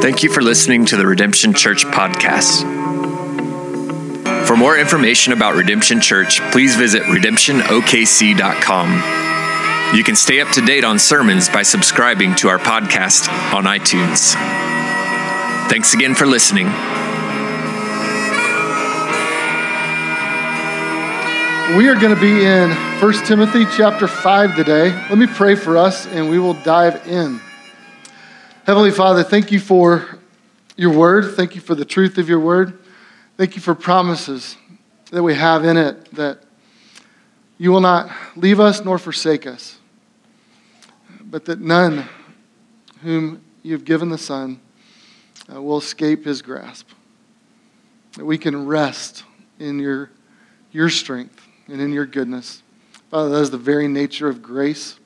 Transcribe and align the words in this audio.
Thank 0.00 0.22
you 0.22 0.32
for 0.32 0.40
listening 0.40 0.86
to 0.86 0.96
the 0.96 1.06
Redemption 1.06 1.52
Church 1.52 1.84
podcast. 1.84 2.62
For 4.46 4.56
more 4.56 4.78
information 4.78 5.32
about 5.32 5.56
Redemption 5.56 6.00
Church, 6.00 6.40
please 6.52 6.76
visit 6.76 7.02
redemptionokc.com. 7.02 9.96
You 9.96 10.04
can 10.04 10.16
stay 10.16 10.40
up 10.40 10.50
to 10.52 10.60
date 10.60 10.84
on 10.84 10.98
sermons 10.98 11.48
by 11.48 11.62
subscribing 11.62 12.34
to 12.36 12.48
our 12.48 12.58
podcast 12.58 13.28
on 13.52 13.64
iTunes. 13.64 14.34
Thanks 15.68 15.94
again 15.94 16.14
for 16.14 16.26
listening. 16.26 16.66
We 21.76 21.88
are 21.88 21.94
going 21.94 22.14
to 22.14 22.20
be 22.20 22.44
in 22.44 22.70
1 23.00 23.12
Timothy 23.26 23.66
chapter 23.76 24.08
5 24.08 24.56
today. 24.56 24.90
Let 25.10 25.18
me 25.18 25.26
pray 25.26 25.54
for 25.54 25.76
us 25.76 26.06
and 26.06 26.30
we 26.30 26.38
will 26.38 26.54
dive 26.54 27.06
in. 27.06 27.42
Heavenly 28.64 28.90
Father, 28.90 29.22
thank 29.22 29.52
you 29.52 29.60
for 29.60 30.18
your 30.76 30.94
word. 30.94 31.36
Thank 31.36 31.54
you 31.54 31.60
for 31.60 31.74
the 31.74 31.84
truth 31.84 32.16
of 32.16 32.26
your 32.26 32.40
word. 32.40 32.78
Thank 33.36 33.54
you 33.54 33.60
for 33.60 33.74
promises 33.74 34.56
that 35.10 35.22
we 35.22 35.34
have 35.34 35.66
in 35.66 35.76
it 35.76 36.10
that 36.14 36.40
you 37.58 37.70
will 37.70 37.82
not 37.82 38.10
leave 38.34 38.60
us 38.60 38.82
nor 38.82 38.96
forsake 38.96 39.46
us, 39.46 39.78
but 41.20 41.44
that 41.44 41.60
none 41.60 42.08
whom 43.02 43.44
you've 43.62 43.84
given 43.84 44.08
the 44.08 44.16
Son 44.16 44.58
uh, 45.54 45.60
will 45.60 45.76
escape 45.76 46.24
his 46.24 46.40
grasp. 46.40 46.88
That 48.16 48.24
we 48.24 48.38
can 48.38 48.64
rest 48.64 49.22
in 49.58 49.80
your, 49.80 50.10
your 50.72 50.88
strength 50.88 51.46
and 51.68 51.78
in 51.78 51.92
your 51.92 52.06
goodness. 52.06 52.62
Father, 53.10 53.30
that 53.30 53.40
is 53.40 53.50
the 53.50 53.58
very 53.58 53.88
nature 53.88 54.28
of 54.28 54.42
grace 54.42 54.98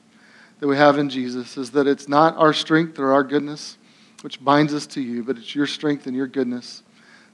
that 0.59 0.67
we 0.67 0.77
have 0.77 0.97
in 0.97 1.09
Jesus, 1.09 1.57
is 1.57 1.71
that 1.71 1.87
it's 1.87 2.07
not 2.07 2.35
our 2.37 2.53
strength 2.53 2.99
or 2.99 3.11
our 3.11 3.23
goodness 3.23 3.77
which 4.21 4.43
binds 4.43 4.73
us 4.73 4.85
to 4.85 5.01
you, 5.01 5.23
but 5.23 5.37
it's 5.37 5.55
your 5.55 5.65
strength 5.65 6.07
and 6.07 6.15
your 6.15 6.27
goodness 6.27 6.83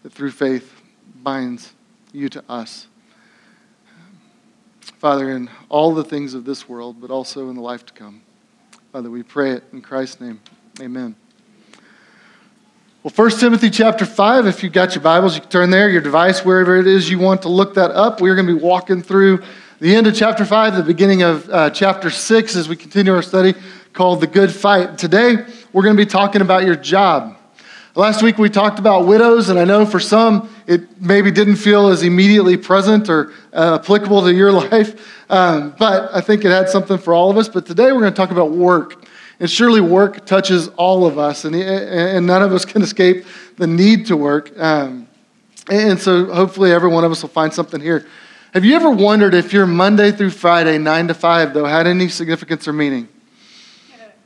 that 0.03 0.13
through 0.13 0.31
faith 0.31 0.81
binds 1.21 1.73
you 2.13 2.29
to 2.29 2.43
us. 2.47 2.87
Father, 4.97 5.35
in 5.35 5.49
all 5.69 5.93
the 5.93 6.03
things 6.03 6.33
of 6.33 6.45
this 6.45 6.67
world, 6.67 6.99
but 6.99 7.11
also 7.11 7.49
in 7.49 7.55
the 7.55 7.61
life 7.61 7.85
to 7.85 7.93
come. 7.93 8.21
Father, 8.91 9.09
we 9.09 9.21
pray 9.21 9.51
it 9.51 9.63
in 9.73 9.81
Christ's 9.81 10.21
name. 10.21 10.39
Amen. 10.79 11.15
Well, 13.03 13.13
1 13.13 13.31
Timothy 13.31 13.69
chapter 13.69 14.05
5, 14.05 14.47
if 14.47 14.63
you've 14.63 14.73
got 14.73 14.95
your 14.95 15.03
Bibles, 15.03 15.35
you 15.35 15.41
can 15.41 15.49
turn 15.49 15.69
there, 15.69 15.89
your 15.89 16.01
device, 16.01 16.43
wherever 16.43 16.77
it 16.77 16.87
is 16.87 17.09
you 17.09 17.19
want 17.19 17.41
to 17.43 17.49
look 17.49 17.75
that 17.75 17.91
up. 17.91 18.21
We're 18.21 18.35
going 18.35 18.47
to 18.47 18.55
be 18.55 18.61
walking 18.61 19.01
through 19.01 19.43
the 19.79 19.95
end 19.95 20.07
of 20.07 20.15
chapter 20.15 20.43
5, 20.43 20.75
the 20.75 20.81
beginning 20.81 21.21
of 21.21 21.47
uh, 21.49 21.69
chapter 21.69 22.09
6 22.09 22.55
as 22.55 22.67
we 22.67 22.75
continue 22.75 23.13
our 23.13 23.21
study 23.21 23.53
called 23.93 24.21
The 24.21 24.27
Good 24.27 24.51
Fight. 24.51 24.97
Today, 24.97 25.35
we're 25.71 25.83
going 25.83 25.95
to 25.95 26.03
be 26.03 26.09
talking 26.09 26.41
about 26.41 26.63
your 26.63 26.75
job. 26.75 27.37
Last 27.93 28.23
week, 28.23 28.39
we 28.39 28.49
talked 28.49 28.79
about 28.79 29.05
widows, 29.05 29.49
and 29.49 29.59
I 29.59 29.65
know 29.65 29.85
for 29.85 29.99
some, 29.99 30.49
it 30.65 30.99
maybe 30.99 31.29
didn't 31.29 31.57
feel 31.57 31.89
as 31.89 32.01
immediately 32.01 32.57
present 32.57 33.07
or 33.07 33.31
uh, 33.53 33.77
applicable 33.79 34.23
to 34.23 34.33
your 34.33 34.51
life, 34.71 35.29
um, 35.29 35.75
but 35.77 36.09
I 36.11 36.21
think 36.21 36.43
it 36.43 36.49
had 36.49 36.69
something 36.69 36.97
for 36.97 37.13
all 37.13 37.29
of 37.29 37.37
us. 37.37 37.47
But 37.47 37.67
today, 37.67 37.91
we're 37.91 38.01
going 38.01 38.13
to 38.13 38.17
talk 38.17 38.31
about 38.31 38.51
work. 38.51 39.05
And 39.39 39.47
surely 39.47 39.81
work 39.81 40.25
touches 40.25 40.69
all 40.69 41.05
of 41.05 41.19
us, 41.19 41.45
and, 41.45 41.55
and 41.55 42.25
none 42.25 42.41
of 42.41 42.51
us 42.51 42.65
can 42.65 42.81
escape 42.81 43.25
the 43.57 43.67
need 43.67 44.07
to 44.07 44.17
work. 44.17 44.51
Um, 44.59 45.07
and 45.69 45.99
so 45.99 46.33
hopefully 46.33 46.71
every 46.71 46.89
one 46.89 47.03
of 47.03 47.11
us 47.11 47.21
will 47.21 47.29
find 47.29 47.53
something 47.53 47.79
here. 47.79 48.07
Have 48.53 48.63
you 48.63 48.75
ever 48.77 48.89
wondered 48.89 49.33
if 49.33 49.51
your 49.51 49.65
Monday 49.65 50.09
through 50.09 50.29
Friday, 50.29 50.77
9 50.77 51.09
to 51.09 51.13
5, 51.13 51.53
though, 51.53 51.65
had 51.65 51.85
any 51.85 52.07
significance 52.07 52.65
or 52.65 52.71
meaning? 52.71 53.09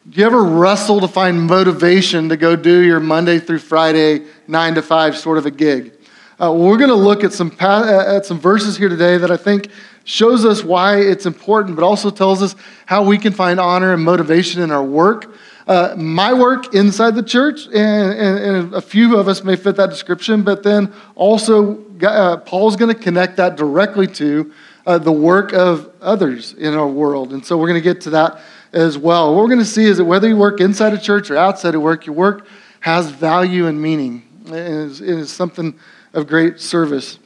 Do 0.08 0.20
you 0.20 0.26
ever 0.28 0.44
wrestle 0.44 1.00
to 1.00 1.08
find 1.08 1.42
motivation 1.42 2.30
to 2.30 2.38
go 2.38 2.56
do 2.56 2.82
your 2.82 3.00
Monday 3.00 3.40
through 3.40 3.60
Friday, 3.60 4.26
9 4.48 4.76
to 4.76 4.82
5 4.84 5.18
sort 5.18 5.40
of 5.40 5.48
a 5.48 5.52
gig? 5.52 5.94
Uh, 6.40 6.54
we're 6.54 6.78
going 6.78 6.92
to 6.92 6.96
look 6.96 7.24
at 7.24 7.34
some, 7.34 7.52
at 7.60 8.28
some 8.28 8.40
verses 8.40 8.78
here 8.78 8.90
today 8.90 9.18
that 9.18 9.32
I 9.32 9.38
think 9.38 9.70
shows 10.04 10.46
us 10.46 10.64
why 10.64 10.98
it's 10.98 11.26
important, 11.26 11.76
but 11.76 11.84
also 11.84 12.12
tells 12.12 12.44
us 12.44 12.56
how 12.86 13.04
we 13.04 13.18
can 13.18 13.34
find 13.34 13.60
honor 13.60 13.92
and 13.92 14.04
motivation 14.04 14.62
in 14.62 14.70
our 14.70 14.84
work. 14.84 15.34
Uh, 15.68 15.94
my 15.96 16.34
work 16.34 16.74
inside 16.74 17.16
the 17.16 17.24
church, 17.24 17.68
and, 17.68 18.14
and, 18.14 18.40
and, 18.40 18.74
a 18.74 18.82
few 18.82 19.18
of 19.18 19.28
us 19.28 19.44
may 19.44 19.56
fit 19.56 19.76
that 19.76 19.90
description, 19.90 20.42
but 20.42 20.64
then 20.64 20.92
also 21.16 21.86
uh, 22.04 22.38
Paul's 22.38 22.76
going 22.76 22.94
to 22.94 23.00
connect 23.00 23.38
that 23.38 23.58
directly 23.58 24.08
to 24.08 24.52
uh, 24.86 24.98
the 24.98 25.12
work 25.12 25.54
of 25.54 25.92
others 26.02 26.54
in 26.54 26.74
our 26.74 26.88
world. 26.88 27.34
And 27.34 27.46
so 27.46 27.58
we're 27.58 27.68
going 27.68 27.82
to 27.82 27.94
get 27.94 28.02
to 28.02 28.10
that 28.12 28.42
as 28.74 28.98
well. 28.98 29.36
What 29.36 29.44
we're 29.44 29.50
going 29.50 29.60
to 29.60 29.66
see 29.66 29.86
is 29.86 29.98
that 29.98 30.06
whether 30.06 30.28
you 30.28 30.38
work 30.38 30.62
inside 30.62 30.94
a 30.94 30.98
church 30.98 31.30
or 31.30 31.38
outside 31.38 31.76
of 31.76 31.82
work, 31.82 32.06
your 32.06 32.16
work 32.16 32.48
has 32.80 33.12
value 33.12 33.68
and 33.68 33.80
meaning. 33.80 34.24
It 34.48 34.54
is, 34.54 35.02
it 35.02 35.10
is 35.10 35.32
something 35.32 35.78
of 36.14 36.28
great 36.28 36.60
service. 36.60 37.20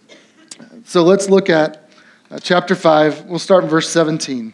So 0.83 1.03
let's 1.03 1.29
look 1.29 1.49
at 1.49 1.89
uh, 2.29 2.39
chapter 2.39 2.75
5. 2.75 3.25
We'll 3.25 3.39
start 3.39 3.63
in 3.63 3.69
verse 3.69 3.89
17. 3.89 4.53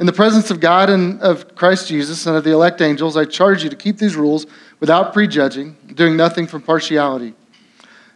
In 0.00 0.06
the 0.06 0.12
presence 0.14 0.50
of 0.50 0.60
God 0.60 0.88
and 0.88 1.20
of 1.20 1.54
Christ 1.54 1.86
Jesus 1.86 2.26
and 2.26 2.34
of 2.34 2.42
the 2.42 2.52
elect 2.52 2.80
angels, 2.80 3.18
I 3.18 3.26
charge 3.26 3.62
you 3.62 3.68
to 3.68 3.76
keep 3.76 3.98
these 3.98 4.16
rules 4.16 4.46
without 4.80 5.12
prejudging, 5.12 5.76
doing 5.94 6.16
nothing 6.16 6.46
from 6.46 6.62
partiality. 6.62 7.34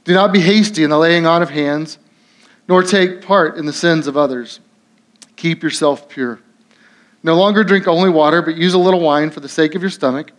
Do 0.05 0.15
not 0.15 0.33
be 0.33 0.41
hasty 0.41 0.83
in 0.83 0.89
the 0.89 0.97
laying 0.97 1.27
on 1.27 1.43
of 1.43 1.51
hands, 1.51 1.99
nor 2.69 2.83
take 2.83 3.21
part 3.21 3.59
in 3.59 3.67
the 3.67 3.73
sins 3.73 4.07
of 4.07 4.17
others. 4.17 4.61
Keep 5.37 5.63
yourself 5.63 6.09
pure. 6.09 6.41
No 7.23 7.37
longer 7.37 7.63
drink 7.63 7.87
only 7.87 8.09
water, 8.09 8.41
but 8.41 8.57
use 8.57 8.73
a 8.73 8.79
little 8.79 9.01
wine 9.01 9.29
for 9.29 9.41
the 9.41 9.49
sake 9.49 9.75
of 9.75 9.83
your 9.83 9.91
stomach 9.91 10.31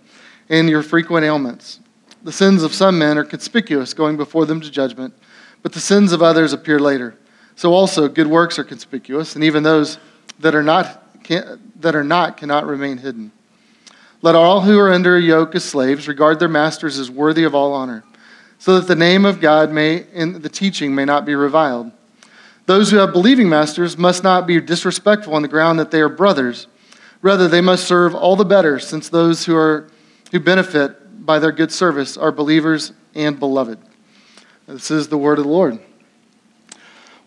and 0.50 0.68
your 0.68 0.82
frequent 0.82 1.26
ailments. 1.26 1.80
The 2.24 2.32
sins 2.32 2.64
of 2.64 2.74
some 2.74 2.98
men 2.98 3.20
are 3.20 3.24
conspicuous, 3.24 3.94
going 3.94 4.18
before 4.18 4.48
them 4.48 4.62
to 4.62 4.72
judgment, 4.72 5.14
but 5.62 5.74
the 5.74 5.80
sins 5.80 6.12
of 6.12 6.24
others 6.24 6.54
appear 6.54 6.80
later. 6.80 7.16
So 7.56 7.72
also, 7.72 8.08
good 8.08 8.28
works 8.28 8.58
are 8.58 8.64
conspicuous, 8.64 9.36
and 9.36 9.44
even 9.44 9.62
those 9.62 10.00
that 10.40 10.56
are 10.56 10.64
not 10.64 11.04
can, 11.26 11.72
that 11.80 11.96
are 11.96 12.04
not 12.04 12.38
cannot 12.38 12.66
remain 12.66 12.98
hidden. 12.98 13.32
Let 14.22 14.36
all 14.36 14.62
who 14.62 14.80
are 14.80 14.94
under 14.94 15.18
a 15.18 15.22
yoke 15.22 15.56
as 15.56 15.64
slaves 15.64 16.08
regard 16.08 16.40
their 16.40 16.48
masters 16.48 16.98
as 16.98 17.12
worthy 17.12 17.44
of 17.44 17.54
all 17.54 17.74
honor, 17.74 18.04
so 18.60 18.80
that 18.80 18.88
the 18.88 18.96
name 18.96 19.26
of 19.26 19.42
God 19.42 19.72
may 19.72 20.06
in 20.14 20.42
the 20.42 20.50
teaching 20.50 20.96
may 20.96 21.04
not 21.04 21.26
be 21.26 21.36
reviled. 21.36 21.92
Those 22.68 22.90
who 22.90 22.98
have 22.98 23.12
believing 23.12 23.50
masters 23.50 23.98
must 23.98 24.24
not 24.24 24.48
be 24.48 24.60
disrespectful 24.62 25.34
on 25.34 25.42
the 25.42 25.48
ground 25.48 25.80
that 25.80 25.92
they 25.92 26.02
are 26.02 26.10
brothers. 26.10 26.68
Rather, 27.22 27.48
they 27.48 27.62
must 27.62 27.88
serve 27.88 28.16
all 28.16 28.36
the 28.36 28.46
better, 28.46 28.80
since 28.80 29.10
those 29.10 29.46
who 29.46 29.56
are 29.56 29.90
who 30.32 30.40
benefit 30.40 31.26
by 31.26 31.40
their 31.40 31.52
good 31.52 31.72
service 31.72 32.18
are 32.18 32.32
believers 32.32 32.94
and 33.14 33.40
beloved. 33.40 33.80
This 34.68 34.92
is 34.92 35.08
the 35.08 35.18
word 35.18 35.38
of 35.40 35.46
the 35.46 35.52
Lord. 35.52 35.80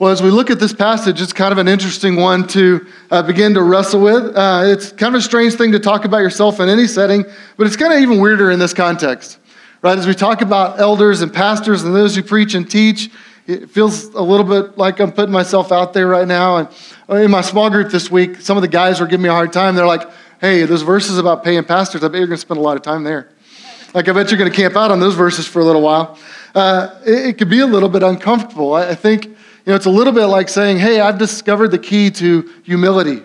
Well, 0.01 0.13
as 0.13 0.23
we 0.23 0.31
look 0.31 0.49
at 0.49 0.61
this 0.61 0.73
passage, 0.73 1.21
it's 1.21 1.33
kind 1.33 1.51
of 1.51 1.59
an 1.59 1.67
interesting 1.67 2.15
one 2.15 2.47
to 2.49 2.87
uh, 3.11 3.21
begin 3.21 3.55
to 3.55 3.63
wrestle 3.65 4.01
with. 4.01 4.37
Uh, 4.37 4.63
it's 4.67 4.93
kind 4.93 5.13
of 5.13 5.19
a 5.19 5.23
strange 5.23 5.55
thing 5.55 5.73
to 5.73 5.81
talk 5.81 6.05
about 6.05 6.19
yourself 6.19 6.61
in 6.61 6.69
any 6.69 6.87
setting, 6.87 7.25
but 7.57 7.67
it's 7.67 7.75
kind 7.75 7.93
of 7.93 7.99
even 7.99 8.21
weirder 8.21 8.53
in 8.53 8.61
this 8.61 8.73
context, 8.73 9.41
right? 9.83 9.99
As 9.99 10.07
we 10.07 10.15
talk 10.15 10.41
about 10.41 10.79
elders 10.79 11.21
and 11.21 11.35
pastors 11.35 11.83
and 11.83 11.93
those 11.97 12.15
who 12.15 12.23
preach 12.23 12.55
and 12.55 12.71
teach, 12.71 13.11
it 13.49 13.71
feels 13.71 14.05
a 14.15 14.23
little 14.23 14.47
bit 14.47 14.79
like 14.79 15.01
I'm 15.01 15.11
putting 15.11 15.33
myself 15.33 15.73
out 15.73 15.95
there 15.95 16.07
right 16.07 16.29
now. 16.29 16.59
And 16.59 16.69
uh, 17.11 17.17
in 17.17 17.33
my 17.33 17.41
small 17.41 17.69
group 17.69 17.91
this 17.91 18.09
week, 18.09 18.41
some 18.41 18.57
of 18.57 18.61
the 18.61 18.69
guys 18.69 19.01
were 19.01 19.07
giving 19.07 19.25
me 19.25 19.31
a 19.31 19.33
hard 19.33 19.53
time. 19.53 19.75
They're 19.75 19.85
like, 19.85 20.09
hey, 20.41 20.63
those 20.63 20.83
verses 20.83 21.19
about 21.19 21.43
paying 21.43 21.65
pastors, 21.65 22.05
I 22.05 22.07
bet 22.07 22.19
you're 22.19 22.29
going 22.29 22.37
to 22.37 22.41
spend 22.41 22.59
a 22.59 22.63
lot 22.63 22.77
of 22.77 22.85
time 22.85 23.03
there. 23.03 23.31
Like, 23.95 24.07
I 24.07 24.13
bet 24.13 24.31
you're 24.31 24.39
going 24.39 24.51
to 24.51 24.57
camp 24.57 24.77
out 24.77 24.93
on 24.93 25.01
those 25.01 25.17
verses 25.17 25.45
for 25.49 25.59
a 25.59 25.65
little 25.65 25.83
while. 25.83 26.17
Uh, 26.55 27.01
it, 27.05 27.27
it, 27.27 27.39
could 27.39 27.51
be 27.51 27.59
a 27.59 27.67
little 27.67 27.89
bit 27.89 28.05
uncomfortable. 28.05 28.75
I, 28.75 28.91
I 28.91 28.95
think 28.95 29.37
you 29.69 29.73
know, 29.73 29.77
it's 29.77 29.85
a 29.85 29.91
little 29.91 30.15
bit 30.15 30.25
like 30.29 30.49
saying, 30.49 30.79
hey, 30.79 30.99
I've 30.99 31.19
discovered 31.19 31.69
the 31.69 31.79
key 31.79 32.11
to 32.13 32.51
humility. 32.65 33.23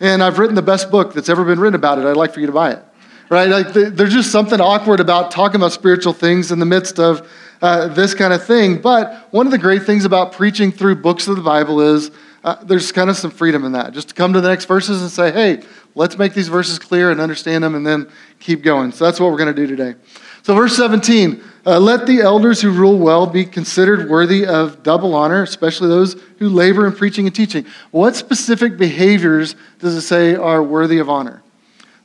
And 0.00 0.20
I've 0.20 0.40
written 0.40 0.56
the 0.56 0.60
best 0.62 0.90
book 0.90 1.14
that's 1.14 1.28
ever 1.28 1.44
been 1.44 1.60
written 1.60 1.76
about 1.76 2.00
it. 2.00 2.04
I'd 2.04 2.16
like 2.16 2.34
for 2.34 2.40
you 2.40 2.46
to 2.46 2.52
buy 2.52 2.72
it. 2.72 2.82
Right? 3.30 3.48
Like, 3.48 3.72
there's 3.72 4.12
just 4.12 4.32
something 4.32 4.60
awkward 4.60 4.98
about 4.98 5.30
talking 5.30 5.60
about 5.60 5.70
spiritual 5.70 6.12
things 6.12 6.50
in 6.50 6.58
the 6.58 6.66
midst 6.66 6.98
of 6.98 7.30
uh, 7.62 7.86
this 7.86 8.14
kind 8.14 8.32
of 8.32 8.44
thing. 8.44 8.80
But 8.80 9.28
one 9.30 9.46
of 9.46 9.52
the 9.52 9.58
great 9.58 9.84
things 9.84 10.04
about 10.04 10.32
preaching 10.32 10.72
through 10.72 10.96
books 10.96 11.28
of 11.28 11.36
the 11.36 11.42
Bible 11.42 11.80
is 11.80 12.10
uh, 12.42 12.56
there's 12.64 12.90
kind 12.90 13.08
of 13.08 13.16
some 13.16 13.30
freedom 13.30 13.64
in 13.64 13.70
that. 13.70 13.92
Just 13.92 14.08
to 14.08 14.14
come 14.16 14.32
to 14.32 14.40
the 14.40 14.48
next 14.48 14.64
verses 14.64 15.02
and 15.02 15.10
say, 15.10 15.30
hey, 15.30 15.62
let's 15.94 16.18
make 16.18 16.34
these 16.34 16.48
verses 16.48 16.80
clear 16.80 17.12
and 17.12 17.20
understand 17.20 17.62
them 17.62 17.76
and 17.76 17.86
then 17.86 18.10
keep 18.40 18.64
going. 18.64 18.90
So 18.90 19.04
that's 19.04 19.20
what 19.20 19.30
we're 19.30 19.38
going 19.38 19.54
to 19.54 19.66
do 19.66 19.68
today. 19.68 19.94
So, 20.42 20.56
verse 20.56 20.76
17 20.76 21.42
uh, 21.66 21.80
let 21.80 22.06
the 22.06 22.20
elders 22.20 22.60
who 22.60 22.70
rule 22.70 22.96
well 22.96 23.26
be 23.26 23.44
considered 23.44 24.08
worthy 24.08 24.46
of 24.46 24.84
double 24.84 25.14
honor, 25.14 25.42
especially 25.42 25.88
those 25.88 26.14
who 26.38 26.48
labor 26.48 26.86
in 26.86 26.92
preaching 26.92 27.26
and 27.26 27.34
teaching. 27.34 27.66
What 27.90 28.14
specific 28.14 28.78
behaviors 28.78 29.56
does 29.80 29.94
it 29.96 30.02
say 30.02 30.36
are 30.36 30.62
worthy 30.62 30.98
of 30.98 31.10
honor? 31.10 31.42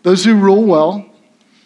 Those 0.01 0.25
who 0.25 0.35
rule 0.35 0.63
well 0.63 1.07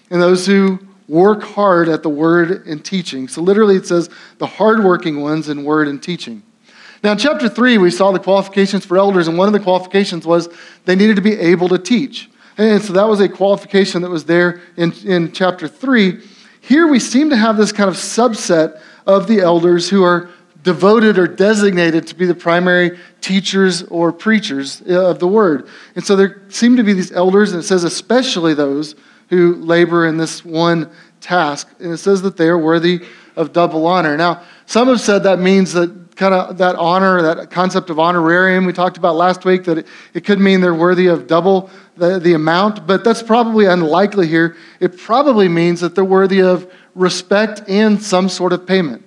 and 0.09 0.21
those 0.21 0.45
who 0.45 0.79
work 1.07 1.43
hard 1.43 1.87
at 1.87 2.03
the 2.03 2.09
word 2.09 2.67
and 2.67 2.83
teaching. 2.83 3.29
So, 3.29 3.41
literally, 3.41 3.77
it 3.77 3.87
says 3.87 4.09
the 4.39 4.47
hardworking 4.47 5.21
ones 5.21 5.47
in 5.47 5.63
word 5.63 5.87
and 5.87 6.03
teaching. 6.03 6.43
Now, 7.01 7.13
in 7.13 7.17
chapter 7.17 7.47
3, 7.47 7.77
we 7.77 7.91
saw 7.91 8.11
the 8.11 8.19
qualifications 8.19 8.85
for 8.85 8.97
elders, 8.97 9.27
and 9.27 9.37
one 9.37 9.47
of 9.47 9.53
the 9.53 9.59
qualifications 9.59 10.25
was 10.25 10.49
they 10.85 10.95
needed 10.95 11.15
to 11.15 11.21
be 11.21 11.33
able 11.33 11.69
to 11.69 11.77
teach. 11.77 12.29
And 12.57 12.81
so 12.81 12.93
that 12.93 13.07
was 13.07 13.21
a 13.21 13.29
qualification 13.29 14.01
that 14.01 14.09
was 14.09 14.25
there 14.25 14.61
in, 14.75 14.91
in 15.05 15.31
chapter 15.31 15.67
3. 15.67 16.21
Here 16.67 16.87
we 16.87 16.99
seem 16.99 17.29
to 17.29 17.37
have 17.37 17.57
this 17.57 17.71
kind 17.71 17.87
of 17.87 17.95
subset 17.95 18.81
of 19.05 19.27
the 19.27 19.39
elders 19.39 19.87
who 19.87 20.03
are 20.03 20.31
devoted 20.63 21.19
or 21.19 21.27
designated 21.27 22.07
to 22.07 22.15
be 22.15 22.25
the 22.25 22.33
primary 22.33 22.97
teachers 23.21 23.83
or 23.83 24.11
preachers 24.11 24.81
uh, 24.89 25.11
of 25.11 25.19
the 25.19 25.27
word. 25.27 25.67
And 25.93 26.03
so 26.03 26.15
there 26.15 26.41
seem 26.49 26.75
to 26.77 26.83
be 26.83 26.93
these 26.93 27.11
elders, 27.11 27.51
and 27.51 27.59
it 27.59 27.67
says 27.67 27.83
especially 27.83 28.55
those 28.55 28.95
who 29.29 29.53
labor 29.57 30.07
in 30.07 30.17
this 30.17 30.43
one 30.43 30.89
task. 31.21 31.69
And 31.79 31.93
it 31.93 31.97
says 31.97 32.23
that 32.23 32.35
they 32.35 32.47
are 32.47 32.57
worthy 32.57 33.05
of 33.35 33.53
double 33.53 33.85
honor. 33.85 34.17
Now, 34.17 34.41
some 34.65 34.87
have 34.87 35.01
said 35.01 35.19
that 35.19 35.37
means 35.37 35.73
that 35.73 36.04
kind 36.15 36.33
of 36.33 36.57
that 36.57 36.75
honor, 36.75 37.21
that 37.21 37.51
concept 37.51 37.89
of 37.89 37.99
honorarium 37.99 38.65
we 38.65 38.73
talked 38.73 38.97
about 38.97 39.15
last 39.15 39.45
week, 39.45 39.65
that 39.65 39.79
it, 39.79 39.87
it 40.13 40.23
could 40.23 40.39
mean 40.39 40.61
they're 40.61 40.73
worthy 40.73 41.07
of 41.07 41.27
double 41.27 41.69
the, 41.97 42.19
the 42.19 42.33
amount, 42.33 42.87
but 42.87 43.03
that's 43.03 43.21
probably 43.21 43.65
unlikely 43.65 44.27
here. 44.27 44.55
It 44.79 44.97
probably 44.97 45.47
means 45.47 45.81
that 45.81 45.95
they're 45.95 46.05
worthy 46.05 46.41
of 46.41 46.71
respect 46.93 47.61
and 47.67 48.01
some 48.01 48.29
sort 48.29 48.53
of 48.53 48.65
payment. 48.65 49.03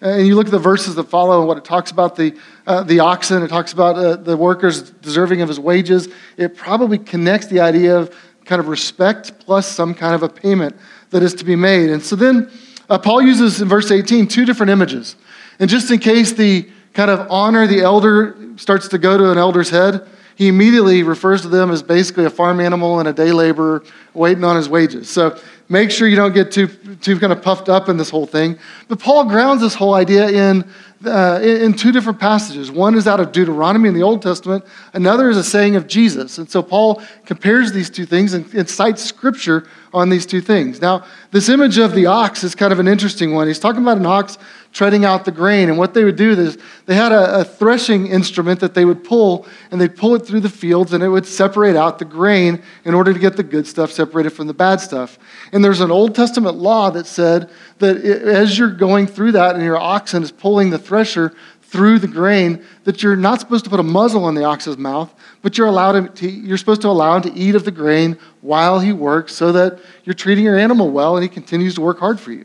And 0.00 0.26
you 0.26 0.34
look 0.34 0.46
at 0.46 0.52
the 0.52 0.58
verses 0.58 0.94
that 0.94 1.04
follow 1.04 1.38
and 1.38 1.48
what 1.48 1.56
it 1.56 1.64
talks 1.64 1.90
about 1.90 2.16
the, 2.16 2.38
uh, 2.66 2.82
the 2.82 3.00
oxen, 3.00 3.42
it 3.42 3.48
talks 3.48 3.72
about 3.72 3.96
uh, 3.96 4.16
the 4.16 4.36
workers 4.36 4.90
deserving 4.90 5.40
of 5.40 5.48
his 5.48 5.58
wages. 5.58 6.08
It 6.36 6.56
probably 6.56 6.98
connects 6.98 7.46
the 7.46 7.60
idea 7.60 7.98
of 7.98 8.14
kind 8.44 8.60
of 8.60 8.68
respect 8.68 9.38
plus 9.40 9.66
some 9.66 9.94
kind 9.94 10.14
of 10.14 10.22
a 10.22 10.28
payment 10.28 10.76
that 11.10 11.22
is 11.22 11.34
to 11.34 11.44
be 11.44 11.56
made. 11.56 11.90
And 11.90 12.02
so 12.02 12.14
then 12.14 12.50
uh, 12.88 12.98
Paul 12.98 13.22
uses 13.22 13.60
in 13.60 13.68
verse 13.68 13.90
18 13.90 14.28
two 14.28 14.44
different 14.44 14.70
images. 14.70 15.16
And 15.58 15.70
just 15.70 15.90
in 15.90 15.98
case 15.98 16.32
the 16.32 16.68
kind 16.92 17.10
of 17.10 17.30
honor 17.30 17.66
the 17.66 17.80
elder 17.80 18.36
starts 18.56 18.88
to 18.88 18.98
go 18.98 19.18
to 19.18 19.30
an 19.30 19.38
elder's 19.38 19.70
head, 19.70 20.06
he 20.36 20.48
immediately 20.48 21.02
refers 21.02 21.42
to 21.42 21.48
them 21.48 21.70
as 21.70 21.82
basically 21.82 22.26
a 22.26 22.30
farm 22.30 22.60
animal 22.60 22.98
and 23.00 23.08
a 23.08 23.12
day 23.12 23.32
laborer 23.32 23.82
waiting 24.12 24.44
on 24.44 24.54
his 24.54 24.68
wages. 24.68 25.08
So 25.08 25.38
make 25.70 25.90
sure 25.90 26.08
you 26.08 26.16
don't 26.16 26.34
get 26.34 26.52
too, 26.52 26.68
too 27.00 27.18
kind 27.18 27.32
of 27.32 27.42
puffed 27.42 27.70
up 27.70 27.88
in 27.88 27.96
this 27.96 28.10
whole 28.10 28.26
thing. 28.26 28.58
But 28.88 29.00
Paul 29.00 29.24
grounds 29.24 29.62
this 29.62 29.74
whole 29.74 29.94
idea 29.94 30.28
in, 30.28 30.70
uh, 31.06 31.40
in 31.42 31.72
two 31.72 31.90
different 31.90 32.20
passages. 32.20 32.70
One 32.70 32.94
is 32.96 33.06
out 33.06 33.18
of 33.18 33.32
Deuteronomy 33.32 33.88
in 33.88 33.94
the 33.94 34.02
Old 34.02 34.20
Testament, 34.20 34.62
another 34.92 35.30
is 35.30 35.38
a 35.38 35.44
saying 35.44 35.74
of 35.74 35.86
Jesus. 35.86 36.36
And 36.36 36.50
so 36.50 36.62
Paul 36.62 37.02
compares 37.24 37.72
these 37.72 37.88
two 37.88 38.04
things 38.04 38.34
and, 38.34 38.52
and 38.54 38.68
cites 38.68 39.02
scripture 39.02 39.66
on 39.94 40.10
these 40.10 40.26
two 40.26 40.42
things. 40.42 40.82
Now, 40.82 41.06
this 41.30 41.48
image 41.48 41.78
of 41.78 41.94
the 41.94 42.04
ox 42.04 42.44
is 42.44 42.54
kind 42.54 42.74
of 42.74 42.78
an 42.78 42.88
interesting 42.88 43.34
one. 43.34 43.46
He's 43.46 43.58
talking 43.58 43.80
about 43.80 43.96
an 43.96 44.06
ox 44.06 44.36
treading 44.76 45.06
out 45.06 45.24
the 45.24 45.32
grain. 45.32 45.70
And 45.70 45.78
what 45.78 45.94
they 45.94 46.04
would 46.04 46.16
do 46.16 46.32
is 46.32 46.58
they 46.84 46.94
had 46.94 47.10
a, 47.10 47.40
a, 47.40 47.44
threshing 47.44 48.08
instrument 48.08 48.60
that 48.60 48.74
they 48.74 48.84
would 48.84 49.02
pull, 49.02 49.46
and 49.70 49.80
they'd 49.80 49.96
pull 49.96 50.14
it 50.14 50.26
through 50.26 50.40
the 50.40 50.50
fields, 50.50 50.92
and 50.92 51.02
it 51.02 51.08
would 51.08 51.24
separate 51.24 51.76
out 51.76 51.98
the 51.98 52.04
grain 52.04 52.62
in 52.84 52.92
order 52.92 53.14
to 53.14 53.18
get 53.18 53.38
the 53.38 53.42
good 53.42 53.66
stuff 53.66 53.90
separated 53.90 54.30
from 54.30 54.48
the 54.48 54.52
bad 54.52 54.78
stuff. 54.78 55.18
And 55.50 55.64
there's 55.64 55.80
an 55.80 55.90
Old 55.90 56.14
Testament 56.14 56.56
law 56.56 56.90
that 56.90 57.06
said 57.06 57.48
that 57.78 57.96
it, 57.96 58.20
as 58.20 58.58
you're 58.58 58.70
going 58.70 59.06
through 59.06 59.32
that 59.32 59.54
and 59.54 59.64
your 59.64 59.78
oxen 59.78 60.22
is 60.22 60.30
pulling 60.30 60.68
the 60.68 60.78
thresher 60.78 61.34
through 61.62 61.98
the 61.98 62.06
grain, 62.06 62.62
that 62.84 63.02
you're 63.02 63.16
not 63.16 63.40
supposed 63.40 63.64
to 63.64 63.70
put 63.70 63.80
a 63.80 63.82
muzzle 63.82 64.24
on 64.24 64.34
the 64.34 64.44
ox's 64.44 64.76
mouth, 64.76 65.14
but 65.40 65.56
you're 65.56 65.68
allowed 65.68 66.14
to, 66.16 66.28
you're 66.28 66.58
supposed 66.58 66.82
to 66.82 66.88
allow 66.88 67.16
him 67.16 67.22
to 67.22 67.32
eat 67.32 67.54
of 67.54 67.64
the 67.64 67.70
grain 67.70 68.18
while 68.42 68.78
he 68.78 68.92
works 68.92 69.34
so 69.34 69.52
that 69.52 69.78
you're 70.04 70.12
treating 70.12 70.44
your 70.44 70.58
animal 70.58 70.90
well 70.90 71.16
and 71.16 71.22
he 71.22 71.30
continues 71.30 71.74
to 71.76 71.80
work 71.80 71.98
hard 71.98 72.20
for 72.20 72.32
you. 72.32 72.44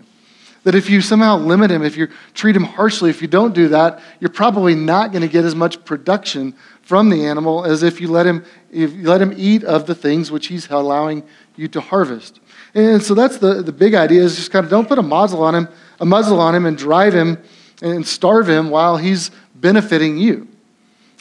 That 0.63 0.75
if 0.75 0.89
you 0.89 1.01
somehow 1.01 1.37
limit 1.37 1.71
him, 1.71 1.83
if 1.83 1.97
you 1.97 2.07
treat 2.35 2.55
him 2.55 2.63
harshly, 2.63 3.09
if 3.09 3.21
you 3.21 3.27
don't 3.27 3.55
do 3.55 3.69
that, 3.69 3.99
you're 4.19 4.29
probably 4.29 4.75
not 4.75 5.11
going 5.11 5.23
to 5.23 5.27
get 5.27 5.43
as 5.43 5.55
much 5.55 5.83
production 5.85 6.53
from 6.83 7.09
the 7.09 7.25
animal 7.25 7.65
as 7.65 7.81
if 7.81 7.99
you 7.99 8.07
let 8.07 8.27
him, 8.27 8.45
if 8.71 8.93
you 8.93 9.07
let 9.07 9.21
him 9.21 9.33
eat 9.35 9.63
of 9.63 9.87
the 9.87 9.95
things 9.95 10.29
which 10.29 10.47
he's 10.47 10.69
allowing 10.69 11.23
you 11.55 11.67
to 11.69 11.81
harvest. 11.81 12.39
And 12.75 13.01
so 13.01 13.13
that's 13.13 13.37
the, 13.37 13.63
the 13.63 13.71
big 13.71 13.95
idea 13.95 14.21
is 14.21 14.35
just 14.35 14.51
kind 14.51 14.63
of 14.63 14.69
don't 14.69 14.87
put 14.87 14.99
a 14.99 15.03
muzzle 15.03 15.43
on 15.43 15.55
him, 15.55 15.67
a 15.99 16.05
muzzle 16.05 16.39
on 16.39 16.53
him 16.53 16.65
and 16.65 16.77
drive 16.77 17.13
him 17.13 17.41
and 17.81 18.05
starve 18.05 18.47
him 18.47 18.69
while 18.69 18.97
he's 18.97 19.31
benefiting 19.55 20.17
you. 20.17 20.47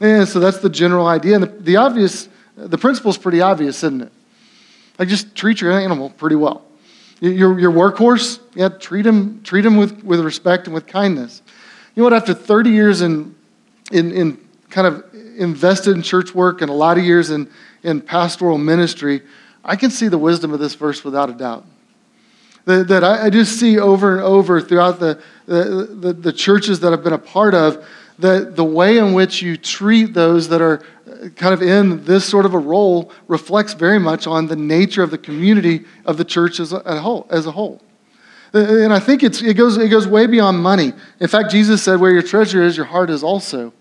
And 0.01 0.29
so 0.29 0.41
that's 0.41 0.59
the 0.59 0.71
general 0.71 1.07
idea. 1.07 1.37
And 1.37 1.45
the, 1.45 1.49
the 1.49 1.77
obvious, 1.77 2.29
the 2.57 2.79
principle 2.79 3.11
is 3.11 3.19
pretty 3.19 3.41
obvious, 3.41 3.79
isn't 3.79 4.03
it? 4.03 4.13
Like 4.99 5.09
just 5.09 5.35
treat 5.35 5.61
your 5.61 5.73
animal 5.73 6.11
pretty 6.11 6.37
well. 6.37 6.65
Your, 7.21 7.59
your 7.61 7.71
workhorse, 7.71 8.41
yeah, 8.55 8.71
treat 8.71 9.07
him, 9.07 9.43
treat 9.43 9.65
him 9.65 9.77
with, 9.77 10.03
with 10.03 10.21
respect 10.21 10.67
and 10.67 10.75
with 10.75 10.87
kindness. 10.87 11.43
You 11.95 12.01
know 12.01 12.05
what? 12.05 12.15
After 12.15 12.33
30 12.33 12.71
years 12.71 13.03
in, 13.03 13.35
in, 13.93 14.11
in 14.13 14.49
kind 14.71 14.87
of 14.87 15.05
invested 15.37 15.97
in 15.97 16.03
church 16.03 16.35
work 16.35 16.63
and 16.63 16.71
a 16.71 16.75
lot 16.75 16.97
of 16.97 17.05
years 17.05 17.31
in, 17.31 17.51
in 17.83 18.01
pastoral 18.01 18.57
ministry, 18.57 19.23
I 19.65 19.77
can 19.77 19.91
see 19.91 20.09
the 20.09 20.19
wisdom 20.19 20.55
of 20.55 20.61
this 20.61 20.75
verse 20.75 21.05
without 21.05 21.29
a 21.29 21.35
doubt. 21.35 21.67
That, 22.65 22.89
that 22.89 23.05
I, 23.05 23.27
I 23.27 23.31
just 23.31 23.59
see 23.59 23.79
over 23.79 24.17
and 24.17 24.23
over 24.23 24.61
throughout 24.61 25.01
the, 25.01 25.21
the, 25.47 25.89
the, 26.01 26.13
the 26.13 26.33
churches 26.33 26.81
that 26.81 26.93
I've 26.93 27.05
been 27.05 27.13
a 27.13 27.19
part 27.19 27.55
of 27.55 27.87
that 28.19 28.55
the 28.55 28.65
way 28.65 28.99
in 28.99 29.13
which 29.15 29.43
you 29.43 29.57
treat 29.57 30.13
those 30.15 30.49
that 30.49 30.61
are 30.61 30.83
kind 31.37 31.53
of 31.53 31.63
in 31.63 32.05
this 32.05 32.25
sort 32.25 32.47
of 32.47 32.55
a 32.55 32.59
role 32.59 33.13
reflects 33.29 33.75
very 33.75 33.99
much 33.99 34.27
on 34.27 34.47
the 34.47 34.57
nature 34.57 35.03
of 35.03 35.11
the 35.11 35.19
community 35.19 35.85
of 36.07 36.17
the 36.17 36.25
church 36.25 36.61
as 36.61 36.73
a 36.73 37.01
whole. 37.01 37.27
As 37.31 37.47
a 37.47 37.51
whole. 37.53 37.83
And 38.53 38.93
I 38.93 38.99
think 38.99 39.23
it, 39.23 39.55
goes, 39.55 39.77
it 39.77 39.89
goes 39.89 40.09
way 40.09 40.27
beyond 40.27 40.61
money. 40.61 40.93
In 41.21 41.29
fact, 41.29 41.51
Jesus 41.51 41.83
said, 41.83 42.01
Where 42.01 42.11
your 42.11 42.23
treasure 42.23 42.63
is, 42.63 42.77
your 42.77 42.87
heart 42.87 43.11
is 43.11 43.23
also. 43.23 43.73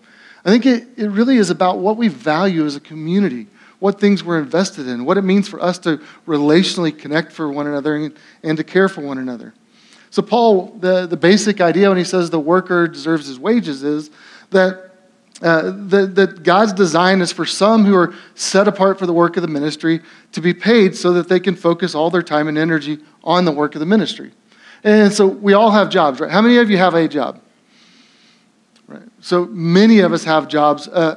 I 0.44 0.50
think 0.50 0.64
it, 0.64 0.88
it 0.96 1.08
really 1.08 1.36
is 1.36 1.50
about 1.50 1.78
what 1.78 1.96
we 1.96 2.08
value 2.08 2.64
as 2.64 2.76
a 2.76 2.80
community, 2.80 3.46
what 3.78 4.00
things 4.00 4.22
we're 4.22 4.38
invested 4.38 4.86
in, 4.86 5.04
what 5.04 5.18
it 5.18 5.22
means 5.22 5.48
for 5.48 5.60
us 5.60 5.78
to 5.80 6.00
relationally 6.26 6.96
connect 6.96 7.32
for 7.32 7.50
one 7.50 7.66
another 7.66 7.96
and, 7.96 8.16
and 8.42 8.56
to 8.56 8.64
care 8.64 8.88
for 8.88 9.00
one 9.00 9.18
another. 9.18 9.52
So, 10.10 10.22
Paul, 10.22 10.76
the, 10.80 11.06
the 11.06 11.16
basic 11.16 11.60
idea 11.60 11.88
when 11.88 11.98
he 11.98 12.04
says 12.04 12.30
the 12.30 12.40
worker 12.40 12.88
deserves 12.88 13.26
his 13.26 13.38
wages 13.38 13.82
is 13.82 14.10
that 14.50 14.89
uh, 15.42 15.72
that, 15.74 16.14
that 16.14 16.42
God's 16.42 16.72
design 16.72 17.20
is 17.20 17.32
for 17.32 17.46
some 17.46 17.84
who 17.84 17.94
are 17.96 18.14
set 18.34 18.68
apart 18.68 18.98
for 18.98 19.06
the 19.06 19.12
work 19.12 19.36
of 19.36 19.42
the 19.42 19.48
ministry 19.48 20.00
to 20.32 20.40
be 20.40 20.52
paid 20.52 20.94
so 20.94 21.12
that 21.14 21.28
they 21.28 21.40
can 21.40 21.56
focus 21.56 21.94
all 21.94 22.10
their 22.10 22.22
time 22.22 22.46
and 22.46 22.58
energy 22.58 22.98
on 23.24 23.44
the 23.44 23.52
work 23.52 23.74
of 23.74 23.80
the 23.80 23.86
ministry. 23.86 24.32
And 24.84 25.12
so 25.12 25.26
we 25.26 25.52
all 25.54 25.70
have 25.70 25.88
jobs, 25.88 26.20
right? 26.20 26.30
How 26.30 26.42
many 26.42 26.58
of 26.58 26.70
you 26.70 26.76
have 26.76 26.94
a 26.94 27.08
job? 27.08 27.40
Right. 28.86 29.02
So 29.20 29.46
many 29.46 30.00
of 30.00 30.12
us 30.12 30.24
have 30.24 30.48
jobs. 30.48 30.88
Uh, 30.88 31.16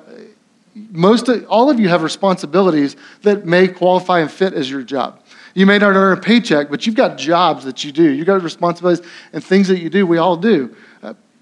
most 0.75 1.27
of, 1.27 1.45
all 1.47 1.69
of 1.69 1.79
you 1.79 1.89
have 1.89 2.03
responsibilities 2.03 2.95
that 3.23 3.45
may 3.45 3.67
qualify 3.67 4.19
and 4.19 4.31
fit 4.31 4.53
as 4.53 4.69
your 4.69 4.83
job. 4.83 5.19
You 5.53 5.65
may 5.65 5.77
not 5.77 5.95
earn 5.95 6.17
a 6.17 6.21
paycheck, 6.21 6.69
but 6.69 6.85
you've 6.85 6.95
got 6.95 7.17
jobs 7.17 7.63
that 7.65 7.83
you 7.83 7.91
do. 7.91 8.09
You've 8.11 8.25
got 8.25 8.41
responsibilities 8.41 9.05
and 9.33 9.43
things 9.43 9.67
that 9.67 9.79
you 9.79 9.89
do. 9.89 10.07
We 10.07 10.17
all 10.17 10.37
do. 10.37 10.75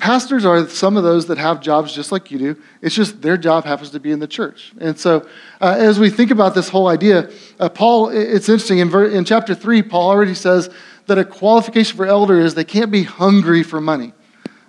Pastors 0.01 0.45
are 0.45 0.67
some 0.67 0.97
of 0.97 1.03
those 1.03 1.27
that 1.27 1.37
have 1.37 1.61
jobs 1.61 1.93
just 1.93 2.11
like 2.11 2.31
you 2.31 2.39
do. 2.39 2.61
It's 2.81 2.95
just 2.95 3.21
their 3.21 3.37
job 3.37 3.65
happens 3.65 3.91
to 3.91 3.99
be 3.99 4.11
in 4.11 4.17
the 4.17 4.27
church. 4.27 4.73
And 4.79 4.99
so, 4.99 5.27
uh, 5.61 5.75
as 5.77 5.99
we 5.99 6.09
think 6.09 6.31
about 6.31 6.55
this 6.55 6.69
whole 6.69 6.87
idea, 6.87 7.29
uh, 7.59 7.69
Paul, 7.69 8.09
it's 8.09 8.49
interesting. 8.49 8.79
In, 8.79 8.89
ver- 8.89 9.09
in 9.09 9.25
chapter 9.25 9.53
3, 9.53 9.83
Paul 9.83 10.09
already 10.09 10.33
says 10.33 10.71
that 11.05 11.19
a 11.19 11.23
qualification 11.23 11.95
for 11.95 12.07
elder 12.07 12.39
is 12.39 12.55
they 12.55 12.63
can't 12.63 12.89
be 12.89 13.03
hungry 13.03 13.61
for 13.61 13.79
money 13.79 14.11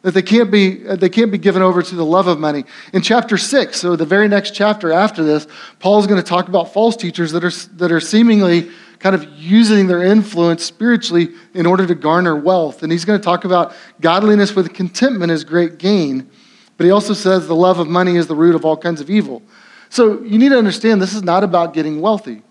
that 0.02 0.12
they 0.12 0.22
can't 0.22 0.50
be 0.50 0.86
uh, 0.86 0.96
they 0.96 1.08
can't 1.08 1.30
be 1.30 1.38
given 1.38 1.62
over 1.62 1.80
to 1.80 1.94
the 1.94 2.04
love 2.04 2.26
of 2.26 2.38
money 2.40 2.64
in 2.92 3.00
chapter 3.02 3.38
6 3.38 3.78
so 3.78 3.94
the 3.94 4.04
very 4.04 4.26
next 4.26 4.52
chapter 4.52 4.90
after 4.90 5.22
this 5.22 5.46
paul's 5.78 6.08
going 6.08 6.20
to 6.20 6.26
talk 6.26 6.48
about 6.48 6.72
false 6.72 6.96
teachers 6.96 7.30
that 7.30 7.44
are 7.44 7.52
that 7.76 7.92
are 7.92 8.00
seemingly 8.00 8.68
kind 9.02 9.16
of 9.16 9.28
using 9.37 9.88
their 9.88 10.04
influence 10.04 10.64
spiritually 10.64 11.30
in 11.54 11.66
order 11.66 11.87
to 11.87 11.94
garner 11.94 12.37
wealth. 12.37 12.85
And 12.85 12.92
he's 12.92 13.04
going 13.04 13.18
to 13.18 13.25
talk 13.25 13.44
about 13.44 13.75
godliness 14.00 14.54
with 14.54 14.73
contentment 14.73 15.32
is 15.32 15.42
great 15.42 15.78
gain. 15.78 16.30
But 16.76 16.85
he 16.85 16.92
also 16.92 17.12
says 17.12 17.49
the 17.49 17.56
love 17.56 17.80
of 17.80 17.88
money 17.88 18.16
is 18.16 18.28
the 18.28 18.37
root 18.37 18.54
of 18.54 18.64
all 18.64 18.76
kinds 18.76 19.00
of 19.00 19.11
evil. 19.11 19.42
So 19.90 20.23
you 20.23 20.38
need 20.38 20.50
to 20.50 20.59
understand 20.59 21.02
this 21.02 21.14
is 21.14 21.25
not 21.25 21.42
about 21.42 21.75
getting 21.75 22.00
wealthy. 22.00 22.42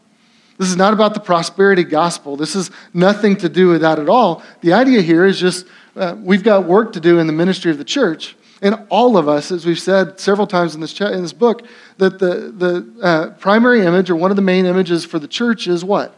This 0.58 0.68
is 0.68 0.76
not 0.76 0.94
about 0.94 1.14
the 1.14 1.22
prosperity 1.22 1.86
gospel. 1.86 2.36
This 2.36 2.54
is 2.54 2.70
nothing 2.94 3.38
to 3.38 3.50
do 3.50 3.70
with 3.70 3.82
that 3.82 3.98
at 3.98 4.10
all. 4.10 4.44
The 4.60 4.74
idea 4.74 5.02
here 5.02 5.26
is 5.26 5.40
just 5.40 5.66
uh, 5.96 6.16
we've 6.20 6.44
got 6.44 6.66
work 6.66 6.92
to 6.94 7.00
do 7.00 7.18
in 7.20 7.28
the 7.28 7.34
ministry 7.34 7.72
of 7.72 7.78
the 7.78 7.86
church. 7.86 8.36
And 8.62 8.86
all 8.90 9.18
of 9.18 9.28
us, 9.28 9.52
as 9.52 9.66
we've 9.66 9.80
said 9.80 10.20
several 10.20 10.46
times 10.46 10.76
in 10.76 10.82
this, 10.82 10.94
cha- 10.94 11.08
in 11.08 11.24
this 11.24 11.34
book, 11.34 11.66
that 11.98 12.20
the, 12.20 12.54
the 12.56 13.02
uh, 13.02 13.30
primary 13.40 13.86
image 13.86 14.10
or 14.10 14.18
one 14.18 14.32
of 14.32 14.36
the 14.36 14.44
main 14.44 14.66
images 14.66 15.06
for 15.06 15.18
the 15.18 15.28
church 15.28 15.68
is 15.68 15.84
what? 15.84 16.14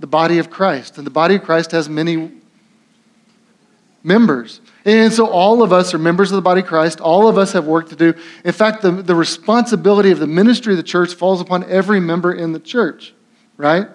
The 0.00 0.06
body 0.06 0.38
of 0.38 0.50
Christ. 0.50 0.98
And 0.98 1.06
the 1.06 1.10
body 1.10 1.36
of 1.36 1.42
Christ 1.42 1.70
has 1.70 1.88
many 1.88 2.32
members. 4.02 4.60
And 4.84 5.12
so 5.12 5.26
all 5.26 5.62
of 5.62 5.72
us 5.72 5.92
are 5.92 5.98
members 5.98 6.32
of 6.32 6.36
the 6.36 6.42
body 6.42 6.62
of 6.62 6.66
Christ. 6.66 7.00
All 7.00 7.28
of 7.28 7.36
us 7.36 7.52
have 7.52 7.66
work 7.66 7.90
to 7.90 7.96
do. 7.96 8.14
In 8.44 8.52
fact, 8.52 8.82
the, 8.82 8.90
the 8.90 9.14
responsibility 9.14 10.10
of 10.10 10.18
the 10.18 10.26
ministry 10.26 10.72
of 10.72 10.78
the 10.78 10.82
church 10.82 11.14
falls 11.14 11.40
upon 11.40 11.64
every 11.70 12.00
member 12.00 12.32
in 12.32 12.52
the 12.52 12.60
church, 12.60 13.12
right? 13.56 13.88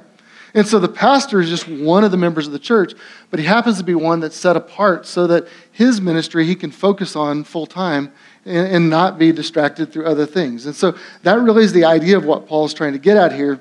And 0.54 0.66
so 0.66 0.80
the 0.80 0.88
pastor 0.88 1.42
is 1.42 1.50
just 1.50 1.68
one 1.68 2.04
of 2.04 2.12
the 2.12 2.18
members 2.18 2.48
of 2.48 2.54
the 2.54 2.60
church, 2.60 2.94
but 3.30 3.40
he 3.40 3.46
happens 3.46 3.78
to 3.80 3.84
be 3.84 3.96
one 3.96 4.22
that's 4.22 4.38
set 4.38 4.56
apart 4.56 5.06
so 5.06 5.28
that 5.28 5.48
his 5.72 6.00
ministry 6.00 6.46
he 6.46 6.56
can 6.56 6.72
focus 6.72 7.16
on 7.16 7.44
full 7.44 7.66
time 7.66 8.14
and, 8.46 8.68
and 8.68 8.90
not 8.90 9.20
be 9.20 9.34
distracted 9.34 9.92
through 9.92 10.06
other 10.06 10.26
things. 10.26 10.66
And 10.66 10.74
so 10.74 10.96
that 11.24 11.40
really 11.40 11.66
is 11.66 11.74
the 11.74 11.84
idea 11.84 12.16
of 12.16 12.24
what 12.24 12.48
Paul's 12.48 12.74
trying 12.74 12.94
to 12.94 13.00
get 13.00 13.18
at 13.18 13.34
here 13.34 13.60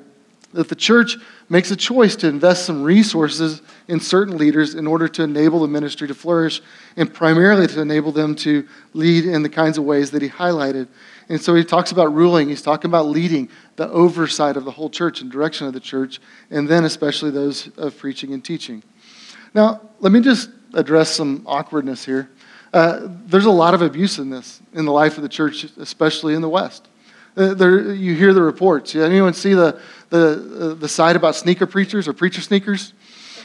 that 0.54 0.68
the 0.68 0.74
church 0.74 1.16
makes 1.48 1.70
a 1.70 1.76
choice 1.76 2.14
to 2.16 2.28
invest 2.28 2.64
some 2.64 2.82
resources 2.82 3.60
in 3.88 3.98
certain 4.00 4.38
leaders 4.38 4.74
in 4.74 4.86
order 4.86 5.08
to 5.08 5.22
enable 5.22 5.60
the 5.60 5.68
ministry 5.68 6.08
to 6.08 6.14
flourish 6.14 6.62
and 6.96 7.12
primarily 7.12 7.66
to 7.66 7.80
enable 7.80 8.12
them 8.12 8.34
to 8.36 8.66
lead 8.92 9.26
in 9.26 9.42
the 9.42 9.48
kinds 9.48 9.78
of 9.78 9.84
ways 9.84 10.12
that 10.12 10.22
he 10.22 10.28
highlighted. 10.28 10.86
And 11.28 11.40
so 11.40 11.54
he 11.54 11.64
talks 11.64 11.90
about 11.90 12.14
ruling, 12.14 12.48
he's 12.48 12.62
talking 12.62 12.90
about 12.90 13.06
leading, 13.06 13.48
the 13.76 13.88
oversight 13.88 14.56
of 14.56 14.64
the 14.64 14.70
whole 14.70 14.88
church 14.88 15.20
and 15.20 15.30
direction 15.30 15.66
of 15.66 15.72
the 15.72 15.80
church, 15.80 16.20
and 16.50 16.68
then 16.68 16.84
especially 16.84 17.30
those 17.30 17.68
of 17.76 17.98
preaching 17.98 18.32
and 18.32 18.44
teaching. 18.44 18.82
Now, 19.54 19.80
let 19.98 20.12
me 20.12 20.20
just 20.20 20.50
address 20.72 21.10
some 21.10 21.42
awkwardness 21.46 22.04
here. 22.04 22.30
Uh, 22.72 23.08
there's 23.26 23.46
a 23.46 23.50
lot 23.50 23.74
of 23.74 23.82
abuse 23.82 24.18
in 24.18 24.30
this, 24.30 24.60
in 24.72 24.84
the 24.84 24.92
life 24.92 25.16
of 25.16 25.22
the 25.22 25.28
church, 25.28 25.64
especially 25.78 26.34
in 26.34 26.42
the 26.42 26.48
West. 26.48 26.88
Uh, 27.36 27.54
there, 27.54 27.92
you 27.92 28.14
hear 28.14 28.32
the 28.32 28.42
reports. 28.42 28.94
Anyone 28.94 29.34
see 29.34 29.54
the, 29.54 29.80
the, 30.10 30.72
uh, 30.72 30.74
the 30.74 30.88
side 30.88 31.16
about 31.16 31.34
sneaker 31.34 31.66
preachers 31.66 32.06
or 32.06 32.12
preacher 32.12 32.40
sneakers? 32.40 32.92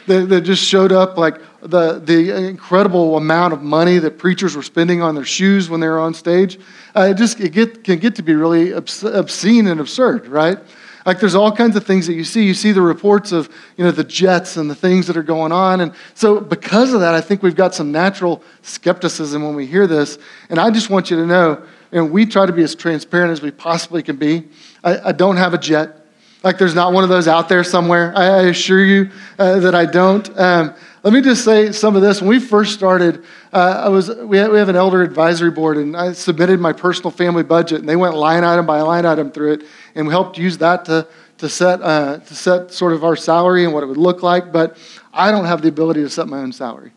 That 0.06 0.42
just 0.42 0.64
showed 0.64 0.92
up 0.92 1.18
like 1.18 1.40
the, 1.62 2.00
the 2.00 2.48
incredible 2.48 3.18
amount 3.18 3.54
of 3.54 3.62
money 3.62 4.00
that 4.00 4.18
preachers 4.18 4.56
were 4.56 4.64
spending 4.64 5.04
on 5.04 5.14
their 5.14 5.26
shoes 5.26 5.70
when 5.70 5.82
they 5.82 5.88
were 5.88 6.00
on 6.00 6.16
stage. 6.16 6.60
Uh, 6.96 7.10
it 7.12 7.18
just 7.18 7.40
it 7.40 7.50
get, 7.50 7.84
can 7.84 8.00
get 8.00 8.16
to 8.16 8.24
be 8.24 8.34
really 8.34 8.72
obscene 8.72 9.68
and 9.68 9.80
absurd, 9.80 10.26
right? 10.28 10.58
Like 11.06 11.20
there's 11.20 11.36
all 11.36 11.52
kinds 11.52 11.76
of 11.76 11.86
things 11.86 12.08
that 12.08 12.14
you 12.14 12.24
see. 12.24 12.44
You 12.44 12.54
see 12.54 12.72
the 12.72 12.82
reports 12.82 13.32
of 13.32 13.50
you 13.78 13.84
know 13.84 13.92
the 13.92 14.04
jets 14.04 14.58
and 14.58 14.70
the 14.70 14.76
things 14.76 15.08
that 15.08 15.18
are 15.18 15.24
going 15.24 15.52
on, 15.52 15.82
and 15.82 15.94
so 16.14 16.40
because 16.40 16.94
of 16.94 17.00
that, 17.00 17.16
I 17.16 17.22
think 17.22 17.42
we've 17.42 17.56
got 17.56 17.74
some 17.74 17.92
natural 17.92 18.44
skepticism 18.62 19.44
when 19.44 19.56
we 19.56 19.66
hear 19.66 19.88
this. 19.88 20.18
And 20.50 20.60
I 20.60 20.70
just 20.72 20.90
want 20.90 21.10
you 21.10 21.18
to 21.18 21.26
know, 21.26 21.64
and 21.92 22.12
we 22.12 22.26
try 22.26 22.46
to 22.46 22.54
be 22.54 22.64
as 22.64 22.76
transparent 22.76 23.32
as 23.32 23.42
we 23.42 23.52
possibly 23.52 24.04
can 24.04 24.16
be. 24.16 24.48
I, 24.84 25.10
I 25.10 25.12
don't 25.12 25.38
have 25.38 25.54
a 25.54 25.58
jet. 25.58 25.96
Like 26.44 26.58
there's 26.58 26.76
not 26.76 26.94
one 26.94 27.04
of 27.04 27.10
those 27.10 27.28
out 27.28 27.50
there 27.50 27.64
somewhere. 27.64 28.14
I, 28.16 28.26
I 28.26 28.42
assure 28.44 28.84
you 28.84 29.10
uh, 29.38 29.60
that 29.60 29.76
I 29.76 29.86
don't. 29.86 30.30
Um, 30.40 30.74
let 31.04 31.14
me 31.14 31.22
just 31.22 31.46
say 31.46 31.72
some 31.72 31.96
of 31.96 32.02
this. 32.02 32.22
When 32.22 32.30
we 32.30 32.40
first 32.40 32.74
started, 32.74 33.24
uh, 33.54 33.84
I 33.86 33.90
was, 33.90 34.10
we, 34.10 34.26
we 34.26 34.58
have 34.58 34.70
an 34.70 34.76
elder 34.76 35.02
advisory 35.02 35.52
board, 35.52 35.78
and 35.78 35.96
I 35.96 36.12
submitted 36.14 36.60
my 36.60 36.74
personal 36.74 37.12
family 37.12 37.44
budget, 37.44 37.80
and 37.80 37.88
they 37.88 37.96
went 37.96 38.16
line 38.16 38.44
item 38.44 38.66
by 38.66 38.82
line 38.82 39.06
item 39.06 39.32
through 39.32 39.54
it, 39.54 39.64
and 39.96 40.08
we 40.08 40.12
helped 40.12 40.38
use 40.38 40.58
that 40.58 40.86
to, 40.86 41.08
to, 41.38 41.48
set, 41.48 41.82
uh, 41.82 42.18
to 42.18 42.36
set 42.36 42.72
sort 42.72 42.92
of 42.92 43.04
our 43.04 43.16
salary 43.16 43.64
and 43.64 43.74
what 43.74 43.84
it 43.84 43.88
would 43.88 43.98
look 43.98 44.24
like. 44.24 44.52
But 44.52 44.78
I 45.14 45.32
don't 45.32 45.46
have 45.46 45.62
the 45.62 45.70
ability 45.70 46.02
to 46.02 46.10
set 46.10 46.28
my 46.28 46.40
own 46.40 46.52
salary. 46.52 46.92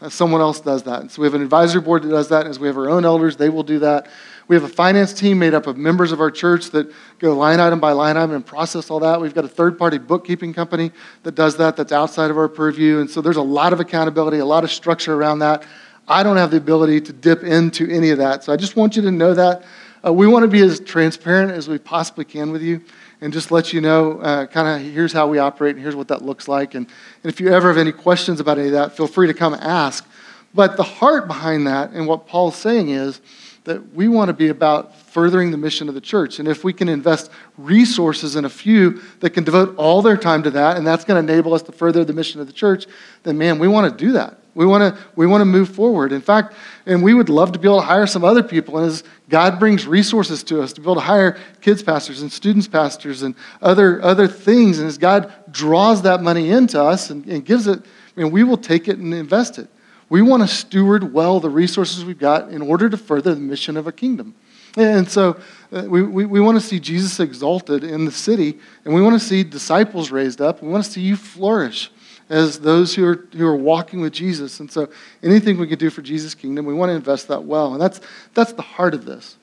Uh, 0.00 0.08
someone 0.08 0.40
else 0.40 0.60
does 0.60 0.82
that. 0.82 1.00
And 1.00 1.10
so 1.10 1.22
we 1.22 1.26
have 1.26 1.34
an 1.34 1.42
advisory 1.42 1.80
board 1.80 2.02
that 2.02 2.10
does 2.10 2.28
that, 2.28 2.42
and 2.42 2.50
as 2.50 2.58
we 2.58 2.66
have 2.66 2.76
our 2.76 2.90
own 2.90 3.04
elders, 3.04 3.36
they 3.36 3.48
will 3.48 3.62
do 3.62 3.78
that. 3.80 4.08
We 4.46 4.56
have 4.56 4.64
a 4.64 4.68
finance 4.68 5.12
team 5.12 5.38
made 5.38 5.54
up 5.54 5.66
of 5.66 5.76
members 5.76 6.12
of 6.12 6.20
our 6.20 6.30
church 6.30 6.70
that 6.70 6.92
go 7.18 7.34
line 7.36 7.60
item 7.60 7.80
by 7.80 7.92
line 7.92 8.16
item 8.16 8.32
and 8.32 8.44
process 8.44 8.90
all 8.90 9.00
that. 9.00 9.20
We've 9.20 9.34
got 9.34 9.44
a 9.44 9.48
third 9.48 9.78
party 9.78 9.96
bookkeeping 9.98 10.52
company 10.52 10.92
that 11.22 11.34
does 11.34 11.56
that, 11.56 11.76
that's 11.76 11.92
outside 11.92 12.30
of 12.30 12.36
our 12.36 12.48
purview. 12.48 13.00
And 13.00 13.10
so 13.10 13.20
there's 13.22 13.36
a 13.36 13.42
lot 13.42 13.72
of 13.72 13.80
accountability, 13.80 14.38
a 14.38 14.44
lot 14.44 14.64
of 14.64 14.70
structure 14.70 15.14
around 15.14 15.38
that. 15.38 15.64
I 16.06 16.22
don't 16.22 16.36
have 16.36 16.50
the 16.50 16.58
ability 16.58 17.00
to 17.02 17.12
dip 17.12 17.42
into 17.42 17.88
any 17.90 18.10
of 18.10 18.18
that. 18.18 18.44
So 18.44 18.52
I 18.52 18.56
just 18.56 18.76
want 18.76 18.96
you 18.96 19.02
to 19.02 19.10
know 19.10 19.32
that. 19.32 19.64
Uh, 20.06 20.12
we 20.12 20.26
want 20.26 20.42
to 20.42 20.48
be 20.48 20.60
as 20.60 20.80
transparent 20.80 21.50
as 21.50 21.66
we 21.66 21.78
possibly 21.78 22.26
can 22.26 22.50
with 22.50 22.60
you 22.60 22.82
and 23.22 23.32
just 23.32 23.50
let 23.50 23.72
you 23.72 23.80
know 23.80 24.18
uh, 24.20 24.44
kind 24.46 24.68
of 24.68 24.92
here's 24.92 25.14
how 25.14 25.26
we 25.26 25.38
operate 25.38 25.76
and 25.76 25.82
here's 25.82 25.96
what 25.96 26.08
that 26.08 26.20
looks 26.20 26.46
like. 26.46 26.74
And, 26.74 26.86
and 27.22 27.32
if 27.32 27.40
you 27.40 27.48
ever 27.48 27.68
have 27.68 27.78
any 27.78 27.92
questions 27.92 28.38
about 28.38 28.58
any 28.58 28.66
of 28.66 28.74
that, 28.74 28.94
feel 28.94 29.06
free 29.06 29.26
to 29.28 29.32
come 29.32 29.54
ask. 29.54 30.06
But 30.52 30.76
the 30.76 30.82
heart 30.82 31.26
behind 31.26 31.66
that 31.66 31.92
and 31.92 32.06
what 32.06 32.26
Paul's 32.26 32.56
saying 32.56 32.90
is, 32.90 33.22
that 33.64 33.94
we 33.94 34.08
want 34.08 34.28
to 34.28 34.34
be 34.34 34.48
about 34.48 34.94
furthering 34.94 35.50
the 35.50 35.56
mission 35.56 35.88
of 35.88 35.94
the 35.94 36.00
church. 36.00 36.38
And 36.38 36.46
if 36.46 36.64
we 36.64 36.72
can 36.72 36.88
invest 36.88 37.30
resources 37.56 38.36
in 38.36 38.44
a 38.44 38.50
few 38.50 39.00
that 39.20 39.30
can 39.30 39.42
devote 39.42 39.74
all 39.76 40.02
their 40.02 40.18
time 40.18 40.42
to 40.42 40.50
that, 40.50 40.76
and 40.76 40.86
that's 40.86 41.04
going 41.04 41.24
to 41.24 41.32
enable 41.32 41.54
us 41.54 41.62
to 41.62 41.72
further 41.72 42.04
the 42.04 42.12
mission 42.12 42.40
of 42.40 42.46
the 42.46 42.52
church, 42.52 42.86
then 43.22 43.38
man, 43.38 43.58
we 43.58 43.66
want 43.66 43.90
to 43.90 44.04
do 44.04 44.12
that. 44.12 44.38
We 44.54 44.66
want 44.66 44.94
to, 44.94 45.02
we 45.16 45.26
want 45.26 45.40
to 45.40 45.46
move 45.46 45.70
forward. 45.70 46.12
In 46.12 46.20
fact, 46.20 46.54
and 46.86 47.02
we 47.02 47.14
would 47.14 47.28
love 47.28 47.52
to 47.52 47.58
be 47.58 47.66
able 47.66 47.80
to 47.80 47.86
hire 47.86 48.06
some 48.06 48.22
other 48.22 48.42
people. 48.42 48.78
And 48.78 48.86
as 48.86 49.02
God 49.28 49.58
brings 49.58 49.86
resources 49.86 50.44
to 50.44 50.62
us 50.62 50.72
to 50.74 50.80
be 50.80 50.84
able 50.84 50.96
to 50.96 51.00
hire 51.00 51.38
kids 51.60 51.82
pastors 51.82 52.22
and 52.22 52.30
students 52.30 52.68
pastors 52.68 53.22
and 53.22 53.34
other, 53.62 54.00
other 54.02 54.28
things, 54.28 54.78
and 54.78 54.86
as 54.86 54.98
God 54.98 55.32
draws 55.50 56.02
that 56.02 56.22
money 56.22 56.50
into 56.50 56.80
us 56.80 57.10
and, 57.10 57.26
and 57.26 57.44
gives 57.44 57.66
it, 57.66 57.80
I 57.80 58.20
mean, 58.20 58.30
we 58.30 58.44
will 58.44 58.58
take 58.58 58.86
it 58.86 58.98
and 58.98 59.12
invest 59.12 59.58
it. 59.58 59.68
We 60.08 60.22
want 60.22 60.42
to 60.42 60.48
steward 60.48 61.12
well 61.12 61.40
the 61.40 61.50
resources 61.50 62.04
we've 62.04 62.18
got 62.18 62.50
in 62.50 62.62
order 62.62 62.88
to 62.88 62.96
further 62.96 63.34
the 63.34 63.40
mission 63.40 63.76
of 63.76 63.86
a 63.86 63.92
kingdom. 63.92 64.34
And 64.76 65.08
so 65.08 65.40
uh, 65.72 65.84
we, 65.86 66.02
we, 66.02 66.24
we 66.24 66.40
want 66.40 66.60
to 66.60 66.66
see 66.66 66.80
Jesus 66.80 67.20
exalted 67.20 67.84
in 67.84 68.04
the 68.04 68.12
city, 68.12 68.58
and 68.84 68.92
we 68.92 69.02
want 69.02 69.20
to 69.20 69.24
see 69.24 69.44
disciples 69.44 70.10
raised 70.10 70.40
up. 70.40 70.62
We 70.62 70.68
want 70.68 70.84
to 70.84 70.90
see 70.90 71.00
you 71.00 71.16
flourish 71.16 71.90
as 72.28 72.58
those 72.60 72.94
who 72.94 73.06
are, 73.06 73.26
who 73.36 73.46
are 73.46 73.56
walking 73.56 74.00
with 74.00 74.12
Jesus. 74.12 74.60
And 74.60 74.70
so 74.70 74.88
anything 75.22 75.58
we 75.58 75.68
can 75.68 75.78
do 75.78 75.90
for 75.90 76.02
Jesus' 76.02 76.34
kingdom, 76.34 76.64
we 76.64 76.74
want 76.74 76.90
to 76.90 76.94
invest 76.94 77.28
that 77.28 77.44
well. 77.44 77.72
And 77.72 77.80
that's, 77.80 78.00
that's 78.32 78.52
the 78.52 78.62
heart 78.62 78.94
of 78.94 79.04
this. 79.04 79.36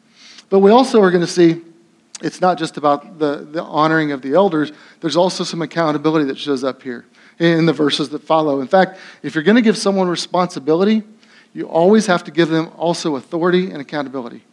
But 0.49 0.59
we 0.59 0.71
also 0.71 1.01
are 1.01 1.11
going 1.11 1.21
to 1.21 1.27
see 1.27 1.61
it's 2.21 2.41
not 2.41 2.57
just 2.57 2.77
about 2.77 3.17
the, 3.17 3.47
the 3.49 3.63
honoring 3.63 4.11
of 4.11 4.21
the 4.21 4.33
elders, 4.33 4.71
there's 4.99 5.15
also 5.15 5.43
some 5.43 5.61
accountability 5.61 6.25
that 6.25 6.37
shows 6.37 6.63
up 6.63 6.83
here 6.83 7.05
in 7.41 7.65
the 7.65 7.73
verses 7.73 8.09
that 8.09 8.23
follow. 8.23 8.61
In 8.61 8.67
fact, 8.67 8.99
if 9.23 9.33
you're 9.33 9.43
going 9.43 9.55
to 9.55 9.63
give 9.63 9.77
someone 9.77 10.07
responsibility, 10.07 11.01
you 11.53 11.67
always 11.67 12.05
have 12.05 12.23
to 12.25 12.31
give 12.31 12.49
them 12.49 12.69
also 12.77 13.15
authority 13.15 13.71
and 13.71 13.81
accountability. 13.81 14.43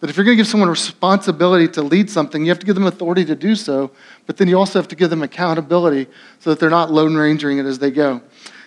That 0.00 0.10
if 0.10 0.16
you're 0.16 0.24
going 0.24 0.36
to 0.36 0.40
give 0.40 0.46
someone 0.46 0.68
responsibility 0.68 1.66
to 1.68 1.82
lead 1.82 2.10
something, 2.10 2.44
you 2.44 2.50
have 2.50 2.58
to 2.58 2.66
give 2.66 2.74
them 2.74 2.84
authority 2.84 3.24
to 3.24 3.34
do 3.34 3.54
so, 3.54 3.90
but 4.26 4.36
then 4.36 4.48
you 4.48 4.58
also 4.58 4.78
have 4.78 4.88
to 4.88 4.96
give 4.96 5.08
them 5.08 5.22
accountability 5.22 6.06
so 6.40 6.50
that 6.50 6.60
they're 6.60 6.68
not 6.68 6.92
lone 6.92 7.14
rangering 7.14 7.58
it 7.58 7.64
as 7.64 7.78
they 7.78 7.90
go. 7.90 8.20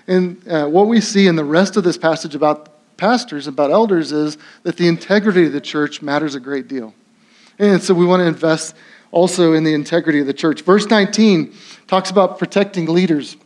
And 0.08 0.46
uh, 0.48 0.68
what 0.68 0.88
we 0.88 1.00
see 1.00 1.28
in 1.28 1.36
the 1.36 1.46
rest 1.46 1.78
of 1.78 1.84
this 1.84 1.98
passage 1.98 2.34
about 2.34 2.70
pastors, 2.98 3.46
about 3.46 3.70
elders, 3.70 4.12
is 4.12 4.40
that 4.64 4.78
the 4.78 4.88
integrity 4.88 5.46
of 5.46 5.54
the 5.54 5.62
church 5.62 6.02
matters 6.02 6.34
a 6.34 6.40
great 6.40 6.68
deal. 6.68 6.96
And 7.60 7.84
so 7.84 7.94
we 7.94 8.06
want 8.06 8.22
to 8.22 8.26
invest 8.26 8.76
also 9.12 9.54
in 9.54 9.64
the 9.64 9.76
integrity 9.76 10.20
of 10.20 10.26
the 10.26 10.34
church. 10.34 10.64
Verse 10.64 10.88
19 10.88 11.54
talks 11.86 12.10
about 12.10 12.40
protecting 12.40 12.88
leaders. 12.88 13.38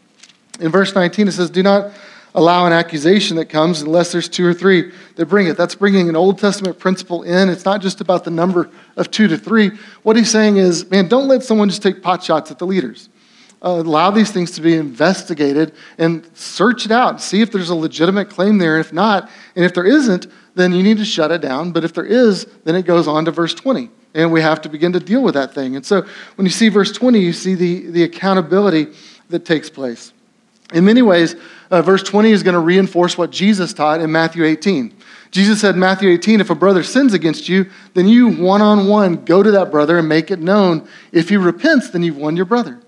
In 0.60 0.72
verse 0.72 0.94
19, 0.94 1.28
it 1.28 1.32
says, 1.32 1.50
Do 1.50 1.64
not 1.64 1.92
allow 2.36 2.66
an 2.66 2.74
accusation 2.74 3.38
that 3.38 3.46
comes 3.46 3.82
unless 3.82 4.12
there's 4.12 4.28
two 4.28 4.46
or 4.46 4.54
three 4.54 4.92
that 5.16 5.26
bring 5.28 5.48
it. 5.48 5.58
That's 5.58 5.76
bringing 5.76 6.10
an 6.10 6.16
Old 6.16 6.40
Testament 6.40 6.80
principle 6.80 7.24
in. 7.24 7.50
It's 7.50 7.66
not 7.66 7.82
just 7.82 8.02
about 8.02 8.24
the 8.24 8.32
number 8.32 8.70
of 8.98 9.12
two 9.12 9.28
to 9.28 9.38
three. 9.38 9.72
What 10.04 10.16
he's 10.16 10.32
saying 10.32 10.58
is, 10.58 10.90
man, 10.90 11.08
don't 11.08 11.28
let 11.28 11.44
someone 11.44 11.70
just 11.70 11.84
take 11.84 12.02
pot 12.02 12.24
shots 12.24 12.52
at 12.52 12.60
the 12.60 12.66
leaders. 12.66 13.10
Uh, 13.64 13.80
allow 13.80 14.12
these 14.12 14.30
things 14.30 14.52
to 14.52 14.62
be 14.62 14.76
investigated 14.76 15.74
and 15.98 16.30
search 16.34 16.86
it 16.86 16.92
out. 16.92 17.12
And 17.12 17.22
see 17.22 17.42
if 17.42 17.52
there's 17.52 17.70
a 17.70 17.76
legitimate 17.76 18.30
claim 18.30 18.58
there. 18.58 18.78
If 18.78 18.92
not, 18.92 19.30
and 19.56 19.64
if 19.64 19.74
there 19.74 19.86
isn't, 19.86 20.28
then 20.56 20.74
you 20.74 20.84
need 20.84 20.98
to 20.98 21.06
shut 21.06 21.32
it 21.32 21.42
down. 21.42 21.72
But 21.72 21.84
if 21.84 21.94
there 21.94 22.06
is, 22.06 22.46
then 22.66 22.76
it 22.76 22.86
goes 22.86 23.08
on 23.08 23.26
to 23.26 23.32
verse 23.32 23.54
20. 23.54 23.90
And 24.16 24.32
we 24.32 24.42
have 24.42 24.62
to 24.62 24.70
begin 24.70 24.92
to 24.94 25.00
deal 25.00 25.24
with 25.24 25.34
that 25.36 25.54
thing. 25.54 25.76
And 25.76 25.86
so 25.86 26.06
when 26.36 26.46
you 26.46 26.52
see 26.52 26.70
verse 26.70 26.92
20, 26.92 27.20
you 27.20 27.32
see 27.32 27.56
the, 27.56 27.90
the 27.90 28.04
accountability 28.04 28.88
that 29.30 29.46
takes 29.46 29.70
place. 29.70 30.14
In 30.72 30.86
many 30.86 31.02
ways, 31.02 31.36
uh, 31.70 31.82
verse 31.82 32.04
20 32.04 32.32
is 32.32 32.44
going 32.44 32.54
to 32.54 32.60
reinforce 32.60 33.18
what 33.18 33.32
Jesus 33.32 33.74
taught 33.74 34.00
in 34.00 34.12
Matthew 34.12 34.44
18. 34.44 34.96
Jesus 35.32 35.62
said 35.62 35.76
Matthew 35.76 36.10
18, 36.12 36.42
if 36.42 36.50
a 36.50 36.56
brother 36.56 36.84
sins 36.84 37.14
against 37.14 37.50
you, 37.50 37.70
then 37.96 38.08
you 38.08 38.30
one 38.30 38.62
on 38.62 38.88
one 38.88 39.26
go 39.26 39.42
to 39.42 39.52
that 39.52 39.72
brother 39.72 39.98
and 39.98 40.08
make 40.08 40.30
it 40.30 40.40
known. 40.40 40.88
If 41.12 41.30
he 41.30 41.38
repents, 41.38 41.90
then 41.90 42.04
you've 42.04 42.18
won 42.18 42.36
your 42.36 42.46
brother. 42.46 42.80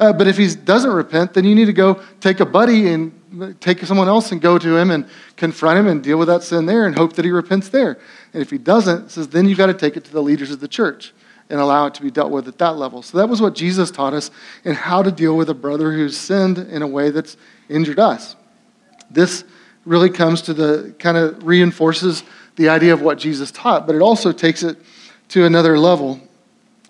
Uh, 0.00 0.12
but 0.12 0.26
if 0.26 0.36
he 0.36 0.52
doesn't 0.54 0.90
repent, 0.90 1.32
then 1.34 1.44
you 1.44 1.54
need 1.54 1.66
to 1.66 1.72
go 1.72 2.02
take 2.20 2.40
a 2.40 2.46
buddy 2.46 2.88
and 2.88 3.12
take 3.60 3.80
someone 3.82 4.08
else 4.08 4.32
and 4.32 4.40
go 4.40 4.58
to 4.58 4.76
him 4.76 4.90
and 4.90 5.08
confront 5.36 5.78
him 5.78 5.86
and 5.86 6.02
deal 6.02 6.18
with 6.18 6.28
that 6.28 6.42
sin 6.42 6.66
there 6.66 6.86
and 6.86 6.96
hope 6.96 7.12
that 7.14 7.24
he 7.24 7.30
repents 7.30 7.68
there. 7.68 7.98
And 8.32 8.42
if 8.42 8.50
he 8.50 8.58
doesn't, 8.58 9.10
says 9.10 9.28
then 9.28 9.48
you've 9.48 9.58
got 9.58 9.66
to 9.66 9.74
take 9.74 9.96
it 9.96 10.04
to 10.04 10.12
the 10.12 10.22
leaders 10.22 10.50
of 10.50 10.60
the 10.60 10.68
church 10.68 11.14
and 11.52 11.60
allow 11.60 11.84
it 11.84 11.92
to 11.92 12.02
be 12.02 12.10
dealt 12.10 12.30
with 12.30 12.48
at 12.48 12.56
that 12.56 12.78
level. 12.78 13.02
So 13.02 13.18
that 13.18 13.28
was 13.28 13.42
what 13.42 13.54
Jesus 13.54 13.90
taught 13.90 14.14
us 14.14 14.30
in 14.64 14.74
how 14.74 15.02
to 15.02 15.12
deal 15.12 15.36
with 15.36 15.50
a 15.50 15.54
brother 15.54 15.92
who's 15.92 16.16
sinned 16.16 16.56
in 16.56 16.80
a 16.80 16.86
way 16.86 17.10
that's 17.10 17.36
injured 17.68 17.98
us. 17.98 18.36
This 19.10 19.44
really 19.84 20.08
comes 20.08 20.40
to 20.42 20.54
the 20.54 20.94
kind 20.98 21.18
of 21.18 21.44
reinforces 21.44 22.24
the 22.56 22.70
idea 22.70 22.94
of 22.94 23.02
what 23.02 23.18
Jesus 23.18 23.50
taught, 23.50 23.86
but 23.86 23.94
it 23.94 24.00
also 24.00 24.32
takes 24.32 24.62
it 24.62 24.78
to 25.28 25.44
another 25.44 25.78
level 25.78 26.18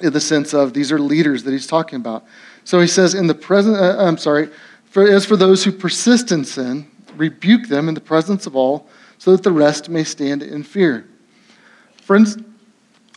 in 0.01 0.13
the 0.13 0.21
sense 0.21 0.55
of 0.55 0.75
these 0.75 0.93
are 0.93 0.99
leaders 1.01 1.43
that 1.43 1.51
he's 1.51 1.67
talking 1.67 1.97
about. 1.97 2.25
So 2.63 2.79
he 2.79 2.87
says, 2.87 3.15
in 3.15 3.27
the 3.27 3.35
present, 3.35 3.77
uh, 3.77 3.97
I'm 3.99 4.17
sorry, 4.17 4.49
for, 4.85 5.09
as 5.09 5.27
for 5.27 5.37
those 5.37 5.65
who 5.65 5.73
persist 5.73 6.31
in 6.31 6.45
sin, 6.45 6.87
rebuke 7.17 7.67
them 7.67 7.89
in 7.89 7.95
the 7.95 8.01
presence 8.01 8.47
of 8.47 8.55
all, 8.55 8.87
so 9.19 9.33
that 9.33 9.43
the 9.43 9.51
rest 9.51 9.89
may 9.89 10.05
stand 10.05 10.41
in 10.45 10.63
fear. 10.63 11.09
Friends, 11.97 12.39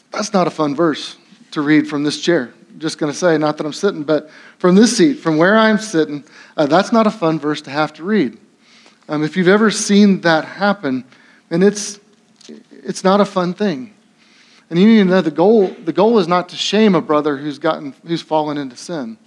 that's 0.09 0.33
not 0.33 0.47
a 0.47 0.51
fun 0.51 0.75
verse 0.75 1.17
to 1.55 1.61
read 1.61 1.87
from 1.87 2.03
this 2.03 2.21
chair. 2.21 2.53
Just 2.77 2.97
going 2.97 3.11
to 3.11 3.17
say, 3.17 3.37
not 3.37 3.57
that 3.57 3.65
I'm 3.65 3.73
sitting, 3.73 4.03
but 4.03 4.29
from 4.59 4.75
this 4.75 4.95
seat, 4.95 5.15
from 5.15 5.37
where 5.37 5.57
I'm 5.57 5.77
sitting, 5.77 6.23
uh, 6.57 6.65
that's 6.65 6.91
not 6.91 7.07
a 7.07 7.11
fun 7.11 7.39
verse 7.39 7.61
to 7.63 7.69
have 7.71 7.93
to 7.93 8.03
read. 8.03 8.37
Um, 9.07 9.23
if 9.23 9.37
you've 9.37 9.47
ever 9.47 9.71
seen 9.71 10.21
that 10.21 10.43
happen, 10.45 11.05
and 11.49 11.63
it's, 11.63 11.99
it's 12.71 13.03
not 13.03 13.21
a 13.21 13.25
fun 13.25 13.53
thing. 13.53 13.93
And 14.69 14.77
you 14.77 14.85
need 14.85 14.97
to 14.97 15.05
know 15.05 15.21
the 15.21 15.31
goal, 15.31 15.67
the 15.67 15.93
goal 15.93 16.19
is 16.19 16.27
not 16.27 16.49
to 16.49 16.57
shame 16.57 16.93
a 16.95 17.01
brother 17.01 17.37
who's, 17.37 17.59
gotten, 17.59 17.93
who's 18.05 18.21
fallen 18.21 18.57
into 18.57 18.75
sin. 18.75 19.17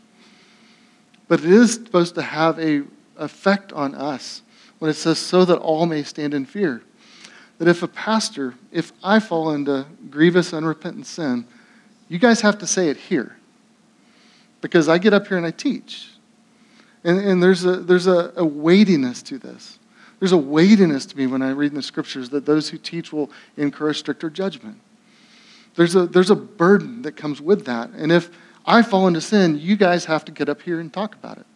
But 1.28 1.40
it 1.40 1.50
is 1.50 1.74
supposed 1.74 2.14
to 2.16 2.22
have 2.22 2.58
a 2.58 2.82
effect 3.16 3.72
on 3.72 3.94
us 3.94 4.42
when 4.78 4.90
it 4.90 4.94
says, 4.94 5.18
so 5.18 5.44
that 5.44 5.58
all 5.58 5.86
may 5.86 6.02
stand 6.02 6.34
in 6.34 6.44
fear. 6.44 6.82
That 7.58 7.68
if 7.68 7.82
a 7.82 7.88
pastor, 7.88 8.54
if 8.70 8.92
I 9.02 9.18
fall 9.18 9.52
into 9.52 9.86
grievous, 10.10 10.52
unrepentant 10.52 11.06
sin, 11.06 11.46
you 12.08 12.18
guys 12.18 12.40
have 12.40 12.58
to 12.58 12.66
say 12.66 12.88
it 12.88 12.96
here. 12.96 13.36
Because 14.60 14.88
I 14.88 14.98
get 14.98 15.12
up 15.12 15.28
here 15.28 15.36
and 15.36 15.46
I 15.46 15.50
teach. 15.50 16.10
And, 17.04 17.18
and 17.20 17.42
there's, 17.42 17.64
a, 17.64 17.76
there's 17.76 18.06
a, 18.06 18.32
a 18.36 18.44
weightiness 18.44 19.22
to 19.24 19.38
this. 19.38 19.78
There's 20.18 20.32
a 20.32 20.38
weightiness 20.38 21.06
to 21.06 21.16
me 21.16 21.26
when 21.26 21.42
I 21.42 21.50
read 21.50 21.70
in 21.70 21.76
the 21.76 21.82
scriptures 21.82 22.30
that 22.30 22.44
those 22.44 22.68
who 22.68 22.78
teach 22.78 23.12
will 23.12 23.30
incur 23.56 23.92
stricter 23.92 24.30
judgment. 24.30 24.80
There's 25.76 25.94
a, 25.94 26.06
there's 26.06 26.30
a 26.30 26.34
burden 26.34 27.02
that 27.02 27.12
comes 27.12 27.40
with 27.40 27.66
that. 27.66 27.90
And 27.90 28.10
if 28.10 28.30
I 28.66 28.82
fall 28.82 29.06
into 29.06 29.20
sin, 29.20 29.58
you 29.58 29.76
guys 29.76 30.04
have 30.06 30.24
to 30.24 30.32
get 30.32 30.48
up 30.48 30.60
here 30.60 30.80
and 30.80 30.92
talk 30.92 31.14
about 31.14 31.38
it. 31.38 31.46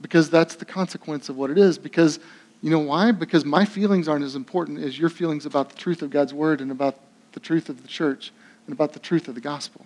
Because 0.00 0.30
that's 0.30 0.54
the 0.54 0.64
consequence 0.64 1.28
of 1.28 1.36
what 1.36 1.50
it 1.50 1.58
is. 1.58 1.76
Because, 1.76 2.20
you 2.62 2.70
know 2.70 2.78
why? 2.78 3.10
Because 3.10 3.44
my 3.44 3.64
feelings 3.64 4.06
aren't 4.06 4.24
as 4.24 4.36
important 4.36 4.78
as 4.78 4.96
your 4.96 5.08
feelings 5.08 5.44
about 5.44 5.70
the 5.70 5.76
truth 5.76 6.02
of 6.02 6.10
God's 6.10 6.32
word 6.32 6.60
and 6.60 6.70
about 6.70 7.00
the 7.32 7.40
truth 7.40 7.68
of 7.68 7.82
the 7.82 7.88
church 7.88 8.32
and 8.66 8.72
about 8.72 8.92
the 8.92 8.98
truth 8.98 9.28
of 9.28 9.34
the 9.34 9.40
gospel. 9.40 9.84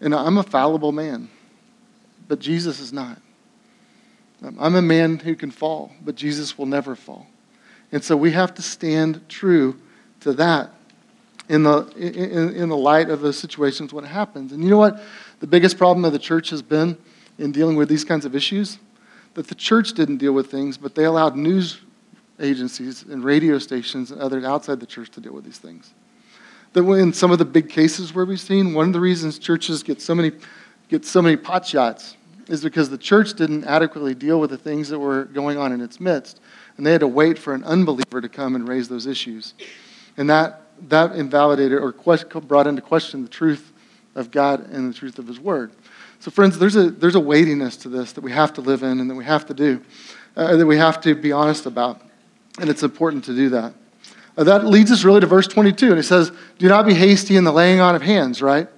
And 0.00 0.14
I'm 0.14 0.38
a 0.38 0.42
fallible 0.42 0.92
man, 0.92 1.28
but 2.28 2.38
Jesus 2.38 2.80
is 2.80 2.92
not. 2.92 3.20
I'm 4.58 4.74
a 4.74 4.82
man 4.82 5.18
who 5.18 5.34
can 5.34 5.50
fall, 5.50 5.92
but 6.04 6.14
Jesus 6.14 6.58
will 6.58 6.66
never 6.66 6.94
fall. 6.94 7.26
And 7.92 8.04
so 8.04 8.16
we 8.16 8.32
have 8.32 8.54
to 8.54 8.62
stand 8.62 9.28
true 9.28 9.80
to 10.20 10.32
that 10.34 10.70
in 11.48 11.62
the, 11.62 11.86
in, 11.96 12.54
in 12.54 12.68
the 12.68 12.76
light 12.76 13.08
of 13.08 13.20
those 13.20 13.38
situations 13.38 13.92
when 13.92 14.04
it 14.04 14.08
happens. 14.08 14.52
And 14.52 14.62
you 14.62 14.68
know 14.68 14.78
what? 14.78 15.00
The 15.40 15.46
biggest 15.46 15.78
problem 15.78 16.04
of 16.04 16.12
the 16.12 16.18
church 16.18 16.50
has 16.50 16.60
been 16.60 16.98
in 17.38 17.52
dealing 17.52 17.76
with 17.76 17.88
these 17.88 18.04
kinds 18.04 18.24
of 18.24 18.34
issues? 18.34 18.78
That 19.34 19.48
the 19.48 19.54
church 19.54 19.92
didn't 19.92 20.18
deal 20.18 20.32
with 20.32 20.50
things, 20.50 20.78
but 20.78 20.94
they 20.94 21.04
allowed 21.04 21.36
news 21.36 21.80
agencies 22.40 23.02
and 23.02 23.24
radio 23.24 23.58
stations 23.58 24.10
and 24.10 24.20
others 24.20 24.44
outside 24.44 24.80
the 24.80 24.86
church 24.86 25.10
to 25.10 25.20
deal 25.20 25.32
with 25.32 25.44
these 25.44 25.58
things. 25.58 25.92
That 26.76 26.84
in 26.84 27.14
some 27.14 27.30
of 27.30 27.38
the 27.38 27.46
big 27.46 27.70
cases 27.70 28.14
where 28.14 28.26
we've 28.26 28.38
seen, 28.38 28.74
one 28.74 28.88
of 28.88 28.92
the 28.92 29.00
reasons 29.00 29.38
churches 29.38 29.82
get 29.82 30.02
so 30.02 30.14
many, 30.14 30.32
get 30.90 31.06
so 31.06 31.22
many 31.22 31.34
pot 31.34 31.66
shots 31.66 32.18
is 32.48 32.62
because 32.62 32.90
the 32.90 32.98
church 32.98 33.32
didn't 33.32 33.64
adequately 33.64 34.14
deal 34.14 34.38
with 34.38 34.50
the 34.50 34.58
things 34.58 34.90
that 34.90 34.98
were 34.98 35.24
going 35.24 35.56
on 35.56 35.72
in 35.72 35.80
its 35.80 35.98
midst. 36.00 36.38
And 36.76 36.84
they 36.84 36.92
had 36.92 37.00
to 37.00 37.08
wait 37.08 37.38
for 37.38 37.54
an 37.54 37.64
unbeliever 37.64 38.20
to 38.20 38.28
come 38.28 38.54
and 38.54 38.68
raise 38.68 38.90
those 38.90 39.06
issues. 39.06 39.54
And 40.18 40.28
that 40.28 40.64
that 40.90 41.16
invalidated 41.16 41.78
or 41.78 41.92
brought 42.42 42.66
into 42.66 42.82
question 42.82 43.22
the 43.22 43.30
truth 43.30 43.72
of 44.14 44.30
God 44.30 44.68
and 44.68 44.92
the 44.92 44.98
truth 44.98 45.18
of 45.18 45.26
His 45.26 45.40
Word. 45.40 45.72
So, 46.20 46.30
friends, 46.30 46.58
there's 46.58 46.76
a, 46.76 46.90
there's 46.90 47.14
a 47.14 47.20
weightiness 47.20 47.78
to 47.78 47.88
this 47.88 48.12
that 48.12 48.20
we 48.20 48.32
have 48.32 48.52
to 48.52 48.60
live 48.60 48.82
in 48.82 49.00
and 49.00 49.08
that 49.08 49.14
we 49.14 49.24
have 49.24 49.46
to 49.46 49.54
do, 49.54 49.80
uh, 50.36 50.56
that 50.56 50.66
we 50.66 50.76
have 50.76 51.00
to 51.00 51.14
be 51.14 51.32
honest 51.32 51.64
about. 51.64 52.02
And 52.60 52.68
it's 52.68 52.82
important 52.82 53.24
to 53.24 53.34
do 53.34 53.48
that. 53.48 53.72
Uh, 54.36 54.44
that 54.44 54.66
leads 54.66 54.90
us 54.90 55.04
really 55.04 55.20
to 55.20 55.26
verse 55.26 55.46
22. 55.46 55.90
And 55.90 55.98
it 55.98 56.04
says, 56.04 56.30
Do 56.58 56.68
not 56.68 56.86
be 56.86 56.94
hasty 56.94 57.36
in 57.36 57.44
the 57.44 57.52
laying 57.52 57.80
on 57.80 57.94
of 57.94 58.02
hands, 58.02 58.42
right? 58.42 58.68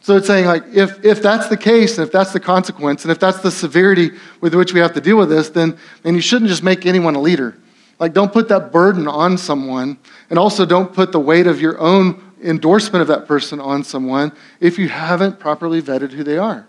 So 0.00 0.16
it's 0.16 0.26
saying, 0.26 0.46
like, 0.46 0.64
if, 0.72 1.04
if 1.04 1.20
that's 1.20 1.48
the 1.48 1.56
case, 1.56 1.98
and 1.98 2.06
if 2.06 2.12
that's 2.12 2.32
the 2.32 2.40
consequence, 2.40 3.04
and 3.04 3.12
if 3.12 3.18
that's 3.18 3.40
the 3.40 3.50
severity 3.50 4.12
with 4.40 4.54
which 4.54 4.72
we 4.72 4.80
have 4.80 4.94
to 4.94 5.00
deal 5.00 5.18
with 5.18 5.28
this, 5.28 5.50
then 5.50 5.76
and 6.04 6.16
you 6.16 6.22
shouldn't 6.22 6.48
just 6.48 6.62
make 6.62 6.86
anyone 6.86 7.14
a 7.14 7.20
leader. 7.20 7.58
Like, 7.98 8.14
don't 8.14 8.32
put 8.32 8.48
that 8.48 8.72
burden 8.72 9.08
on 9.08 9.36
someone. 9.36 9.98
And 10.30 10.38
also, 10.38 10.64
don't 10.64 10.92
put 10.92 11.12
the 11.12 11.20
weight 11.20 11.46
of 11.46 11.60
your 11.60 11.78
own 11.78 12.22
endorsement 12.42 13.02
of 13.02 13.08
that 13.08 13.26
person 13.26 13.60
on 13.60 13.82
someone 13.82 14.32
if 14.60 14.78
you 14.78 14.88
haven't 14.88 15.40
properly 15.40 15.82
vetted 15.82 16.12
who 16.12 16.22
they 16.22 16.38
are. 16.38 16.66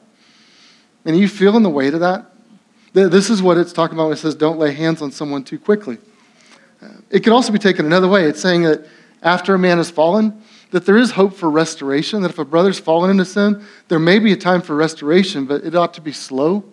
And 1.05 1.17
you 1.17 1.27
feeling 1.27 1.63
the 1.63 1.69
weight 1.69 1.93
of 1.93 1.99
that? 1.99 2.31
This 2.93 3.29
is 3.29 3.41
what 3.41 3.57
it's 3.57 3.71
talking 3.71 3.95
about 3.95 4.05
when 4.05 4.13
it 4.13 4.19
says, 4.19 4.35
don't 4.35 4.57
lay 4.57 4.73
hands 4.73 5.01
on 5.01 5.11
someone 5.11 5.43
too 5.43 5.59
quickly. 5.59 5.99
It 7.09 7.21
could 7.21 7.33
also 7.33 7.51
be 7.51 7.59
taken 7.59 7.85
another 7.85 8.07
way. 8.07 8.25
It's 8.25 8.41
saying 8.41 8.63
that 8.63 8.85
after 9.21 9.53
a 9.53 9.59
man 9.59 9.77
has 9.77 9.89
fallen, 9.89 10.41
that 10.71 10.85
there 10.85 10.97
is 10.97 11.11
hope 11.11 11.33
for 11.33 11.49
restoration, 11.49 12.21
that 12.21 12.31
if 12.31 12.39
a 12.39 12.45
brother's 12.45 12.79
fallen 12.79 13.09
into 13.09 13.25
sin, 13.25 13.63
there 13.87 13.99
may 13.99 14.19
be 14.19 14.31
a 14.31 14.37
time 14.37 14.61
for 14.61 14.75
restoration, 14.75 15.45
but 15.45 15.63
it 15.63 15.75
ought 15.75 15.93
to 15.95 16.01
be 16.01 16.11
slow 16.11 16.63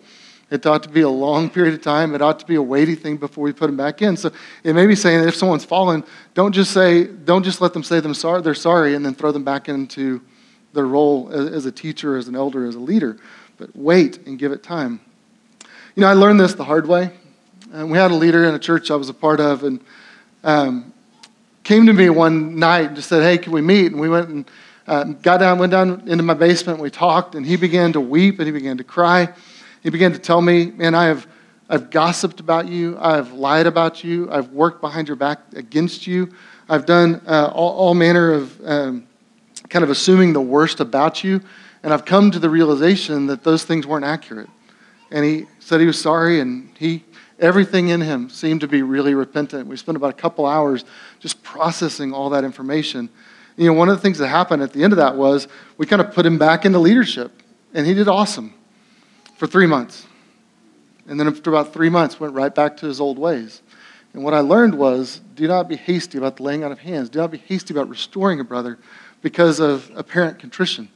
it 0.49 0.65
ought 0.65 0.83
to 0.83 0.89
be 0.89 1.01
a 1.01 1.09
long 1.09 1.49
period 1.49 1.73
of 1.73 1.81
time. 1.81 2.15
It 2.15 2.21
ought 2.21 2.39
to 2.39 2.45
be 2.45 2.55
a 2.55 2.61
weighty 2.61 2.95
thing 2.95 3.17
before 3.17 3.43
we 3.43 3.51
put 3.51 3.67
them 3.67 3.75
back 3.75 4.01
in. 4.01 4.15
So 4.15 4.31
it 4.63 4.73
may 4.73 4.85
be 4.85 4.95
saying 4.95 5.19
that 5.19 5.27
if 5.27 5.35
someone's 5.35 5.65
fallen, 5.65 6.05
don't 6.35 6.53
just 6.53 6.71
say, 6.71 7.05
don't 7.05 7.43
just 7.43 7.59
let 7.59 7.73
them 7.73 7.83
say 7.83 7.99
them 7.99 8.13
sorry, 8.13 8.41
they're 8.41 8.55
sorry 8.55 8.95
and 8.95 9.05
then 9.05 9.13
throw 9.13 9.31
them 9.31 9.43
back 9.43 9.67
into 9.67 10.21
their 10.73 10.85
role 10.85 11.29
as 11.31 11.65
a 11.65 11.71
teacher, 11.71 12.15
as 12.15 12.27
an 12.27 12.35
elder, 12.35 12.65
as 12.65 12.75
a 12.75 12.79
leader. 12.79 13.17
But 13.57 13.75
wait 13.75 14.25
and 14.25 14.39
give 14.39 14.51
it 14.53 14.63
time. 14.63 15.01
You 15.95 16.01
know, 16.01 16.07
I 16.07 16.13
learned 16.13 16.39
this 16.39 16.53
the 16.53 16.63
hard 16.63 16.87
way. 16.87 17.11
And 17.73 17.91
we 17.91 17.97
had 17.97 18.11
a 18.11 18.15
leader 18.15 18.45
in 18.45 18.55
a 18.55 18.59
church 18.59 18.89
I 18.89 18.95
was 18.95 19.09
a 19.09 19.13
part 19.13 19.41
of, 19.41 19.63
and 19.63 19.81
um, 20.47 20.93
came 21.63 21.85
to 21.85 21.93
me 21.93 22.09
one 22.09 22.57
night 22.57 22.87
and 22.87 22.95
just 22.95 23.09
said, 23.09 23.21
"Hey, 23.21 23.37
can 23.37 23.51
we 23.51 23.61
meet?" 23.61 23.91
And 23.91 23.99
we 23.99 24.09
went 24.09 24.29
and 24.29 24.49
uh, 24.87 25.03
got 25.03 25.39
down, 25.39 25.59
went 25.59 25.71
down 25.71 26.07
into 26.07 26.23
my 26.23 26.33
basement. 26.33 26.79
We 26.79 26.89
talked, 26.89 27.35
and 27.35 27.45
he 27.45 27.57
began 27.57 27.91
to 27.93 28.01
weep 28.01 28.39
and 28.39 28.45
he 28.45 28.51
began 28.53 28.77
to 28.77 28.83
cry. 28.83 29.27
He 29.83 29.89
began 29.89 30.13
to 30.13 30.19
tell 30.19 30.41
me, 30.41 30.67
Man, 30.67 30.95
I 30.95 31.05
have, 31.05 31.27
I've 31.69 31.89
gossiped 31.89 32.39
about 32.39 32.67
you. 32.69 32.97
I've 32.97 33.33
lied 33.33 33.67
about 33.67 34.03
you. 34.03 34.31
I've 34.31 34.49
worked 34.51 34.79
behind 34.79 35.09
your 35.09 35.17
back 35.17 35.39
against 35.53 36.07
you. 36.07 36.33
I've 36.69 36.85
done 36.85 37.21
uh, 37.27 37.51
all, 37.53 37.73
all, 37.73 37.93
manner 37.93 38.31
of 38.31 38.61
um, 38.65 39.07
kind 39.69 39.83
of 39.83 39.89
assuming 39.89 40.31
the 40.33 40.41
worst 40.41 40.79
about 40.79 41.23
you. 41.23 41.41
And 41.83 41.93
I've 41.93 42.05
come 42.05 42.31
to 42.31 42.39
the 42.39 42.49
realization 42.49 43.27
that 43.27 43.43
those 43.43 43.63
things 43.65 43.85
weren't 43.85 44.05
accurate. 44.05 44.49
And 45.11 45.23
he 45.23 45.45
said 45.59 45.79
he 45.79 45.85
was 45.85 46.01
sorry, 46.01 46.39
and 46.39 46.69
he, 46.77 47.03
everything 47.39 47.89
in 47.89 48.01
him 48.01 48.29
seemed 48.29 48.61
to 48.61 48.67
be 48.67 48.81
really 48.81 49.13
repentant. 49.13 49.67
We 49.67 49.77
spent 49.77 49.95
about 49.95 50.09
a 50.09 50.13
couple 50.13 50.45
hours 50.45 50.85
just 51.19 51.41
processing 51.43 52.13
all 52.13 52.29
that 52.31 52.43
information. 52.43 53.09
You 53.55 53.67
know, 53.67 53.73
one 53.73 53.89
of 53.89 53.95
the 53.95 54.01
things 54.01 54.17
that 54.19 54.27
happened 54.27 54.61
at 54.61 54.73
the 54.73 54.83
end 54.83 54.93
of 54.93 54.97
that 54.97 55.15
was 55.15 55.47
we 55.77 55.85
kind 55.85 56.01
of 56.01 56.13
put 56.13 56.25
him 56.25 56.37
back 56.37 56.65
into 56.65 56.79
leadership, 56.79 57.31
and 57.73 57.85
he 57.85 57.93
did 57.93 58.07
awesome 58.07 58.53
for 59.35 59.47
three 59.47 59.67
months. 59.67 60.05
And 61.07 61.19
then 61.19 61.27
after 61.27 61.49
about 61.49 61.73
three 61.73 61.89
months, 61.89 62.19
went 62.19 62.33
right 62.33 62.53
back 62.53 62.77
to 62.77 62.85
his 62.85 62.99
old 62.99 63.17
ways. 63.17 63.61
And 64.13 64.23
what 64.23 64.33
I 64.33 64.39
learned 64.39 64.75
was 64.75 65.21
do 65.35 65.47
not 65.47 65.69
be 65.69 65.75
hasty 65.75 66.17
about 66.17 66.37
the 66.37 66.43
laying 66.43 66.63
out 66.63 66.71
of 66.71 66.79
hands. 66.79 67.09
Do 67.09 67.19
not 67.19 67.31
be 67.31 67.37
hasty 67.37 67.73
about 67.73 67.87
restoring 67.89 68.39
a 68.39 68.43
brother 68.43 68.77
because 69.21 69.59
of 69.59 69.91
apparent 69.95 70.39
contrition, 70.39 70.89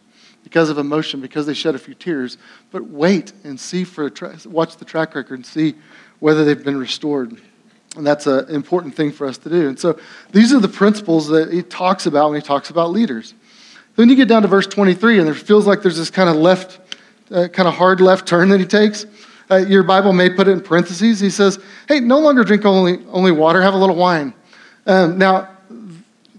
because 0.44 0.70
of 0.70 0.78
emotion, 0.78 1.22
because 1.22 1.46
they 1.46 1.54
shed 1.54 1.76
a 1.76 1.80
few 1.80 1.94
tears. 1.94 2.38
But 2.72 2.88
wait 2.88 3.32
and 3.44 3.60
see 3.60 3.84
for 3.84 4.06
a 4.06 4.12
tra- 4.12 4.38
watch 4.46 4.78
the 4.78 4.86
track 4.86 5.16
record 5.16 5.36
and 5.36 5.46
see 5.46 5.76
whether 6.22 6.46
they've 6.46 6.64
been 6.64 6.78
restored. 6.78 7.42
And 7.98 8.08
that's 8.08 8.26
an 8.26 8.48
important 8.50 8.96
thing 8.96 9.12
for 9.12 9.28
us 9.28 9.38
to 9.40 9.50
do. 9.50 9.68
And 9.68 9.78
so 9.78 10.00
these 10.32 10.54
are 10.54 10.60
the 10.60 10.70
principles 10.70 11.28
that 11.28 11.52
he 11.52 11.62
talks 11.62 12.06
about 12.06 12.30
when 12.30 12.40
he 12.40 12.46
talks 12.46 12.70
about 12.70 12.92
leaders. 12.92 13.34
Then 13.98 14.08
you 14.08 14.16
get 14.16 14.30
down 14.30 14.44
to 14.44 14.48
verse 14.48 14.68
23, 14.68 15.20
and 15.20 15.28
it 15.28 15.34
feels 15.34 15.68
like 15.68 15.82
there's 15.82 15.98
this 15.98 16.10
kind 16.10 16.30
of 16.30 16.38
left 16.38 16.80
uh, 17.32 17.48
kind 17.48 17.68
of 17.68 17.74
hard 17.74 18.02
left 18.02 18.28
turn 18.28 18.50
that 18.50 18.60
he 18.60 18.66
takes. 18.66 19.06
Uh, 19.50 19.58
your 19.58 19.84
Bible 19.84 20.14
may 20.14 20.30
put 20.30 20.48
it 20.48 20.52
in 20.52 20.62
parentheses. 20.62 21.20
He 21.20 21.30
says, 21.30 21.60
hey, 21.88 22.00
no 22.00 22.20
longer 22.20 22.44
drink 22.44 22.66
only, 22.66 23.00
only 23.10 23.32
water, 23.32 23.62
have 23.62 23.74
a 23.74 23.78
little 23.78 23.96
wine. 23.96 24.34
Um, 24.86 25.18
now, 25.18 25.50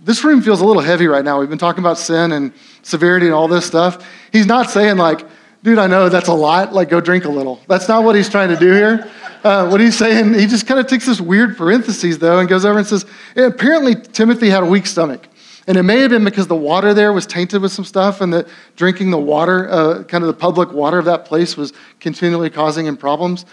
this 0.05 0.25
room 0.25 0.43
feels 0.43 0.61
a 0.61 0.65
little 0.65 0.83
heavy 0.83 1.07
right 1.07 1.25
now. 1.25 1.39
We've 1.41 1.49
been 1.49 1.59
talking 1.59 1.83
about 1.83 1.99
sin 1.99 2.33
and 2.33 2.53
severity 2.83 3.27
and 3.27 3.35
all 3.35 3.49
this 3.49 3.65
stuff. 3.65 4.07
He's 4.33 4.47
not 4.47 4.71
saying, 4.71 4.97
like, 4.97 5.27
dude, 5.63 5.79
I 5.79 5.87
know 5.87 6.09
that's 6.09 6.29
a 6.29 6.35
lot, 6.35 6.73
like, 6.73 6.89
go 6.89 7.01
drink 7.01 7.25
a 7.25 7.29
little. 7.29 7.61
That's 7.69 7.89
not 7.89 8.03
what 8.03 8.17
he's 8.17 8.29
trying 8.29 8.49
to 8.49 8.57
do 8.57 8.73
here. 8.73 9.11
Uh, 9.43 9.69
what 9.69 9.81
he's 9.81 9.99
saying, 9.99 10.35
he 10.35 10.47
just 10.47 10.69
kind 10.69 10.79
of 10.79 10.87
takes 10.87 11.07
this 11.07 11.21
weird 11.21 11.57
parentheses, 11.57 12.19
though, 12.19 12.39
and 12.39 12.49
goes 12.49 12.65
over 12.65 12.79
and 12.79 12.87
says, 12.87 13.05
apparently 13.35 13.97
Timothy 13.97 14.49
had 14.49 14.63
a 14.63 14.67
weak 14.67 14.87
stomach. 14.87 15.27
And 15.67 15.77
it 15.77 15.83
may 15.83 15.99
have 16.01 16.11
been 16.11 16.25
because 16.25 16.47
the 16.47 16.57
water 16.57 16.95
there 16.95 17.13
was 17.13 17.27
tainted 17.27 17.61
with 17.61 17.73
some 17.73 17.85
stuff, 17.85 18.21
and 18.21 18.33
that 18.33 18.49
drinking 18.77 19.11
the 19.11 19.19
water, 19.19 19.69
uh, 19.71 20.03
kind 20.05 20.23
of 20.23 20.29
the 20.29 20.35
public 20.35 20.73
water 20.73 20.99
of 20.99 21.05
that 21.07 21.25
place, 21.25 21.57
was 21.57 21.73
continually 21.99 22.51
causing 22.51 22.87
him 22.87 22.97
problems. 22.97 23.45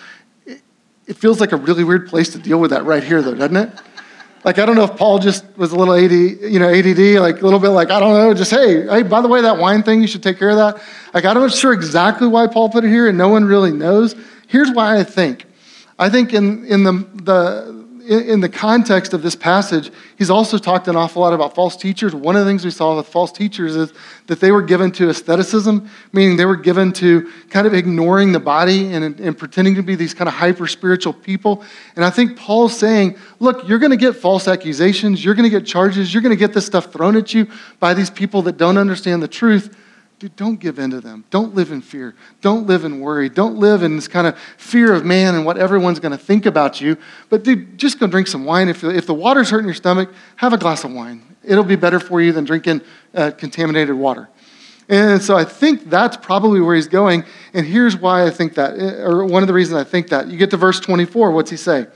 It, 0.45 0.62
it 1.08 1.17
feels 1.17 1.39
like 1.39 1.52
a 1.52 1.58
really 1.58 1.84
weird 1.84 2.08
place 2.08 2.30
to 2.30 2.39
deal 2.39 2.60
with 2.60 2.69
that 2.71 2.86
right 2.86 3.04
here, 3.04 3.21
though, 3.21 3.36
doesn't 3.36 3.58
it? 3.58 3.71
Like, 4.43 4.58
I 4.58 4.65
don't 4.65 4.75
know 4.75 4.86
if 4.86 4.95
Paul 4.95 5.19
just 5.19 5.45
was 5.58 5.71
a 5.71 5.75
little 5.75 5.93
AD, 5.93 6.12
you 6.12 6.60
know, 6.60 6.69
ADD, 6.69 7.19
like 7.19 7.41
a 7.41 7.43
little 7.43 7.60
bit 7.60 7.69
like, 7.69 7.89
I 7.89 7.99
don't 7.99 8.13
know, 8.13 8.34
just, 8.34 8.52
hey, 8.52 8.88
hey, 8.88 9.04
by 9.04 9.21
the 9.21 9.28
way, 9.28 9.41
that 9.41 9.58
wine 9.58 9.84
thing, 9.84 10.02
you 10.02 10.08
should 10.08 10.23
take 10.23 10.38
care 10.38 10.49
of 10.49 10.58
that. 10.58 10.82
Like, 11.13 11.25
I'm 11.25 11.36
not 11.36 11.52
sure 11.52 11.73
exactly 11.73 12.28
why 12.28 12.47
Paul 12.47 12.69
put 12.69 12.86
it 12.86 12.89
here, 12.89 13.08
and 13.10 13.17
no 13.17 13.28
one 13.28 13.45
really 13.45 13.71
knows. 13.71 14.15
Here's 14.47 14.71
why 14.71 14.99
I 14.99 15.04
think. 15.04 15.45
I 15.99 16.09
think 16.09 16.33
in, 16.33 16.65
in 16.65 16.83
the, 16.83 16.93
the 17.23 17.79
in 18.09 18.39
the 18.39 18.49
context 18.49 19.13
of 19.13 19.21
this 19.21 19.35
passage, 19.35 19.91
he's 20.17 20.31
also 20.31 20.57
talked 20.57 20.88
an 20.88 20.95
awful 20.95 21.21
lot 21.21 21.31
about 21.31 21.53
false 21.53 21.75
teachers. 21.75 22.15
One 22.15 22.35
of 22.35 22.43
the 22.43 22.49
things 22.49 22.65
we 22.65 22.71
saw 22.71 22.97
with 22.97 23.07
false 23.07 23.31
teachers 23.31 23.75
is 23.75 23.93
that 24.25 24.39
they 24.39 24.51
were 24.51 24.63
given 24.63 24.91
to 24.93 25.09
asceticism, 25.09 25.88
meaning 26.12 26.35
they 26.35 26.45
were 26.45 26.55
given 26.55 26.91
to 26.93 27.31
kind 27.51 27.67
of 27.67 27.75
ignoring 27.75 28.31
the 28.31 28.39
body 28.39 28.93
and, 28.93 29.19
and 29.19 29.38
pretending 29.38 29.75
to 29.75 29.83
be 29.83 29.93
these 29.93 30.15
kind 30.15 30.27
of 30.27 30.33
hyper 30.33 30.65
spiritual 30.65 31.13
people. 31.13 31.63
And 31.95 32.03
I 32.03 32.09
think 32.09 32.35
Paul's 32.35 32.75
saying, 32.75 33.15
look, 33.39 33.67
you're 33.67 33.79
going 33.79 33.91
to 33.91 33.97
get 33.97 34.15
false 34.15 34.47
accusations, 34.47 35.23
you're 35.23 35.35
going 35.35 35.49
to 35.49 35.55
get 35.55 35.67
charges, 35.67 36.12
you're 36.12 36.23
going 36.23 36.35
to 36.35 36.39
get 36.39 36.51
this 36.51 36.65
stuff 36.65 36.91
thrown 36.91 37.15
at 37.15 37.31
you 37.35 37.47
by 37.79 37.93
these 37.93 38.09
people 38.09 38.41
that 38.43 38.57
don't 38.57 38.79
understand 38.79 39.21
the 39.21 39.27
truth. 39.27 39.77
Dude, 40.19 40.36
don't 40.36 40.60
give 40.60 40.79
in 40.79 40.89
to 40.89 40.99
them. 40.99 41.23
Don't 41.29 41.55
live 41.55 41.71
in 41.71 41.82
fear. 41.82 42.13
Don't 42.41 42.67
live 42.67 42.84
in 42.84 42.99
worry. 42.99 43.29
Don't 43.29 43.55
live 43.55 43.84
in 43.84 43.95
this 43.95 44.10
kind 44.10 44.27
of 44.27 44.38
fear 44.58 44.93
of 44.93 45.05
man 45.05 45.34
and 45.34 45.45
what 45.45 45.58
everyone's 45.58 46.01
going 46.01 46.12
to 46.12 46.17
think 46.17 46.45
about 46.45 46.82
you. 46.82 46.97
But, 47.29 47.45
dude, 47.45 47.77
just 47.77 48.01
go 48.01 48.08
drink 48.08 48.27
some 48.27 48.43
wine. 48.43 48.67
If, 48.67 48.84
if 48.84 49.05
the 49.05 49.13
water's 49.13 49.49
hurting 49.49 49.67
your 49.67 49.75
stomach, 49.75 50.12
have 50.36 50.51
a 50.51 50.58
glass 50.58 50.84
of 50.84 50.91
wine. 50.91 51.23
It'll 51.41 51.63
be 51.63 51.77
better 51.77 52.01
for 52.01 52.19
you 52.19 52.34
than 52.34 52.43
drinking 52.43 52.82
uh, 53.15 53.32
contaminated 53.32 53.95
water. 53.95 54.27
And 54.89 55.21
so 55.21 55.38
I 55.38 55.45
think 55.45 55.89
that's 55.89 56.17
probably 56.17 56.60
where 56.60 56.75
he's 56.75 56.89
going. 56.89 57.23
And 57.53 57.65
here's 57.65 57.95
why 57.95 58.25
I 58.25 58.29
think 58.29 58.55
that, 58.55 58.77
eh, 58.77 59.01
or 59.01 59.23
one 59.23 59.41
of 59.41 59.47
the 59.47 59.53
reasons 59.53 59.79
I 59.79 59.86
think 59.86 60.10
that. 60.10 60.27
You 60.27 60.38
get 60.38 60.49
to 60.49 60.58
verse 60.58 60.82
24, 60.82 61.32
what's 61.32 61.49
he 61.49 61.58
say? 61.58 61.88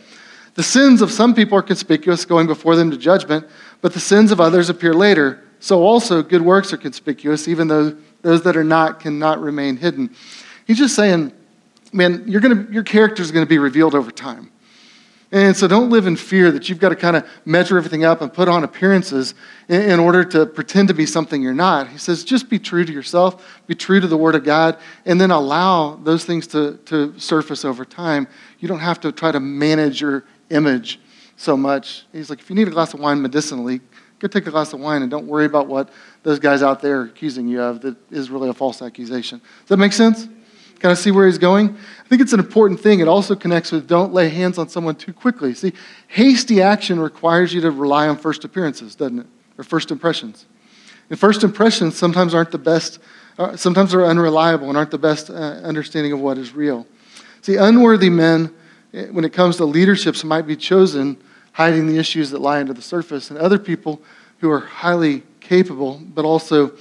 The 0.53 0.63
sins 0.63 1.01
of 1.01 1.11
some 1.11 1.33
people 1.33 1.57
are 1.57 1.63
conspicuous, 1.63 2.23
going 2.23 2.47
before 2.47 2.77
them 2.77 2.89
to 2.91 2.97
judgment, 2.97 3.47
but 3.81 3.93
the 3.93 3.99
sins 3.99 4.31
of 4.31 4.39
others 4.39 4.69
appear 4.69 4.93
later. 4.93 5.43
So 5.59 5.81
also 5.81 6.21
good 6.21 6.41
works 6.41 6.71
are 6.71 6.77
conspicuous, 6.77 7.47
even 7.47 7.67
though 7.67 7.97
those 8.23 8.41
that 8.43 8.57
are 8.57 8.63
not 8.63 8.99
cannot 8.99 9.39
remain 9.39 9.77
hidden. 9.77 10.15
He's 10.65 10.79
just 10.79 10.95
saying, 10.95 11.31
man, 11.91 12.23
you're 12.25 12.41
gonna, 12.41 12.65
your 12.71 12.83
character 12.83 13.21
is 13.21 13.31
going 13.31 13.45
to 13.45 13.49
be 13.49 13.59
revealed 13.59 13.93
over 13.93 14.09
time. 14.09 14.49
And 15.33 15.57
so 15.57 15.67
don't 15.67 15.89
live 15.89 16.05
in 16.05 16.15
fear 16.15 16.51
that 16.51 16.69
you've 16.69 16.79
got 16.79 16.89
to 16.89 16.95
kind 16.95 17.15
of 17.15 17.27
measure 17.43 17.75
everything 17.75 18.05
up 18.05 18.21
and 18.21 18.31
put 18.31 18.47
on 18.47 18.63
appearances 18.63 19.33
in, 19.67 19.81
in, 19.81 19.99
order 19.99 20.23
to 20.25 20.45
pretend 20.45 20.89
to 20.89 20.93
be 20.93 21.07
something 21.07 21.41
you're 21.41 21.55
not. 21.55 21.87
He 21.87 21.97
says, 21.97 22.23
just 22.23 22.51
be 22.51 22.59
true 22.59 22.85
to 22.85 22.93
yourself, 22.93 23.59
be 23.65 23.73
true 23.73 23.99
to 23.99 24.05
the 24.05 24.15
Word 24.15 24.35
of 24.35 24.43
God, 24.43 24.77
and 25.05 25.19
then 25.19 25.31
allow 25.31 25.95
those 25.95 26.23
things 26.23 26.45
to, 26.47 26.77
to 26.85 27.17
surface 27.19 27.65
over 27.65 27.83
time. 27.83 28.27
You 28.59 28.67
don't 28.67 28.79
have 28.79 28.99
to 29.01 29.11
try 29.11 29.31
to 29.31 29.39
manage 29.39 30.01
your 30.01 30.23
image 30.51 30.99
so 31.35 31.57
much. 31.57 32.05
He's 32.11 32.29
like, 32.29 32.39
if 32.39 32.47
you 32.51 32.55
need 32.55 32.67
a 32.67 32.71
glass 32.71 32.93
of 32.93 32.99
wine 32.99 33.19
medicinally, 33.19 33.81
go 34.19 34.27
take 34.27 34.45
a 34.45 34.51
glass 34.51 34.71
of 34.73 34.81
wine 34.81 35.01
and 35.01 35.09
don't 35.09 35.25
worry 35.25 35.45
about 35.45 35.65
what 35.65 35.89
those 36.23 36.39
guys 36.39 36.63
out 36.63 36.81
there 36.81 37.01
are 37.01 37.03
accusing 37.03 37.47
you 37.47 37.61
of 37.61 37.81
that 37.81 37.95
is 38.11 38.29
really 38.29 38.49
a 38.49 38.53
false 38.53 38.81
accusation. 38.81 39.39
Does 39.39 39.69
that 39.69 39.77
make 39.77 39.93
sense? 39.93 40.27
Kind 40.79 40.91
of 40.91 40.97
see 40.97 41.11
where 41.11 41.27
he's 41.27 41.37
going? 41.37 41.69
I 41.69 42.07
think 42.07 42.21
it's 42.21 42.33
an 42.33 42.39
important 42.39 42.79
thing. 42.79 42.99
It 42.99 43.07
also 43.07 43.35
connects 43.35 43.71
with 43.71 43.87
don't 43.87 44.13
lay 44.13 44.29
hands 44.29 44.57
on 44.57 44.67
someone 44.67 44.95
too 44.95 45.13
quickly. 45.13 45.53
See, 45.53 45.73
hasty 46.07 46.61
action 46.61 46.99
requires 46.99 47.53
you 47.53 47.61
to 47.61 47.71
rely 47.71 48.07
on 48.07 48.17
first 48.17 48.43
appearances, 48.43 48.95
doesn't 48.95 49.19
it? 49.19 49.27
Or 49.57 49.63
first 49.63 49.91
impressions. 49.91 50.45
And 51.09 51.19
first 51.19 51.43
impressions 51.43 51.95
sometimes 51.95 52.33
aren't 52.33 52.51
the 52.51 52.57
best, 52.57 52.99
uh, 53.37 53.55
sometimes 53.55 53.91
they're 53.91 54.05
unreliable 54.05 54.67
and 54.69 54.77
aren't 54.77 54.91
the 54.91 54.97
best 54.97 55.29
uh, 55.29 55.33
understanding 55.33 56.11
of 56.11 56.19
what 56.19 56.37
is 56.37 56.53
real. 56.53 56.87
See, 57.41 57.55
unworthy 57.55 58.09
men, 58.09 58.53
eh, 58.93 59.07
when 59.07 59.25
it 59.25 59.33
comes 59.33 59.57
to 59.57 59.65
leaderships, 59.65 60.23
might 60.23 60.47
be 60.47 60.55
chosen 60.55 61.17
hiding 61.53 61.87
the 61.87 61.97
issues 61.97 62.31
that 62.31 62.41
lie 62.41 62.59
under 62.59 62.73
the 62.73 62.81
surface, 62.81 63.29
and 63.29 63.37
other 63.37 63.59
people 63.59 64.01
who 64.39 64.49
are 64.49 64.59
highly 64.59 65.23
capable, 65.53 66.01
but 66.15 66.25
also 66.25 66.71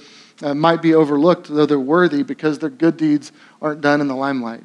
uh, 0.41 0.55
might 0.55 0.81
be 0.81 0.95
overlooked, 0.95 1.47
though 1.47 1.67
they're 1.67 1.79
worthy, 1.79 2.23
because 2.23 2.57
their 2.57 2.71
good 2.71 2.97
deeds 2.97 3.31
aren't 3.61 3.81
done 3.81 4.01
in 4.01 4.07
the 4.07 4.15
limelight. 4.15 4.63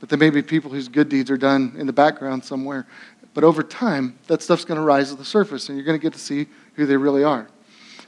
But 0.00 0.08
there 0.08 0.18
may 0.18 0.30
be 0.30 0.42
people 0.42 0.68
whose 0.68 0.88
good 0.88 1.08
deeds 1.08 1.30
are 1.30 1.36
done 1.36 1.76
in 1.78 1.86
the 1.86 1.92
background 1.92 2.44
somewhere. 2.44 2.88
But 3.34 3.44
over 3.44 3.62
time, 3.62 4.18
that 4.26 4.42
stuff's 4.42 4.64
going 4.64 4.80
to 4.80 4.84
rise 4.84 5.10
to 5.10 5.16
the 5.16 5.24
surface, 5.24 5.68
and 5.68 5.78
you're 5.78 5.86
going 5.86 5.98
to 5.98 6.02
get 6.02 6.12
to 6.14 6.18
see 6.18 6.48
who 6.74 6.86
they 6.86 6.96
really 6.96 7.22
are. 7.22 7.46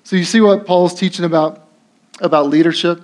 So 0.02 0.16
you 0.16 0.24
see 0.24 0.40
what 0.40 0.66
Paul's 0.66 0.98
teaching 0.98 1.24
about, 1.24 1.68
about 2.20 2.48
leadership? 2.48 3.02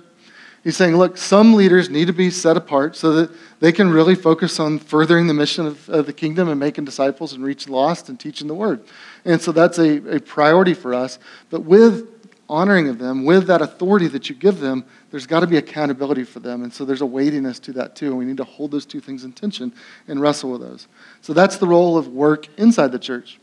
He's 0.65 0.75
saying, 0.75 0.97
look, 0.97 1.15
some 1.15 1.53
leaders 1.53 1.89
need 1.89 2.07
to 2.07 2.13
be 2.13 2.31
set 2.31 2.57
apart 2.57 2.95
so 2.95 3.13
that 3.13 3.31
they 3.59 3.71
can 3.71 3.91
really 3.91 4.15
focus 4.15 4.59
on 4.59 4.79
furthering 4.79 5.27
the 5.27 5.33
mission 5.33 5.67
of, 5.67 5.87
of 5.89 6.05
the 6.05 6.13
kingdom 6.13 6.49
and 6.49 6.59
making 6.59 6.85
disciples 6.85 7.33
and 7.33 7.45
reaching 7.45 7.71
lost 7.71 8.09
and 8.09 8.19
teaching 8.19 8.47
the 8.47 8.55
word. 8.55 8.83
And 9.25 9.39
so 9.39 9.51
that's 9.51 9.77
a, 9.77 10.15
a 10.15 10.19
priority 10.19 10.73
for 10.73 10.95
us. 10.95 11.19
But 11.51 11.61
with 11.61 12.14
honoring 12.49 12.89
of 12.89 12.99
them, 12.99 13.25
with 13.25 13.47
that 13.47 13.61
authority 13.61 14.07
that 14.09 14.29
you 14.29 14.35
give 14.35 14.59
them, 14.59 14.85
there's 15.11 15.25
got 15.25 15.39
to 15.41 15.47
be 15.47 15.57
accountability 15.57 16.23
for 16.23 16.39
them. 16.39 16.63
And 16.63 16.73
so 16.73 16.85
there's 16.85 17.01
a 17.01 17.05
weightiness 17.05 17.59
to 17.59 17.73
that 17.73 17.95
too. 17.95 18.07
And 18.07 18.17
we 18.17 18.25
need 18.25 18.37
to 18.37 18.43
hold 18.43 18.71
those 18.71 18.85
two 18.85 18.99
things 18.99 19.23
in 19.23 19.31
tension 19.31 19.73
and 20.07 20.19
wrestle 20.21 20.51
with 20.51 20.61
those. 20.61 20.87
So 21.21 21.33
that's 21.33 21.57
the 21.57 21.67
role 21.67 21.97
of 21.97 22.07
work 22.07 22.47
inside 22.57 22.91
the 22.91 22.99
church. 22.99 23.39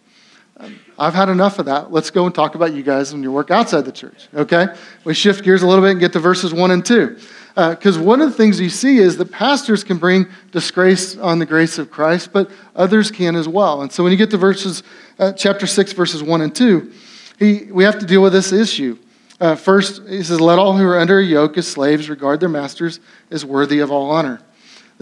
Um, 0.59 0.79
I've 0.99 1.15
had 1.15 1.29
enough 1.29 1.59
of 1.59 1.67
that. 1.67 1.91
Let's 1.91 2.11
go 2.11 2.27
and 2.27 2.35
talk 2.35 2.55
about 2.55 2.75
you 2.75 2.83
guys 2.83 3.12
and 3.12 3.23
your 3.23 3.33
work 3.33 3.51
outside 3.51 3.85
the 3.85 3.93
church, 3.93 4.29
okay? 4.35 4.69
We 5.05 5.15
shift 5.15 5.43
gears 5.45 5.62
a 5.62 5.67
little 5.67 5.83
bit 5.83 5.93
and 5.93 6.01
get 6.01 6.12
to 6.12 6.21
verses 6.21 6.53
1 6.53 6.71
and 6.71 6.85
2. 6.85 7.19
Because 7.55 7.99
uh, 7.99 8.03
one 8.03 8.21
of 8.21 8.31
the 8.31 8.37
things 8.37 8.61
you 8.61 8.71
see 8.71 8.99
is 8.99 9.17
that 9.19 9.31
pastors 9.31 9.83
can 9.85 9.99
bring 9.99 10.27
disgrace 10.53 11.17
on 11.19 11.38
the 11.38 11.47
grace 11.47 11.79
of 11.79 11.91
Christ, 11.91 12.33
but 12.33 12.51
others 12.77 13.11
can 13.11 13.35
as 13.35 13.49
well. 13.49 13.83
And 13.83 13.91
so 13.91 14.03
when 14.03 14.12
you 14.12 14.19
get 14.19 14.31
to 14.31 14.38
verses, 14.38 14.83
uh, 15.19 15.33
chapter 15.33 15.67
6, 15.67 15.93
verses 15.93 16.23
1 16.23 16.41
and 16.41 16.55
2, 16.55 16.93
he, 17.38 17.68
we 17.71 17.85
have 17.85 17.99
to 17.99 18.07
deal 18.07 18.23
with 18.23 18.33
this 18.33 18.53
issue. 18.53 18.99
Uh, 19.40 19.57
first, 19.57 20.07
he 20.09 20.23
says, 20.23 20.40
Let 20.40 20.59
all 20.59 20.77
who 20.77 20.87
are 20.87 20.99
under 20.99 21.18
a 21.18 21.25
yoke 21.25 21.59
as 21.59 21.66
slaves 21.66 22.09
regard 22.09 22.40
their 22.40 22.49
masters 22.49 23.01
as 23.31 23.45
worthy 23.45 23.81
of 23.81 23.90
all 23.90 24.11
honor 24.11 24.40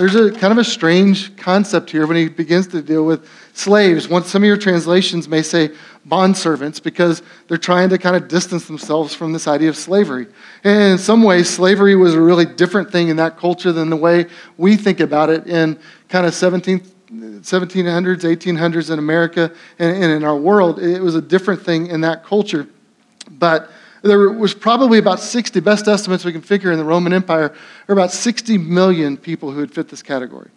there's 0.00 0.14
a 0.14 0.32
kind 0.32 0.50
of 0.50 0.56
a 0.56 0.64
strange 0.64 1.36
concept 1.36 1.90
here 1.90 2.06
when 2.06 2.16
he 2.16 2.26
begins 2.26 2.66
to 2.68 2.80
deal 2.80 3.04
with 3.04 3.28
slaves. 3.52 4.08
Some 4.08 4.42
of 4.42 4.46
your 4.46 4.56
translations 4.56 5.28
may 5.28 5.42
say 5.42 5.72
bondservants 6.08 6.82
because 6.82 7.22
they're 7.48 7.58
trying 7.58 7.90
to 7.90 7.98
kind 7.98 8.16
of 8.16 8.26
distance 8.26 8.66
themselves 8.66 9.14
from 9.14 9.34
this 9.34 9.46
idea 9.46 9.68
of 9.68 9.76
slavery. 9.76 10.26
And 10.64 10.92
in 10.92 10.98
some 10.98 11.22
ways, 11.22 11.50
slavery 11.50 11.96
was 11.96 12.14
a 12.14 12.20
really 12.20 12.46
different 12.46 12.90
thing 12.90 13.08
in 13.08 13.16
that 13.16 13.36
culture 13.36 13.72
than 13.72 13.90
the 13.90 13.96
way 13.96 14.24
we 14.56 14.74
think 14.74 15.00
about 15.00 15.28
it 15.28 15.46
in 15.46 15.78
kind 16.08 16.24
of 16.24 16.32
17th 16.32 16.90
1700s, 17.12 18.20
1800s 18.20 18.90
in 18.90 18.98
America 18.98 19.52
and, 19.78 20.02
and 20.02 20.12
in 20.12 20.24
our 20.24 20.36
world. 20.36 20.78
It 20.78 21.00
was 21.00 21.14
a 21.14 21.22
different 21.22 21.62
thing 21.62 21.88
in 21.88 22.02
that 22.02 22.24
culture. 22.24 22.68
But 23.30 23.70
there 24.02 24.30
was 24.30 24.54
probably 24.54 24.98
about 24.98 25.20
60, 25.20 25.60
best 25.60 25.88
estimates 25.88 26.24
we 26.24 26.32
can 26.32 26.40
figure 26.40 26.72
in 26.72 26.78
the 26.78 26.84
Roman 26.84 27.12
Empire, 27.12 27.54
are 27.88 27.92
about 27.92 28.12
60 28.12 28.58
million 28.58 29.16
people 29.16 29.50
who 29.50 29.60
would 29.60 29.74
fit 29.74 29.88
this 29.88 30.02
category. 30.02 30.50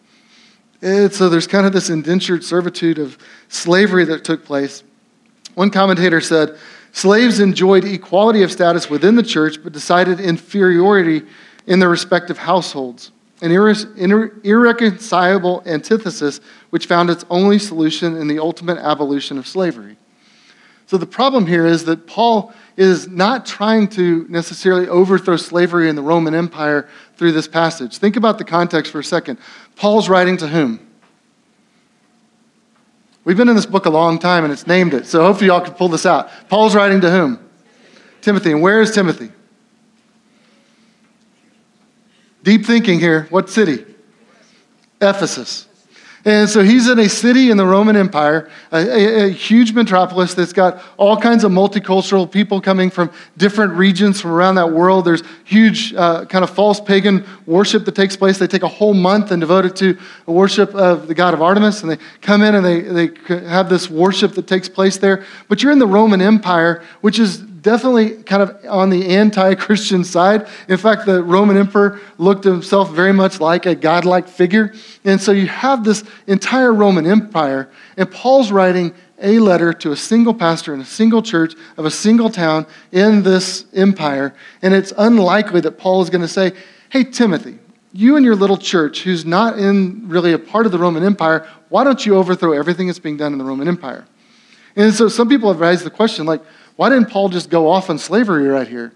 And 0.82 1.14
so 1.14 1.30
there's 1.30 1.48
kind 1.48 1.66
of 1.66 1.74
this 1.74 1.90
indentured 1.90 2.44
servitude 2.44 3.00
of 3.00 3.18
slavery 3.50 4.06
that 4.06 4.24
took 4.24 4.46
place. 4.46 4.84
One 5.56 5.70
commentator 5.70 6.20
said, 6.20 6.58
slaves 6.92 7.40
enjoyed 7.40 7.86
equality 7.86 8.44
of 8.44 8.52
status 8.52 8.90
within 8.90 9.16
the 9.16 9.24
church, 9.24 9.64
but 9.64 9.72
decided 9.74 10.20
inferiority 10.20 11.24
in 11.68 11.80
their 11.80 11.90
respective 11.90 12.38
households. 12.38 13.12
An 13.44 13.52
irreconcilable 13.52 15.64
antithesis 15.66 16.40
which 16.70 16.86
found 16.86 17.10
its 17.10 17.26
only 17.30 17.60
solution 17.60 18.16
in 18.16 18.28
the 18.28 18.40
ultimate 18.40 18.78
abolition 18.78 19.38
of 19.38 19.46
slavery. 19.46 19.98
So 20.86 20.98
the 20.98 21.06
problem 21.06 21.46
here 21.46 21.66
is 21.66 21.86
that 21.86 22.08
Paul 22.08 22.54
is 22.78 23.10
not 23.10 23.46
trying 23.46 23.90
to 23.90 24.26
necessarily 24.30 24.88
overthrow 24.88 25.36
slavery 25.36 25.90
in 25.90 25.96
the 25.96 26.02
Roman 26.02 26.34
Empire 26.34 26.88
through 27.18 27.34
this 27.34 27.48
passage. 27.48 27.98
Think 27.98 28.16
about 28.16 28.38
the 28.38 28.46
context 28.46 28.92
for 28.92 29.00
a 29.00 29.04
second. 29.04 29.38
Paul's 29.76 30.08
writing 30.08 30.38
to 30.38 30.48
whom? 30.48 30.80
We've 33.26 33.38
been 33.38 33.50
in 33.50 33.56
this 33.56 33.66
book 33.66 33.86
a 33.86 33.90
long 33.90 34.20
time 34.20 34.46
and 34.46 34.54
it's 34.54 34.68
named 34.68 34.94
it, 34.94 35.06
so 35.06 35.22
hopefully 35.22 35.48
y'all 35.48 35.62
can 35.62 35.74
pull 35.74 35.90
this 35.90 36.06
out. 36.06 36.30
Paul's 36.48 36.76
writing 36.76 37.02
to 37.02 37.12
whom? 37.12 37.40
Timothy. 38.22 38.52
And 38.52 38.62
where 38.62 38.82
is 38.82 38.92
Timothy? 38.92 39.32
Deep 42.44 42.66
thinking 42.66 43.00
here. 43.00 43.28
What 43.30 43.50
city? 43.50 43.86
Ephesus. 45.02 45.68
And 46.26 46.50
so 46.50 46.64
he's 46.64 46.88
in 46.88 47.00
a 47.00 47.10
city 47.10 47.52
in 47.52 47.58
the 47.58 47.66
Roman 47.66 47.98
Empire, 47.98 48.50
a, 48.72 48.78
a, 48.78 49.26
a, 49.26 49.30
huge 49.30 49.74
metropolis 49.74 50.34
that's 50.34 50.54
got 50.54 50.82
all 50.96 51.18
kinds 51.18 51.44
of 51.44 51.52
multicultural 51.52 52.32
people 52.32 52.62
coming 52.62 52.90
from 52.90 53.12
different 53.36 53.74
regions 53.74 54.22
from 54.22 54.32
around 54.32 54.56
that 54.56 54.72
world. 54.72 55.04
There's 55.04 55.22
huge 55.44 55.94
uh, 55.94 56.24
kind 56.26 56.46
of 56.46 56.50
false 56.50 56.80
pagan 56.80 57.26
worship 57.46 57.84
that 57.84 57.96
takes 57.96 58.16
place. 58.16 58.38
They 58.38 58.48
take 58.48 58.64
a 58.64 58.70
whole 58.70 58.94
month 58.94 59.32
and 59.32 59.42
devote 59.42 59.66
it 59.66 59.76
to 59.78 59.98
a 60.26 60.32
worship 60.32 60.74
of 60.74 61.08
the 61.08 61.14
god 61.14 61.34
of 61.34 61.42
Artemis, 61.42 61.82
and 61.82 61.92
they 61.92 61.98
come 62.22 62.42
in 62.42 62.56
and 62.56 62.66
they, 62.66 62.80
they 62.80 63.10
have 63.46 63.68
this 63.68 63.90
worship 63.90 64.32
that 64.36 64.48
takes 64.48 64.70
place 64.70 64.98
there. 64.98 65.26
But 65.50 65.62
you're 65.62 65.74
in 65.74 65.80
the 65.80 65.88
Roman 65.88 66.22
Empire, 66.22 66.84
which 67.02 67.20
is 67.20 67.44
definitely 67.64 68.22
kind 68.24 68.44
of 68.44 68.58
on 68.70 68.90
the 68.90 69.08
anti 69.08 69.56
Christian 69.56 70.04
side. 70.04 70.48
In 70.68 70.78
fact, 70.78 71.06
the 71.06 71.24
Roman 71.24 71.58
emperor 71.58 72.00
looked 72.18 72.44
himself 72.44 72.92
very 72.92 73.14
much 73.14 73.40
like 73.40 73.66
a 73.66 73.74
godlike 73.74 74.28
figure. 74.28 74.74
And 75.04 75.20
so 75.20 75.32
you 75.32 75.48
have 75.48 75.84
this 75.84 76.04
entire 76.28 76.74
Roman 76.74 77.08
Empire, 77.08 77.72
and 77.98 78.12
Paul's 78.12 78.52
writing 78.52 78.94
a 79.20 79.40
letter 79.40 79.72
to 79.72 79.94
a 79.94 79.96
single 79.96 80.34
pastor 80.34 80.74
in 80.74 80.82
a 80.82 80.86
single 80.86 81.22
church 81.22 81.56
of 81.78 81.86
a 81.86 81.92
single 81.92 82.30
town 82.30 82.68
in 82.92 83.24
this 83.24 83.66
empire. 83.74 84.36
And 84.62 84.74
it's 84.74 84.92
unlikely 84.98 85.62
that 85.62 85.78
Paul 85.78 86.02
is 86.02 86.10
going 86.10 86.22
to 86.22 86.28
say, 86.28 86.52
Hey, 86.90 87.06
Timothy, 87.06 87.58
you 87.94 88.18
and 88.18 88.26
your 88.26 88.36
little 88.36 88.58
church, 88.58 89.04
who's 89.04 89.26
not 89.26 89.58
in 89.58 90.10
really 90.10 90.34
a 90.34 90.40
part 90.40 90.66
of 90.66 90.72
the 90.72 90.78
Roman 90.78 91.04
Empire, 91.04 91.48
why 91.70 91.84
don't 91.84 92.06
you 92.06 92.18
overthrow 92.18 92.52
everything 92.52 92.88
that's 92.88 93.00
being 93.00 93.18
done 93.18 93.32
in 93.32 93.40
the 93.40 93.46
Roman 93.46 93.68
Empire? 93.68 94.06
And 94.76 94.94
so 94.94 95.08
some 95.08 95.30
people 95.30 95.52
have 95.52 95.60
raised 95.60 95.86
the 95.86 95.92
question, 95.92 96.26
like, 96.26 96.42
why 96.76 96.90
didn't 96.90 97.10
Paul 97.10 97.30
just 97.30 97.50
go 97.50 97.70
off 97.70 97.90
on 97.90 97.98
slavery 97.98 98.48
right 98.48 98.68
here? 98.68 98.94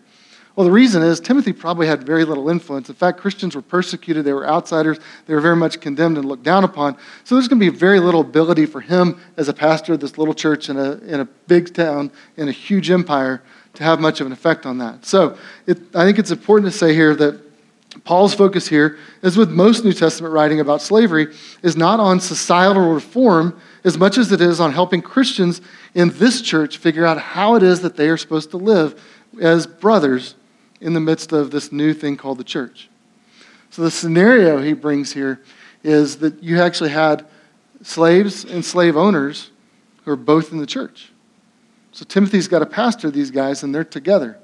Well, 0.55 0.65
the 0.65 0.71
reason 0.71 1.03
is 1.03 1.19
Timothy 1.19 1.53
probably 1.53 1.85
had 1.85 2.03
very 2.03 2.25
little 2.25 2.49
influence. 2.49 2.89
In 2.89 2.95
fact, 2.95 3.19
Christians 3.19 3.55
were 3.55 3.61
persecuted, 3.61 4.25
they 4.25 4.33
were 4.33 4.47
outsiders, 4.47 4.97
they 5.27 5.35
were 5.35 5.39
very 5.39 5.55
much 5.55 5.79
condemned 5.79 6.17
and 6.17 6.27
looked 6.27 6.41
down 6.41 6.63
upon. 6.63 6.97
So 7.25 7.35
there's 7.35 7.47
going 7.47 7.59
to 7.61 7.71
be 7.71 7.77
very 7.77 7.99
little 7.99 8.21
ability 8.21 8.65
for 8.65 8.81
him 8.81 9.21
as 9.37 9.49
a 9.49 9.53
pastor 9.53 9.93
of 9.93 9.99
this 9.99 10.17
little 10.17 10.33
church 10.33 10.69
in 10.69 10.77
a, 10.77 10.93
in 10.93 11.19
a 11.19 11.25
big 11.25 11.75
town, 11.75 12.11
in 12.37 12.49
a 12.49 12.51
huge 12.51 12.89
empire, 12.89 13.43
to 13.75 13.83
have 13.83 13.99
much 13.99 14.19
of 14.19 14.25
an 14.25 14.33
effect 14.33 14.65
on 14.65 14.79
that. 14.79 15.05
So 15.05 15.37
it, 15.67 15.77
I 15.93 16.03
think 16.05 16.17
it's 16.17 16.31
important 16.31 16.71
to 16.71 16.75
say 16.75 16.95
here 16.95 17.15
that 17.17 17.39
Paul's 18.03 18.33
focus 18.33 18.67
here, 18.67 18.97
as 19.21 19.37
with 19.37 19.51
most 19.51 19.85
New 19.85 19.93
Testament 19.93 20.33
writing 20.33 20.59
about 20.59 20.81
slavery, 20.81 21.35
is 21.61 21.77
not 21.77 21.99
on 21.99 22.19
societal 22.19 22.93
reform 22.93 23.59
as 23.83 23.97
much 23.97 24.17
as 24.17 24.31
it 24.31 24.41
is 24.41 24.59
on 24.59 24.73
helping 24.73 25.01
Christians 25.01 25.61
in 25.93 26.09
this 26.17 26.41
church 26.41 26.77
figure 26.77 27.05
out 27.05 27.17
how 27.17 27.55
it 27.55 27.63
is 27.63 27.81
that 27.81 27.95
they 27.95 28.09
are 28.09 28.17
supposed 28.17 28.51
to 28.51 28.57
live 28.57 29.01
as 29.39 29.67
brothers 29.67 30.35
in 30.81 30.93
the 30.93 30.99
midst 30.99 31.31
of 31.31 31.51
this 31.51 31.71
new 31.71 31.93
thing 31.93 32.17
called 32.17 32.37
the 32.37 32.43
church. 32.43 32.89
So, 33.69 33.81
the 33.81 33.91
scenario 33.91 34.61
he 34.61 34.73
brings 34.73 35.13
here 35.13 35.41
is 35.83 36.17
that 36.17 36.41
you 36.41 36.61
actually 36.61 36.89
had 36.89 37.25
slaves 37.81 38.45
and 38.45 38.63
slave 38.63 38.95
owners 38.95 39.51
who 40.03 40.11
are 40.11 40.17
both 40.17 40.51
in 40.51 40.57
the 40.57 40.65
church. 40.65 41.11
So, 41.91 42.05
Timothy's 42.05 42.47
got 42.47 42.59
to 42.59 42.65
pastor 42.65 43.11
these 43.11 43.31
guys, 43.31 43.63
and 43.63 43.73
they're 43.73 43.83
together. 43.83 44.37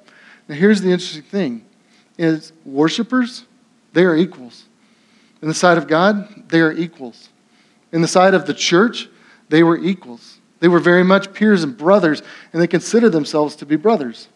Now, 0.47 0.55
here's 0.55 0.81
the 0.81 0.91
interesting 0.91 1.23
thing 1.23 1.65
is 2.17 2.53
worshipers, 2.65 3.45
they 3.93 4.03
are 4.03 4.15
equals. 4.15 4.65
In 5.41 5.47
the 5.47 5.53
sight 5.53 5.77
of 5.77 5.87
God, 5.87 6.49
they 6.49 6.61
are 6.61 6.71
equals. 6.71 7.29
In 7.91 8.01
the 8.01 8.07
sight 8.07 8.33
of 8.33 8.45
the 8.45 8.53
church, 8.53 9.09
they 9.53 9.61
were 9.61 9.77
equals. 9.77 10.39
They 10.61 10.67
were 10.67 10.79
very 10.79 11.03
much 11.03 11.31
peers 11.31 11.63
and 11.63 11.77
brothers, 11.77 12.23
and 12.51 12.59
they 12.59 12.65
considered 12.65 13.11
themselves 13.11 13.55
to 13.57 13.67
be 13.67 13.75
brothers. 13.75 14.27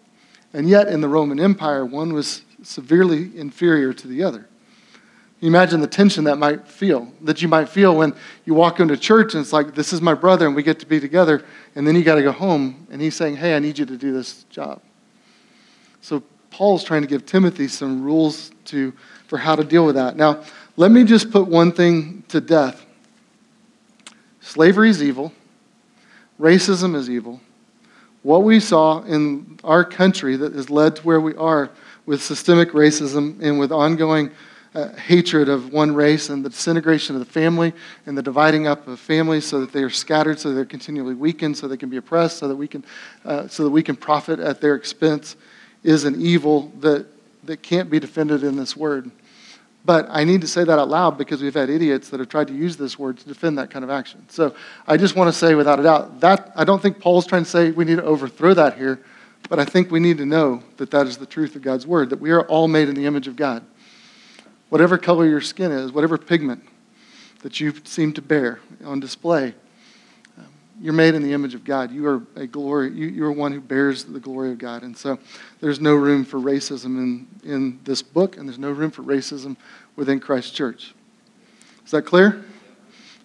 And 0.53 0.69
yet, 0.69 0.89
in 0.89 1.01
the 1.01 1.08
Roman 1.08 1.39
Empire, 1.39 1.84
one 1.84 2.13
was 2.13 2.43
severely 2.62 3.36
inferior 3.36 3.93
to 3.93 4.08
the 4.08 4.21
other. 4.21 4.47
You 5.39 5.47
imagine 5.47 5.82
the 5.82 5.88
tension 5.88 6.25
that 6.25 6.38
might 6.38 6.67
feel, 6.67 7.12
that 7.21 7.41
you 7.41 7.47
might 7.47 7.67
feel 7.67 7.95
when 7.95 8.13
you 8.45 8.53
walk 8.53 8.80
into 8.80 8.95
church 8.95 9.34
and 9.34 9.41
it's 9.41 9.51
like, 9.51 9.73
this 9.73 9.91
is 9.91 10.03
my 10.03 10.13
brother 10.13 10.45
and 10.45 10.56
we 10.56 10.62
get 10.62 10.77
to 10.82 10.86
be 10.86 10.99
together, 10.99 11.43
and 11.73 11.88
then 11.88 11.95
you 11.95 12.03
got 12.03 12.15
to 12.15 12.23
go 12.23 12.32
home 12.32 12.86
and 12.91 13.01
he's 13.01 13.15
saying, 13.15 13.38
hey, 13.38 13.56
I 13.56 13.60
need 13.60 13.80
you 13.80 13.88
to 13.88 13.97
do 13.97 14.13
this 14.13 14.43
job. 14.51 14.84
So 16.01 16.21
Paul's 16.51 16.84
trying 16.84 17.01
to 17.01 17.08
give 17.08 17.25
Timothy 17.25 17.67
some 17.67 18.03
rules 18.03 18.51
to, 18.65 18.93
for 19.25 19.39
how 19.39 19.56
to 19.56 19.63
deal 19.63 19.84
with 19.84 19.95
that. 19.95 20.15
Now, 20.15 20.43
let 20.75 20.91
me 20.91 21.03
just 21.03 21.32
put 21.32 21.47
one 21.47 21.71
thing 21.71 22.23
to 22.27 22.39
death 22.39 22.87
slavery 24.47 24.89
is 24.89 25.03
evil, 25.03 25.33
racism 26.39 26.95
is 26.95 27.10
evil, 27.10 27.41
what 28.23 28.43
we 28.43 28.60
saw 28.60 29.03
in 29.03 29.60
our 29.63 29.83
country 29.83 30.36
that 30.38 30.53
has 30.53 30.69
led 30.69 30.95
to 30.95 31.01
where 31.03 31.19
we 31.19 31.36
are 31.36 31.69
with 32.05 32.21
systemic 32.21 32.71
racism 32.71 33.41
and 33.41 33.60
with 33.60 33.71
ongoing 33.71 34.31
uh, 34.73 34.89
hatred 34.93 35.49
of 35.49 35.73
one 35.73 35.93
race 35.93 36.29
and 36.29 36.45
the 36.45 36.49
disintegration 36.49 37.15
of 37.15 37.19
the 37.19 37.31
family 37.31 37.73
and 38.05 38.17
the 38.17 38.21
dividing 38.21 38.67
up 38.67 38.88
of 38.88 38.99
families 38.99 39.45
so 39.45 39.60
that 39.60 39.71
they 39.73 39.83
are 39.83 39.89
scattered, 39.89 40.39
so 40.39 40.53
they're 40.53 40.65
continually 40.65 41.13
weakened, 41.13 41.57
so 41.57 41.67
they 41.67 41.77
can 41.77 41.89
be 41.89 41.97
oppressed, 41.97 42.38
so 42.38 42.47
that 42.47 42.55
we 42.55 42.67
can, 42.67 42.86
uh, 43.25 43.47
so 43.47 43.63
that 43.63 43.71
we 43.71 43.83
can 43.83 43.95
profit 43.95 44.39
at 44.39 44.62
their 44.62 44.75
expense, 44.75 45.36
is 45.83 46.05
an 46.05 46.21
evil 46.21 46.71
that, 46.79 47.05
that 47.43 47.62
can't 47.62 47.89
be 47.89 47.99
defended 47.99 48.43
in 48.43 48.55
this 48.55 48.77
word. 48.77 49.12
But 49.88 50.08
I 50.10 50.26
need 50.26 50.41
to 50.41 50.47
say 50.47 50.65
that 50.65 50.78
out 50.78 50.89
loud 50.89 51.17
because 51.17 51.41
we've 51.41 51.54
had 51.54 51.69
idiots 51.69 52.10
that 52.10 52.19
have 52.19 52.28
tried 52.28 52.50
to 52.50 52.54
use 52.54 52.76
this 52.76 53.00
word 53.00 53.19
to 53.19 53.26
defend 53.26 53.58
that 53.58 53.69
kind 53.71 53.86
of 53.86 53.89
action. 53.89 54.26
So 54.28 54.54
I 54.86 54.97
just 54.97 55.15
want 55.15 55.30
to 55.30 55.32
say 55.32 55.56
without 55.56 55.80
a 55.80 55.84
doubt 55.84 56.19
that 56.19 56.52
I 56.58 56.65
don't 56.65 56.82
think 56.82 57.00
Paul's 57.00 57.26
trying 57.26 57.45
to 57.45 57.50
say 57.50 57.71
we 57.71 57.86
need 57.86 57.95
to 57.95 58.04
overthrow 58.04 58.54
that 58.54 58.78
here, 58.78 59.00
but 59.47 59.60
I 59.60 59.63
think 59.63 59.89
we 59.89 60.02
need 60.02 60.17
to 60.17 60.26
know 60.26 60.62
that 60.76 60.91
that 60.91 61.08
is 61.08 61.15
the 61.15 61.26
truth 61.26 61.56
of 61.56 61.62
God's 61.62 61.88
word, 61.88 62.10
that 62.10 62.19
we 62.19 62.32
are 62.32 62.41
all 62.47 62.67
made 62.67 62.89
in 62.89 62.95
the 62.95 63.06
image 63.06 63.30
of 63.30 63.38
God. 63.38 63.63
Whatever 64.67 64.97
color 64.97 65.26
your 65.26 65.39
skin 65.39 65.71
is, 65.71 65.93
whatever 65.93 66.17
pigment 66.17 66.65
that 67.39 67.62
you 67.62 67.73
seem 67.86 68.12
to 68.12 68.21
bear 68.21 68.60
on 68.84 69.00
display, 69.00 69.56
you're 70.79 70.93
made 70.93 71.15
in 71.15 71.23
the 71.23 71.33
image 71.33 71.55
of 71.55 71.63
God. 71.63 71.91
You 71.91 72.07
are 72.07 72.21
a 72.35 72.45
glory. 72.45 72.91
You, 72.91 73.07
you're 73.07 73.31
one 73.31 73.51
who 73.51 73.61
bears 73.61 74.03
the 74.03 74.19
glory 74.19 74.51
of 74.51 74.57
God. 74.57 74.83
And 74.83 74.95
so 74.95 75.17
there's 75.59 75.79
no 75.79 75.95
room 75.95 76.23
for 76.23 76.39
racism 76.39 76.97
in, 76.97 77.27
in 77.43 77.79
this 77.83 78.01
book, 78.01 78.37
and 78.37 78.47
there's 78.47 78.59
no 78.59 78.71
room 78.71 78.91
for 78.91 79.03
racism 79.03 79.57
within 79.95 80.19
Christ's 80.19 80.51
Church. 80.51 80.93
Is 81.85 81.91
that 81.91 82.03
clear? 82.03 82.43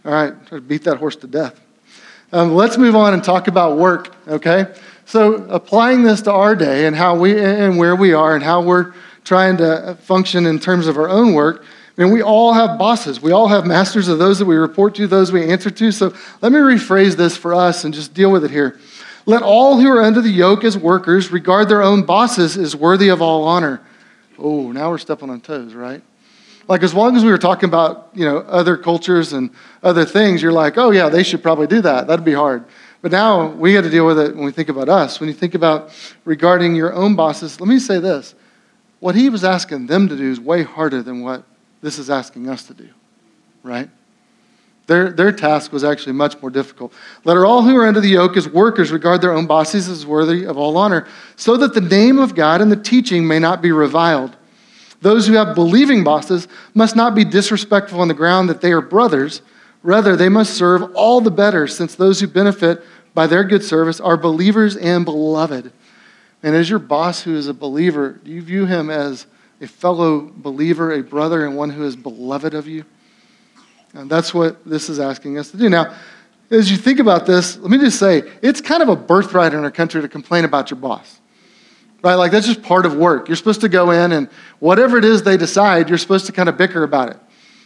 All 0.05 0.13
right, 0.13 0.47
try 0.47 0.59
to 0.59 0.63
beat 0.63 0.85
that 0.85 0.97
horse 0.97 1.17
to 1.17 1.27
death. 1.27 1.61
Um, 2.33 2.55
let's 2.55 2.79
move 2.79 2.97
on 2.97 3.13
and 3.13 3.23
talk 3.23 3.49
about 3.49 3.77
work, 3.77 4.15
okay? 4.27 4.75
So 5.05 5.35
applying 5.49 6.03
this 6.03 6.23
to 6.23 6.33
our 6.33 6.57
day 6.57 6.87
and 6.87 6.97
how 6.97 7.15
we 7.15 7.39
and 7.39 7.77
where 7.77 7.95
we 7.95 8.15
are 8.15 8.35
and 8.35 8.43
how 8.43 8.63
we're 8.63 8.95
trying 9.25 9.59
to 9.59 9.97
function 10.01 10.47
in 10.47 10.59
terms 10.59 10.87
of 10.87 10.97
our 10.97 11.09
own 11.09 11.35
work– 11.35 11.65
Mean, 11.97 12.11
we 12.11 12.23
all 12.23 12.55
have 12.55 12.79
bosses. 12.79 13.21
We 13.21 13.33
all 13.33 13.49
have 13.49 13.67
masters 13.67 14.09
of 14.09 14.19
those 14.19 14.39
that 14.39 14.47
we 14.47 14.57
report 14.57 14.95
to, 14.95 15.07
those 15.07 15.31
we 15.31 15.51
answer 15.51 15.71
to. 15.71 15.93
So 15.93 16.15
let 16.41 16.53
me 16.53 16.59
rephrase 16.59 17.17
this 17.17 17.37
for 17.37 17.55
us 17.55 17.85
and 17.85 17.93
just 17.93 18.15
deal 18.15 18.31
with 18.31 18.45
it 18.45 18.51
here. 18.51 18.81
Let 19.27 19.43
all 19.43 19.79
who 19.79 19.89
are 19.89 20.03
under 20.03 20.21
the 20.21 20.31
yoke 20.31 20.65
as 20.65 20.77
workers 20.77 21.31
regard 21.31 21.69
their 21.69 21.83
own 21.83 22.03
bosses 22.03 22.57
as 22.57 22.75
worthy 22.75 23.09
of 23.09 23.21
all 23.21 23.45
honor. 23.45 23.81
Oh, 24.39 24.73
now 24.73 24.91
we're 24.91 24.99
stepping 24.99 25.31
on 25.31 25.41
toes, 25.41 25.75
right? 25.75 26.03
Like 26.67 26.83
as 26.83 26.95
long 26.95 27.17
as 27.17 27.25
we 27.25 27.31
were 27.31 27.39
talking 27.39 27.69
about, 27.69 28.11
you 28.15 28.25
know, 28.25 28.39
other 28.39 28.77
cultures 28.77 29.33
and 29.33 29.51
other 29.83 30.05
things, 30.05 30.43
you're 30.43 30.53
like, 30.53 30.79
oh 30.79 30.91
yeah, 30.91 31.09
they 31.09 31.23
should 31.23 31.43
probably 31.43 31.67
do 31.67 31.83
that. 31.83 32.07
That'd 32.07 32.25
be 32.25 32.33
hard. 32.33 32.65
But 33.03 33.13
now 33.13 33.49
we 33.49 33.75
got 33.75 33.83
to 33.83 33.91
deal 33.91 34.07
with 34.07 34.19
it 34.19 34.35
when 34.35 34.45
we 34.45 34.53
think 34.53 34.69
about 34.69 34.89
us. 34.89 35.21
When 35.21 35.29
you 35.29 35.35
think 35.35 35.55
about 35.55 35.91
regarding 36.25 36.75
your 36.75 36.93
own 36.95 37.17
bosses, 37.17 37.61
let 37.61 37.69
me 37.69 37.79
say 37.79 37.99
this. 37.99 38.35
What 39.01 39.15
he 39.15 39.29
was 39.29 39.45
asking 39.45 39.89
them 39.89 40.09
to 40.09 40.17
do 40.17 40.31
is 40.31 40.41
way 40.41 40.63
harder 40.63 41.03
than 41.03 41.23
what 41.23 41.45
this 41.83 41.99
is 41.99 42.09
asking 42.09 42.49
us 42.49 42.63
to 42.65 42.75
do, 42.75 42.89
right? 43.63 43.91
Their, 44.87 45.11
their 45.13 45.33
task 45.33 45.73
was 45.73 45.85
actually 45.85 46.15
much 46.15 46.41
more 46.41 46.51
difficult. 46.51 46.93
Let 47.25 47.37
all 47.37 47.63
who 47.63 47.77
are 47.77 47.87
under 47.87 48.01
the 48.01 48.09
yoke 48.09 48.37
as 48.37 48.49
workers 48.49 48.91
regard 48.91 49.21
their 49.21 49.33
own 49.33 49.47
bosses 49.47 49.89
as 49.89 50.07
worthy 50.07 50.45
of 50.45 50.57
all 50.57 50.77
honor, 50.77 51.07
so 51.37 51.57
that 51.57 51.75
the 51.75 51.81
name 51.81 52.19
of 52.19 52.35
God 52.35 52.61
and 52.61 52.71
the 52.71 52.77
teaching 52.77 53.27
may 53.27 53.39
not 53.39 53.63
be 53.63 53.73
reviled. 53.73 54.37
Those 55.01 55.27
who 55.27 55.35
have 55.35 55.55
believing 55.55 56.05
bosses 56.05 56.49
must 56.75 56.95
not 56.95 57.15
be 57.15 57.25
disrespectful 57.25 58.01
on 58.01 58.09
the 58.09 58.15
ground 58.15 58.49
that 58.49 58.61
they 58.61 58.73
are 58.73 58.81
brothers. 58.81 59.43
Rather, 59.83 60.15
they 60.15 60.29
must 60.29 60.55
serve 60.55 60.95
all 60.95 61.21
the 61.21 61.31
better, 61.31 61.67
since 61.67 61.95
those 61.95 62.21
who 62.21 62.29
benefit 62.29 62.83
by 63.15 63.27
their 63.27 63.45
good 63.45 63.65
service 63.65 64.01
are 64.01 64.17
believers 64.17 64.77
and 64.77 65.05
beloved. 65.05 65.73
And 66.43 66.57
as 66.57 66.71
your 66.71 66.79
boss 66.79 67.23
who 67.23 67.35
is 67.37 67.49
a 67.49 67.55
believer, 67.55 68.21
do 68.25 68.31
you 68.31 68.43
view 68.43 68.67
him 68.67 68.91
as 68.91 69.27
a 69.63 69.67
fellow 69.67 70.31
believer, 70.37 70.93
a 70.93 71.03
brother, 71.03 71.47
and 71.47 71.57
one 71.57 71.71
who 71.71 71.85
is 71.85 71.97
beloved 71.97 72.53
of 72.53 72.69
you? 72.69 72.85
And 73.95 74.11
that's 74.11 74.35
what 74.35 74.65
this 74.67 74.89
is 74.89 74.99
asking 74.99 75.39
us 75.39 75.51
to 75.53 75.57
do. 75.57 75.69
Now, 75.71 75.95
as 76.51 76.71
you 76.71 76.77
think 76.77 76.99
about 76.99 77.25
this, 77.25 77.57
let 77.59 77.71
me 77.71 77.79
just 77.79 77.99
say 77.99 78.25
it's 78.43 78.61
kind 78.61 78.83
of 78.83 78.89
a 78.89 78.97
birthright 78.97 79.55
in 79.55 79.65
our 79.65 79.71
country 79.71 80.03
to 80.03 80.09
complain 80.09 80.45
about 80.45 80.71
your 80.71 80.79
boss. 80.79 81.21
Right? 82.03 82.17
Like 82.17 82.33
that's 82.33 82.47
just 82.47 82.63
part 82.63 82.85
of 82.85 82.97
work. 82.97 83.29
You're 83.29 83.37
supposed 83.37 83.61
to 83.61 83.69
go 83.69 83.93
in 83.93 84.13
and 84.13 84.29
whatever 84.59 84.99
it 84.99 85.05
is 85.05 85.23
they 85.23 85.37
decide, 85.37 85.89
you're 85.89 85.99
supposed 85.99 86.27
to 86.27 86.33
kind 86.33 86.49
of 86.49 86.57
bicker 86.57 86.83
about 86.83 87.11
it. 87.11 87.17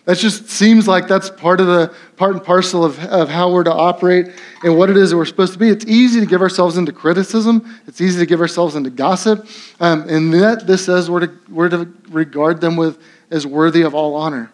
That 0.06 0.18
just 0.18 0.48
seems 0.48 0.86
like 0.86 1.08
that's 1.08 1.30
part 1.30 1.60
of 1.60 1.66
the 1.66 1.92
part 2.16 2.36
and 2.36 2.42
parcel 2.42 2.84
of, 2.84 2.98
of 3.06 3.28
how 3.28 3.50
we're 3.50 3.64
to 3.64 3.72
operate 3.72 4.28
and 4.62 4.78
what 4.78 4.88
it 4.88 4.96
is 4.96 5.10
that 5.10 5.16
we're 5.16 5.24
supposed 5.24 5.52
to 5.54 5.58
be. 5.58 5.68
It's 5.68 5.84
easy 5.84 6.20
to 6.20 6.26
give 6.26 6.40
ourselves 6.40 6.78
into 6.78 6.92
criticism. 6.92 7.80
It's 7.88 8.00
easy 8.00 8.20
to 8.20 8.26
give 8.26 8.40
ourselves 8.40 8.76
into 8.76 8.88
gossip. 8.88 9.48
Um, 9.80 10.08
and 10.08 10.32
that 10.34 10.64
this 10.64 10.84
says 10.84 11.10
we're 11.10 11.26
to, 11.26 11.32
we're 11.48 11.68
to 11.70 11.92
regard 12.08 12.60
them 12.60 12.76
with 12.76 13.02
as 13.32 13.48
worthy 13.48 13.82
of 13.82 13.96
all 13.96 14.14
honor. 14.14 14.52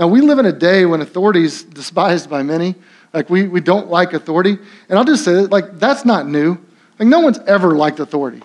Now, 0.00 0.08
we 0.08 0.20
live 0.20 0.40
in 0.40 0.46
a 0.46 0.52
day 0.52 0.84
when 0.84 1.00
authority 1.00 1.44
is 1.44 1.62
despised 1.62 2.28
by 2.28 2.42
many. 2.42 2.74
Like, 3.12 3.30
we, 3.30 3.46
we 3.46 3.60
don't 3.60 3.88
like 3.88 4.14
authority. 4.14 4.58
And 4.88 4.98
I'll 4.98 5.04
just 5.04 5.24
say, 5.24 5.34
that, 5.34 5.52
like, 5.52 5.78
that's 5.78 6.04
not 6.04 6.26
new. 6.26 6.58
Like, 6.98 7.06
no 7.08 7.20
one's 7.20 7.38
ever 7.46 7.76
liked 7.76 8.00
authority. 8.00 8.42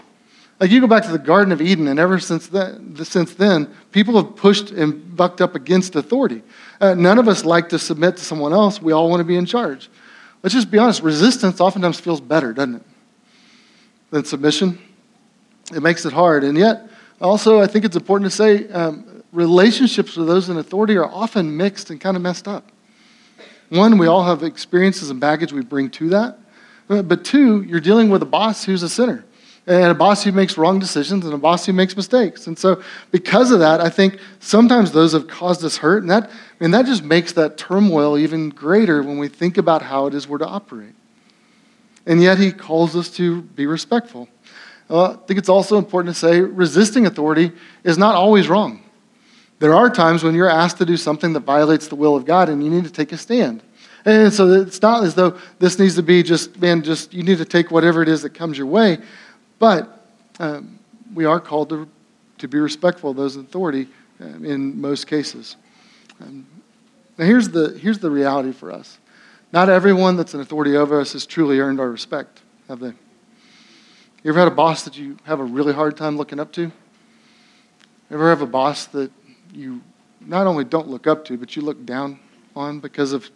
Like 0.60 0.72
you 0.72 0.82
go 0.82 0.88
back 0.88 1.04
to 1.04 1.12
the 1.12 1.20
Garden 1.20 1.52
of 1.52 1.62
Eden, 1.62 1.88
and 1.88 2.00
ever 2.00 2.20
since 2.20 2.48
then, 2.48 2.96
since 3.04 3.36
then 3.36 3.72
people 3.92 4.16
have 4.16 4.36
pushed 4.36 4.72
and 4.72 5.16
bucked 5.16 5.40
up 5.40 5.54
against 5.54 5.96
authority. 5.96 6.42
Uh, 6.82 6.96
none 6.96 7.20
of 7.20 7.28
us 7.28 7.46
like 7.46 7.70
to 7.70 7.80
submit 7.80 8.18
to 8.18 8.24
someone 8.24 8.54
else. 8.54 8.82
We 8.82 8.92
all 8.92 9.10
want 9.10 9.20
to 9.20 9.24
be 9.24 9.36
in 9.36 9.46
charge. 9.46 9.90
Let's 10.42 10.56
just 10.56 10.72
be 10.72 10.78
honest 10.80 11.04
resistance 11.04 11.62
oftentimes 11.62 12.00
feels 12.00 12.22
better, 12.22 12.54
doesn't 12.54 12.76
it, 12.76 12.84
than 14.10 14.26
submission? 14.26 14.80
It 15.76 15.84
makes 15.84 16.06
it 16.06 16.14
hard. 16.14 16.44
And 16.44 16.58
yet, 16.58 16.90
also, 17.22 17.60
I 17.60 17.68
think 17.68 17.86
it's 17.86 17.96
important 17.96 18.32
to 18.32 18.36
say 18.36 18.68
um, 18.70 19.24
relationships 19.32 20.16
with 20.16 20.28
those 20.28 20.50
in 20.50 20.58
authority 20.58 20.96
are 20.96 21.06
often 21.08 21.56
mixed 21.56 21.90
and 21.90 22.00
kind 22.00 22.16
of 22.16 22.24
messed 22.24 22.48
up. 22.48 22.72
One, 23.70 23.98
we 23.98 24.08
all 24.08 24.24
have 24.24 24.44
experiences 24.44 25.10
and 25.10 25.20
baggage 25.20 25.52
we 25.52 25.62
bring 25.62 25.90
to 25.92 26.10
that. 26.10 26.40
Uh, 26.90 27.02
But 27.02 27.26
two, 27.26 27.64
you're 27.64 27.82
dealing 27.82 28.10
with 28.10 28.24
a 28.24 28.26
boss 28.26 28.64
who's 28.64 28.82
a 28.82 28.90
sinner 28.90 29.26
and 29.68 29.92
a 29.92 29.94
boss 29.94 30.24
who 30.24 30.32
makes 30.32 30.58
wrong 30.58 30.80
decisions 30.80 31.26
and 31.26 31.34
a 31.34 31.38
boss 31.38 31.66
who 31.66 31.74
makes 31.74 31.96
mistakes. 31.96 32.48
And 32.48 32.58
so, 32.58 32.82
because 33.12 33.52
of 33.52 33.60
that, 33.60 33.82
I 33.82 33.90
think 33.90 34.20
sometimes 34.40 34.94
those 34.94 35.12
have 35.12 35.28
caused 35.28 35.64
us 35.66 35.78
hurt, 35.78 36.04
and 36.04 36.10
that, 36.10 36.32
and 36.62 36.74
that 36.74 36.86
just 36.86 37.04
makes 37.04 37.34
that 37.34 37.58
turmoil 37.58 38.18
even 38.18 38.50
greater 38.50 39.04
when 39.04 39.18
we 39.18 39.28
think 39.28 39.58
about 39.58 39.82
how 39.82 40.08
it 40.08 40.14
is 40.14 40.28
we're 40.28 40.38
to 40.38 40.48
operate. 40.48 40.96
And 42.06 42.24
yet, 42.24 42.38
he 42.38 42.54
calls 42.54 42.96
us 42.96 43.10
to 43.12 43.42
be 43.42 43.68
respectful. 43.68 44.30
Uh, 44.90 45.12
I 45.12 45.16
think 45.28 45.38
it's 45.38 45.50
also 45.50 45.78
important 45.78 46.16
to 46.16 46.20
say 46.20 46.40
resisting 46.40 47.06
authority 47.06 47.52
is 47.84 47.98
not 47.98 48.16
always 48.16 48.48
wrong. 48.48 48.82
There 49.60 49.74
are 49.74 49.90
times 49.90 50.24
when 50.24 50.34
you're 50.34 50.50
asked 50.50 50.78
to 50.78 50.86
do 50.86 50.96
something 50.96 51.34
that 51.34 51.42
violates 51.42 51.90
the 51.90 51.96
will 51.96 52.16
of 52.16 52.26
God 52.26 52.48
and 52.48 52.64
you 52.64 52.70
need 52.70 52.86
to 52.86 52.92
take 52.92 53.12
a 53.12 53.18
stand. 53.18 53.64
And 54.06 54.32
so 54.32 54.50
it's 54.50 54.82
not 54.82 55.04
as 55.04 55.16
though 55.16 55.38
this 55.60 55.78
needs 55.78 55.96
to 55.96 56.04
be 56.04 56.24
just, 56.24 56.58
man, 56.62 56.82
just 56.84 57.14
you 57.14 57.24
need 57.24 57.40
to 57.40 57.46
take 57.46 57.72
whatever 57.72 58.02
it 58.02 58.08
is 58.08 58.22
that 58.22 58.30
comes 58.30 58.58
your 58.58 58.68
way. 58.68 59.00
But 59.60 60.08
um, 60.40 60.80
we 61.14 61.26
are 61.26 61.40
called 61.40 61.70
to, 61.70 61.90
to 62.40 62.48
be 62.48 62.60
respectful 62.60 63.12
of 63.12 63.18
those 63.18 63.36
in 63.36 63.44
authority 63.44 63.88
um, 64.20 64.46
in 64.46 64.80
most 64.80 65.08
cases. 65.08 65.56
Um, 66.22 66.46
now, 67.18 67.26
here's 67.26 67.50
the, 67.50 67.78
here's 67.78 68.00
the 68.00 68.12
reality 68.12 68.52
for 68.52 68.72
us 68.72 69.00
not 69.54 69.70
everyone 69.70 70.18
that's 70.18 70.34
an 70.34 70.42
authority 70.42 70.76
over 70.76 71.00
us 71.00 71.14
has 71.14 71.26
truly 71.26 71.60
earned 71.60 71.80
our 71.80 71.90
respect, 71.90 72.42
have 72.68 72.80
they? 72.80 72.94
You 74.24 74.32
ever 74.32 74.40
had 74.40 74.48
a 74.50 74.56
boss 74.56 74.84
that 74.84 74.98
you 74.98 75.18
have 75.24 75.40
a 75.40 75.44
really 75.44 75.74
hard 75.74 75.96
time 75.96 76.18
looking 76.18 76.40
up 76.40 76.52
to? 76.54 76.72
Ever 78.12 78.30
have 78.30 78.42
a 78.42 78.48
boss 78.48 78.86
that 78.88 79.10
you 79.54 79.82
not 80.20 80.48
only 80.48 80.66
don't 80.66 80.90
look 80.90 81.08
up 81.08 81.24
to, 81.26 81.38
but 81.38 81.56
you 81.56 81.62
look 81.62 81.86
down 81.86 82.20
on 82.56 82.82
because 82.82 83.14
of, 83.14 83.30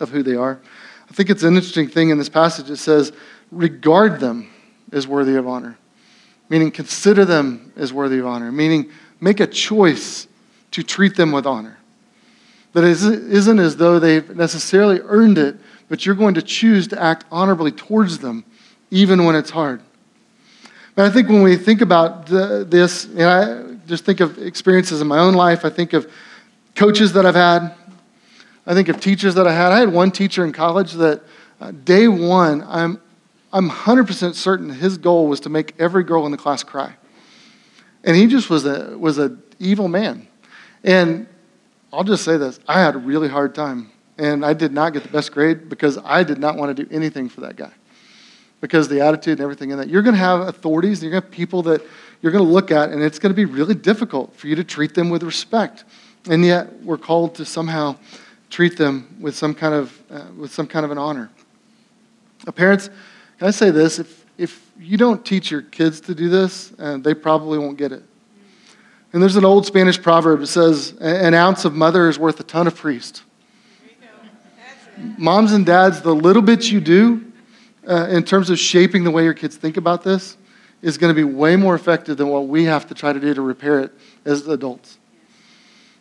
of 0.00 0.08
who 0.08 0.24
they 0.24 0.34
are? 0.34 0.60
I 1.08 1.14
think 1.14 1.30
it's 1.30 1.44
an 1.44 1.54
interesting 1.54 1.88
thing 1.88 2.10
in 2.10 2.18
this 2.18 2.28
passage. 2.28 2.70
It 2.70 2.78
says, 2.78 3.12
regard 3.52 4.18
them 4.18 4.50
as 4.92 5.06
worthy 5.06 5.36
of 5.36 5.48
honor, 5.48 5.76
meaning 6.48 6.70
consider 6.70 7.24
them 7.24 7.72
as 7.76 7.92
worthy 7.92 8.18
of 8.18 8.26
honor, 8.26 8.52
meaning 8.52 8.90
make 9.20 9.40
a 9.40 9.46
choice 9.46 10.28
to 10.70 10.82
treat 10.82 11.16
them 11.16 11.32
with 11.32 11.46
honor. 11.46 11.78
That 12.72 12.84
it 12.84 12.90
isn't 12.90 13.58
as 13.58 13.76
though 13.76 13.98
they've 13.98 14.34
necessarily 14.34 15.00
earned 15.04 15.38
it, 15.38 15.56
but 15.88 16.06
you're 16.06 16.14
going 16.14 16.34
to 16.34 16.42
choose 16.42 16.88
to 16.88 17.02
act 17.02 17.24
honorably 17.30 17.70
towards 17.70 18.18
them, 18.18 18.44
even 18.90 19.24
when 19.24 19.34
it's 19.34 19.50
hard. 19.50 19.82
But 20.94 21.06
I 21.06 21.10
think 21.10 21.28
when 21.28 21.42
we 21.42 21.56
think 21.56 21.80
about 21.80 22.26
the, 22.26 22.66
this, 22.68 23.04
and 23.04 23.22
I 23.22 23.74
just 23.86 24.04
think 24.04 24.20
of 24.20 24.38
experiences 24.38 25.00
in 25.00 25.06
my 25.06 25.18
own 25.18 25.34
life, 25.34 25.64
I 25.64 25.70
think 25.70 25.92
of 25.92 26.10
coaches 26.74 27.12
that 27.14 27.26
I've 27.26 27.34
had, 27.34 27.74
I 28.66 28.74
think 28.74 28.88
of 28.88 29.00
teachers 29.00 29.34
that 29.34 29.46
I 29.46 29.52
had. 29.52 29.72
I 29.72 29.78
had 29.78 29.92
one 29.92 30.10
teacher 30.10 30.44
in 30.44 30.52
college 30.52 30.92
that 30.94 31.22
uh, 31.60 31.72
day 31.84 32.08
one, 32.08 32.62
I'm, 32.66 33.00
I'm 33.52 33.68
100% 33.68 34.34
certain 34.34 34.70
his 34.70 34.96
goal 34.96 35.26
was 35.26 35.40
to 35.40 35.50
make 35.50 35.74
every 35.78 36.04
girl 36.04 36.24
in 36.24 36.32
the 36.32 36.38
class 36.38 36.62
cry. 36.62 36.94
And 38.04 38.16
he 38.16 38.26
just 38.26 38.50
was 38.50 38.64
a 38.64 38.96
was 38.98 39.18
an 39.18 39.42
evil 39.58 39.88
man. 39.88 40.26
And 40.82 41.26
I'll 41.92 42.04
just 42.04 42.24
say 42.24 42.36
this 42.36 42.58
I 42.66 42.80
had 42.80 42.94
a 42.94 42.98
really 42.98 43.28
hard 43.28 43.54
time. 43.54 43.90
And 44.18 44.44
I 44.44 44.52
did 44.52 44.72
not 44.72 44.92
get 44.92 45.02
the 45.02 45.08
best 45.08 45.32
grade 45.32 45.68
because 45.68 45.98
I 46.04 46.22
did 46.22 46.38
not 46.38 46.56
want 46.56 46.76
to 46.76 46.84
do 46.84 46.94
anything 46.94 47.28
for 47.28 47.40
that 47.42 47.56
guy. 47.56 47.72
Because 48.60 48.88
the 48.88 49.00
attitude 49.00 49.38
and 49.38 49.40
everything 49.40 49.70
in 49.70 49.78
that. 49.78 49.88
You're 49.88 50.02
going 50.02 50.14
to 50.14 50.20
have 50.20 50.40
authorities, 50.42 50.98
and 50.98 51.10
you're 51.10 51.20
going 51.20 51.22
to 51.22 51.26
have 51.26 51.34
people 51.34 51.62
that 51.62 51.82
you're 52.20 52.30
going 52.30 52.44
to 52.44 52.50
look 52.50 52.70
at, 52.70 52.90
and 52.90 53.02
it's 53.02 53.18
going 53.18 53.32
to 53.32 53.36
be 53.36 53.46
really 53.46 53.74
difficult 53.74 54.36
for 54.36 54.46
you 54.46 54.54
to 54.54 54.62
treat 54.62 54.94
them 54.94 55.10
with 55.10 55.24
respect. 55.24 55.84
And 56.30 56.44
yet, 56.44 56.82
we're 56.82 56.98
called 56.98 57.34
to 57.36 57.44
somehow 57.44 57.96
treat 58.50 58.76
them 58.76 59.16
with 59.18 59.34
some 59.34 59.54
kind 59.54 59.74
of, 59.74 60.02
uh, 60.10 60.26
with 60.38 60.52
some 60.52 60.68
kind 60.68 60.84
of 60.84 60.92
an 60.92 60.98
honor. 60.98 61.30
Uh, 62.46 62.52
parents, 62.52 62.90
I 63.44 63.50
say 63.50 63.70
this? 63.70 63.98
If, 63.98 64.26
if 64.38 64.70
you 64.78 64.96
don't 64.96 65.24
teach 65.24 65.50
your 65.50 65.62
kids 65.62 66.00
to 66.02 66.14
do 66.14 66.28
this, 66.28 66.72
uh, 66.78 66.98
they 66.98 67.14
probably 67.14 67.58
won't 67.58 67.78
get 67.78 67.92
it. 67.92 68.02
And 69.12 69.22
there's 69.22 69.36
an 69.36 69.44
old 69.44 69.66
Spanish 69.66 70.00
proverb 70.00 70.40
that 70.40 70.46
says, 70.46 70.94
an 71.00 71.34
ounce 71.34 71.64
of 71.64 71.74
mother 71.74 72.08
is 72.08 72.18
worth 72.18 72.40
a 72.40 72.44
ton 72.44 72.66
of 72.66 72.74
priest. 72.74 73.22
Moms 75.18 75.52
and 75.52 75.66
dads, 75.66 76.00
the 76.00 76.14
little 76.14 76.42
bit 76.42 76.70
you 76.70 76.80
do 76.80 77.24
uh, 77.88 78.06
in 78.08 78.22
terms 78.22 78.50
of 78.50 78.58
shaping 78.58 79.04
the 79.04 79.10
way 79.10 79.24
your 79.24 79.34
kids 79.34 79.56
think 79.56 79.76
about 79.76 80.02
this 80.02 80.36
is 80.80 80.98
going 80.98 81.14
to 81.14 81.14
be 81.14 81.24
way 81.24 81.56
more 81.56 81.74
effective 81.74 82.16
than 82.16 82.28
what 82.28 82.48
we 82.48 82.64
have 82.64 82.86
to 82.88 82.94
try 82.94 83.12
to 83.12 83.20
do 83.20 83.34
to 83.34 83.42
repair 83.42 83.80
it 83.80 83.92
as 84.24 84.46
adults. 84.48 84.98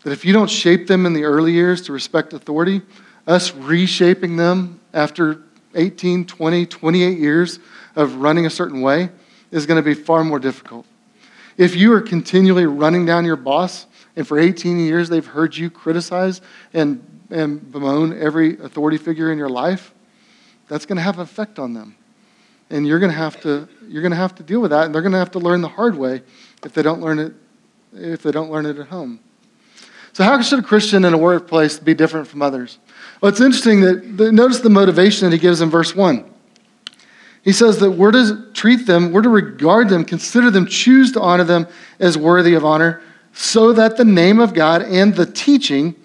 That 0.03 0.11
if 0.11 0.25
you 0.25 0.33
don't 0.33 0.49
shape 0.49 0.87
them 0.87 1.05
in 1.05 1.13
the 1.13 1.23
early 1.23 1.51
years 1.51 1.81
to 1.83 1.93
respect 1.93 2.33
authority, 2.33 2.81
us 3.27 3.53
reshaping 3.53 4.35
them 4.37 4.79
after 4.93 5.43
18, 5.75 6.25
20, 6.25 6.65
28 6.65 7.17
years 7.17 7.59
of 7.95 8.15
running 8.15 8.45
a 8.45 8.49
certain 8.49 8.81
way 8.81 9.09
is 9.51 9.65
going 9.65 9.77
to 9.77 9.83
be 9.83 9.93
far 9.93 10.23
more 10.23 10.39
difficult. 10.39 10.85
If 11.57 11.75
you 11.75 11.93
are 11.93 12.01
continually 12.01 12.65
running 12.65 13.05
down 13.05 13.25
your 13.25 13.35
boss, 13.35 13.85
and 14.15 14.27
for 14.27 14.39
18 14.39 14.79
years 14.79 15.09
they've 15.09 15.25
heard 15.25 15.55
you 15.55 15.69
criticize 15.69 16.41
and, 16.73 17.05
and 17.29 17.71
bemoan 17.71 18.19
every 18.19 18.57
authority 18.59 18.97
figure 18.97 19.31
in 19.31 19.37
your 19.37 19.49
life, 19.49 19.93
that's 20.67 20.85
going 20.85 20.97
to 20.97 21.01
have 21.01 21.15
an 21.15 21.21
effect 21.21 21.59
on 21.59 21.73
them. 21.73 21.95
And 22.69 22.87
you're 22.87 22.99
going 22.99 23.11
to 23.11 23.17
have 23.17 23.41
to, 23.41 23.67
you're 23.87 24.01
going 24.01 24.11
to, 24.11 24.17
have 24.17 24.35
to 24.35 24.43
deal 24.43 24.61
with 24.61 24.71
that, 24.71 24.85
and 24.85 24.95
they're 24.95 25.01
going 25.01 25.11
to 25.11 25.17
have 25.17 25.31
to 25.31 25.39
learn 25.39 25.61
the 25.61 25.67
hard 25.67 25.95
way 25.95 26.21
if 26.63 26.73
they 26.73 26.81
don't 26.81 27.01
learn 27.01 27.19
it, 27.19 27.33
if 27.93 28.23
they 28.23 28.31
don't 28.31 28.49
learn 28.49 28.65
it 28.65 28.77
at 28.77 28.87
home. 28.87 29.19
So, 30.13 30.23
how 30.23 30.41
should 30.41 30.59
a 30.59 30.61
Christian 30.61 31.05
in 31.05 31.13
a 31.13 31.17
workplace 31.17 31.79
be 31.79 31.93
different 31.93 32.27
from 32.27 32.41
others? 32.41 32.79
Well, 33.21 33.31
it's 33.31 33.39
interesting 33.39 33.81
that, 33.81 34.31
notice 34.33 34.61
the 34.61 34.69
motivation 34.71 35.29
that 35.29 35.35
he 35.35 35.39
gives 35.39 35.61
in 35.61 35.69
verse 35.69 35.95
1. 35.95 36.25
He 37.43 37.51
says 37.51 37.79
that 37.79 37.91
we're 37.91 38.11
to 38.11 38.51
treat 38.53 38.87
them, 38.87 39.11
we're 39.11 39.21
to 39.21 39.29
regard 39.29 39.89
them, 39.89 40.03
consider 40.03 40.49
them, 40.49 40.65
choose 40.65 41.11
to 41.13 41.21
honor 41.21 41.43
them 41.43 41.67
as 41.99 42.17
worthy 42.17 42.55
of 42.55 42.65
honor, 42.65 43.01
so 43.33 43.73
that 43.73 43.97
the 43.97 44.05
name 44.05 44.39
of 44.39 44.53
God 44.55 44.81
and 44.81 45.15
the 45.15 45.25
teaching 45.25 45.95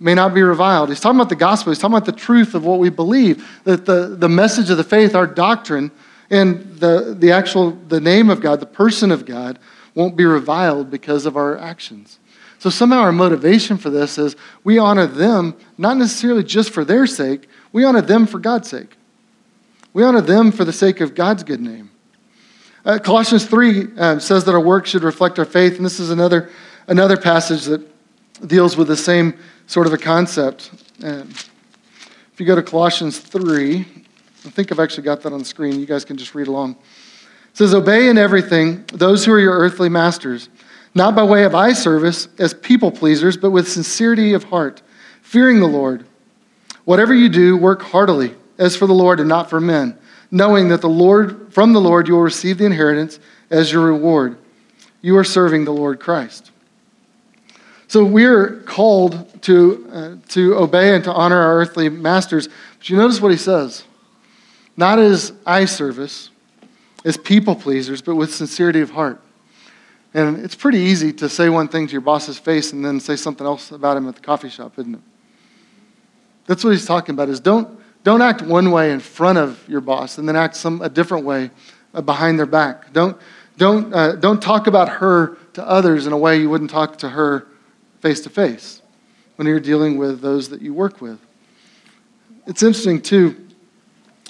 may 0.00 0.14
not 0.14 0.34
be 0.34 0.42
reviled. 0.42 0.88
He's 0.88 1.00
talking 1.00 1.18
about 1.18 1.28
the 1.28 1.36
gospel, 1.36 1.72
he's 1.72 1.78
talking 1.78 1.96
about 1.96 2.06
the 2.06 2.12
truth 2.12 2.54
of 2.54 2.64
what 2.64 2.80
we 2.80 2.90
believe, 2.90 3.60
that 3.64 3.86
the, 3.86 4.16
the 4.18 4.28
message 4.28 4.70
of 4.70 4.76
the 4.76 4.84
faith, 4.84 5.14
our 5.14 5.26
doctrine, 5.26 5.90
and 6.30 6.76
the, 6.76 7.16
the 7.18 7.32
actual 7.32 7.70
the 7.70 8.00
name 8.00 8.30
of 8.30 8.40
God, 8.40 8.60
the 8.60 8.66
person 8.66 9.10
of 9.10 9.24
God, 9.24 9.58
won't 9.94 10.16
be 10.16 10.24
reviled 10.24 10.90
because 10.90 11.24
of 11.24 11.36
our 11.36 11.56
actions. 11.58 12.17
So 12.58 12.70
somehow 12.70 13.00
our 13.00 13.12
motivation 13.12 13.78
for 13.78 13.90
this 13.90 14.18
is 14.18 14.36
we 14.64 14.78
honor 14.78 15.06
them 15.06 15.54
not 15.76 15.96
necessarily 15.96 16.42
just 16.42 16.70
for 16.70 16.84
their 16.84 17.06
sake, 17.06 17.48
we 17.72 17.84
honor 17.84 18.02
them 18.02 18.26
for 18.26 18.38
God's 18.38 18.68
sake. 18.68 18.96
We 19.92 20.02
honor 20.02 20.20
them 20.20 20.52
for 20.52 20.64
the 20.64 20.72
sake 20.72 21.00
of 21.00 21.14
God's 21.14 21.44
good 21.44 21.60
name. 21.60 21.90
Uh, 22.84 22.98
Colossians 22.98 23.46
3 23.46 23.86
uh, 23.96 24.18
says 24.18 24.44
that 24.44 24.52
our 24.52 24.60
work 24.60 24.86
should 24.86 25.02
reflect 25.02 25.38
our 25.38 25.44
faith, 25.44 25.76
and 25.76 25.84
this 25.84 26.00
is 26.00 26.10
another, 26.10 26.50
another 26.86 27.16
passage 27.16 27.64
that 27.64 27.86
deals 28.46 28.76
with 28.76 28.88
the 28.88 28.96
same 28.96 29.34
sort 29.66 29.86
of 29.86 29.92
a 29.92 29.98
concept. 29.98 30.70
Uh, 31.02 31.24
if 32.32 32.34
you 32.38 32.46
go 32.46 32.54
to 32.54 32.62
Colossians 32.62 33.18
3, 33.18 33.80
I 33.80 34.50
think 34.50 34.70
I've 34.70 34.78
actually 34.78 35.02
got 35.02 35.22
that 35.22 35.32
on 35.32 35.40
the 35.40 35.44
screen. 35.44 35.78
You 35.78 35.86
guys 35.86 36.04
can 36.04 36.16
just 36.16 36.34
read 36.34 36.48
along. 36.48 36.72
It 37.50 37.56
says, 37.56 37.74
Obey 37.74 38.08
in 38.08 38.16
everything 38.16 38.84
those 38.92 39.24
who 39.24 39.32
are 39.32 39.40
your 39.40 39.58
earthly 39.58 39.88
masters, 39.88 40.48
not 40.94 41.14
by 41.14 41.22
way 41.22 41.44
of 41.44 41.54
eye 41.54 41.72
service 41.72 42.28
as 42.38 42.54
people 42.54 42.90
pleasers, 42.90 43.36
but 43.36 43.50
with 43.50 43.68
sincerity 43.68 44.32
of 44.32 44.44
heart, 44.44 44.82
fearing 45.22 45.60
the 45.60 45.66
Lord. 45.66 46.06
Whatever 46.84 47.14
you 47.14 47.28
do, 47.28 47.56
work 47.56 47.82
heartily 47.82 48.34
as 48.58 48.76
for 48.76 48.86
the 48.86 48.94
Lord 48.94 49.20
and 49.20 49.28
not 49.28 49.50
for 49.50 49.60
men, 49.60 49.96
knowing 50.30 50.68
that 50.68 50.80
the 50.80 50.88
Lord 50.88 51.52
from 51.52 51.72
the 51.72 51.80
Lord 51.80 52.08
you 52.08 52.14
will 52.14 52.22
receive 52.22 52.58
the 52.58 52.64
inheritance 52.64 53.20
as 53.50 53.72
your 53.72 53.82
reward. 53.82 54.38
You 55.00 55.16
are 55.16 55.24
serving 55.24 55.64
the 55.64 55.72
Lord 55.72 56.00
Christ. 56.00 56.50
So 57.86 58.04
we're 58.04 58.60
called 58.62 59.42
to, 59.42 59.88
uh, 59.90 60.28
to 60.30 60.56
obey 60.56 60.94
and 60.94 61.02
to 61.04 61.12
honor 61.12 61.40
our 61.40 61.58
earthly 61.58 61.88
masters. 61.88 62.48
But 62.78 62.90
you 62.90 62.96
notice 62.96 63.20
what 63.20 63.30
he 63.30 63.38
says 63.38 63.84
not 64.76 65.00
as 65.00 65.32
eye 65.44 65.64
service, 65.64 66.30
as 67.04 67.16
people 67.16 67.56
pleasers, 67.56 68.00
but 68.00 68.14
with 68.14 68.32
sincerity 68.32 68.80
of 68.80 68.90
heart. 68.90 69.20
And 70.14 70.38
it's 70.38 70.54
pretty 70.54 70.78
easy 70.78 71.12
to 71.14 71.28
say 71.28 71.48
one 71.48 71.68
thing 71.68 71.86
to 71.86 71.92
your 71.92 72.00
boss's 72.00 72.38
face 72.38 72.72
and 72.72 72.84
then 72.84 72.98
say 72.98 73.16
something 73.16 73.46
else 73.46 73.70
about 73.70 73.96
him 73.96 74.08
at 74.08 74.14
the 74.14 74.22
coffee 74.22 74.48
shop, 74.48 74.78
isn't 74.78 74.94
it? 74.94 75.00
That's 76.46 76.64
what 76.64 76.70
he's 76.70 76.86
talking 76.86 77.14
about 77.14 77.28
is 77.28 77.40
don't 77.40 77.78
don't 78.04 78.22
act 78.22 78.42
one 78.42 78.70
way 78.70 78.92
in 78.92 79.00
front 79.00 79.38
of 79.38 79.62
your 79.68 79.80
boss 79.80 80.18
and 80.18 80.28
then 80.28 80.36
act 80.36 80.56
some 80.56 80.80
a 80.80 80.88
different 80.88 81.26
way 81.26 81.50
uh, 81.92 82.00
behind 82.00 82.38
their 82.38 82.46
back. 82.46 82.92
Don't, 82.92 83.16
don't, 83.56 83.92
uh, 83.92 84.12
don't 84.12 84.40
talk 84.40 84.66
about 84.66 84.88
her 84.88 85.36
to 85.54 85.68
others 85.68 86.06
in 86.06 86.12
a 86.12 86.16
way 86.16 86.40
you 86.40 86.48
wouldn't 86.48 86.70
talk 86.70 86.98
to 86.98 87.08
her 87.08 87.46
face 88.00 88.20
to 88.20 88.30
face 88.30 88.82
when 89.36 89.46
you're 89.46 89.60
dealing 89.60 89.98
with 89.98 90.20
those 90.20 90.48
that 90.50 90.62
you 90.62 90.72
work 90.72 91.00
with. 91.00 91.18
It's 92.46 92.62
interesting, 92.62 93.02
too, 93.02 93.48